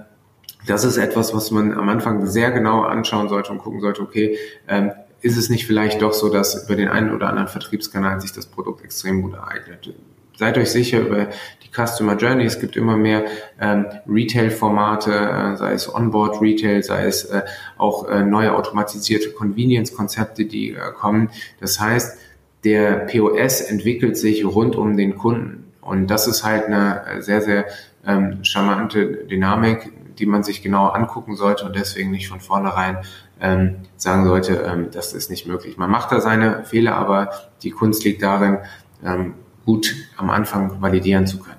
das 0.66 0.84
ist 0.84 0.96
etwas, 0.96 1.34
was 1.34 1.50
man 1.50 1.72
am 1.72 1.88
Anfang 1.88 2.26
sehr 2.26 2.50
genau 2.50 2.82
anschauen 2.82 3.28
sollte 3.28 3.52
und 3.52 3.58
gucken 3.58 3.80
sollte, 3.80 4.02
okay, 4.02 4.38
ähm, 4.68 4.92
ist 5.20 5.36
es 5.36 5.48
nicht 5.48 5.66
vielleicht 5.66 6.02
doch 6.02 6.12
so, 6.12 6.28
dass 6.28 6.64
über 6.64 6.76
den 6.76 6.88
einen 6.88 7.14
oder 7.14 7.28
anderen 7.28 7.48
Vertriebskanal 7.48 8.20
sich 8.20 8.32
das 8.32 8.46
Produkt 8.46 8.84
extrem 8.84 9.22
gut 9.22 9.34
ereignet? 9.34 9.94
Seid 10.36 10.58
euch 10.58 10.70
sicher 10.70 11.00
über 11.00 11.28
die 11.62 11.68
Customer 11.70 12.16
Journey. 12.16 12.44
Es 12.44 12.60
gibt 12.60 12.76
immer 12.76 12.96
mehr 12.96 13.24
ähm, 13.60 13.86
Retail-Formate, 14.08 15.12
äh, 15.12 15.56
sei 15.56 15.72
es 15.72 15.92
Onboard-Retail, 15.92 16.82
sei 16.82 17.06
es 17.06 17.24
äh, 17.24 17.42
auch 17.78 18.08
äh, 18.08 18.22
neue 18.22 18.54
automatisierte 18.54 19.30
Convenience-Konzepte, 19.30 20.44
die 20.44 20.70
äh, 20.70 20.92
kommen. 20.94 21.30
Das 21.60 21.80
heißt, 21.80 22.18
der 22.64 23.06
POS 23.06 23.60
entwickelt 23.60 24.16
sich 24.16 24.44
rund 24.44 24.76
um 24.76 24.96
den 24.96 25.16
Kunden. 25.16 25.72
Und 25.80 26.08
das 26.08 26.26
ist 26.26 26.44
halt 26.44 26.64
eine 26.66 27.06
äh, 27.06 27.22
sehr, 27.22 27.40
sehr 27.40 27.66
ähm, 28.06 28.42
charmante 28.42 29.24
Dynamik, 29.24 29.92
die 30.18 30.26
man 30.26 30.42
sich 30.42 30.62
genau 30.62 30.88
angucken 30.88 31.36
sollte 31.36 31.64
und 31.66 31.76
deswegen 31.76 32.10
nicht 32.10 32.28
von 32.28 32.40
vornherein 32.40 32.98
ähm, 33.40 33.76
sagen 33.96 34.24
sollte, 34.24 34.64
ähm, 34.66 34.88
das 34.90 35.12
ist 35.12 35.30
nicht 35.30 35.46
möglich. 35.46 35.76
Man 35.76 35.90
macht 35.90 36.10
da 36.10 36.20
seine 36.20 36.64
Fehler, 36.64 36.94
aber 36.94 37.30
die 37.62 37.70
Kunst 37.70 38.04
liegt 38.04 38.22
darin, 38.22 38.58
ähm, 39.04 39.34
gut 39.66 39.94
am 40.16 40.30
Anfang 40.30 40.80
validieren 40.80 41.26
zu 41.26 41.40
können. 41.40 41.56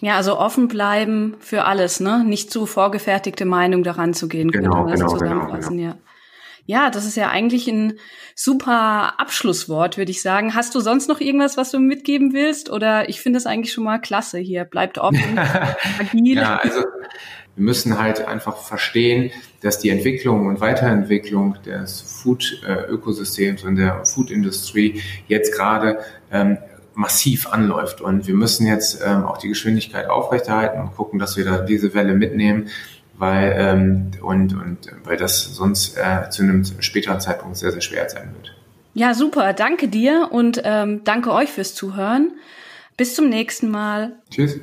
Ja, 0.00 0.16
also 0.16 0.38
offen 0.38 0.68
bleiben 0.68 1.34
für 1.40 1.64
alles, 1.64 2.00
ne? 2.00 2.22
Nicht 2.22 2.50
zu 2.50 2.66
vorgefertigte 2.66 3.46
Meinung 3.46 3.82
daran 3.82 4.14
zu 4.14 4.28
gehen. 4.28 4.50
Genau, 4.50 4.84
genau, 4.84 5.14
genau, 5.14 5.46
genau. 5.46 5.72
Ja. 5.72 5.96
ja, 6.66 6.90
das 6.90 7.06
ist 7.06 7.16
ja 7.16 7.30
eigentlich 7.30 7.66
ein 7.66 7.94
super 8.34 9.18
Abschlusswort, 9.18 9.96
würde 9.96 10.10
ich 10.10 10.20
sagen. 10.20 10.54
Hast 10.54 10.74
du 10.74 10.80
sonst 10.80 11.08
noch 11.08 11.20
irgendwas, 11.20 11.56
was 11.56 11.70
du 11.70 11.80
mitgeben 11.80 12.34
willst? 12.34 12.70
Oder 12.70 13.08
ich 13.08 13.20
finde 13.22 13.38
es 13.38 13.46
eigentlich 13.46 13.72
schon 13.72 13.84
mal 13.84 13.98
klasse 13.98 14.38
hier. 14.38 14.64
Bleibt 14.64 14.98
offen, 14.98 15.38
agil. 15.98 16.36
Ja, 16.36 16.58
also 16.58 16.80
wir 17.56 17.64
müssen 17.64 17.98
halt 17.98 18.28
einfach 18.28 18.58
verstehen, 18.58 19.30
dass 19.62 19.78
die 19.78 19.88
Entwicklung 19.88 20.46
und 20.46 20.60
Weiterentwicklung 20.60 21.56
des 21.64 22.02
Food-Ökosystems 22.02 23.64
und 23.64 23.76
der 23.76 24.04
Food-Industrie 24.04 25.02
jetzt 25.26 25.54
gerade 25.54 25.98
ähm, 26.30 26.58
massiv 26.96 27.46
anläuft. 27.46 28.00
Und 28.00 28.26
wir 28.26 28.34
müssen 28.34 28.66
jetzt 28.66 29.02
ähm, 29.04 29.24
auch 29.24 29.38
die 29.38 29.48
Geschwindigkeit 29.48 30.08
aufrechterhalten 30.08 30.80
und 30.80 30.96
gucken, 30.96 31.18
dass 31.18 31.36
wir 31.36 31.44
da 31.44 31.58
diese 31.58 31.94
Welle 31.94 32.14
mitnehmen, 32.14 32.68
weil 33.18 33.54
ähm, 33.56 34.10
und, 34.22 34.54
und 34.54 34.78
weil 35.04 35.16
das 35.16 35.54
sonst 35.54 35.96
äh, 35.96 36.28
zu 36.30 36.42
einem 36.42 36.64
späteren 36.80 37.20
Zeitpunkt 37.20 37.56
sehr, 37.56 37.70
sehr 37.70 37.82
schwer 37.82 38.08
sein 38.08 38.34
wird. 38.34 38.56
Ja, 38.94 39.12
super. 39.12 39.52
Danke 39.52 39.88
dir 39.88 40.28
und 40.30 40.62
ähm, 40.64 41.02
danke 41.04 41.32
euch 41.32 41.50
fürs 41.50 41.74
Zuhören. 41.74 42.32
Bis 42.96 43.14
zum 43.14 43.28
nächsten 43.28 43.68
Mal. 43.68 44.12
Tschüss. 44.30 44.58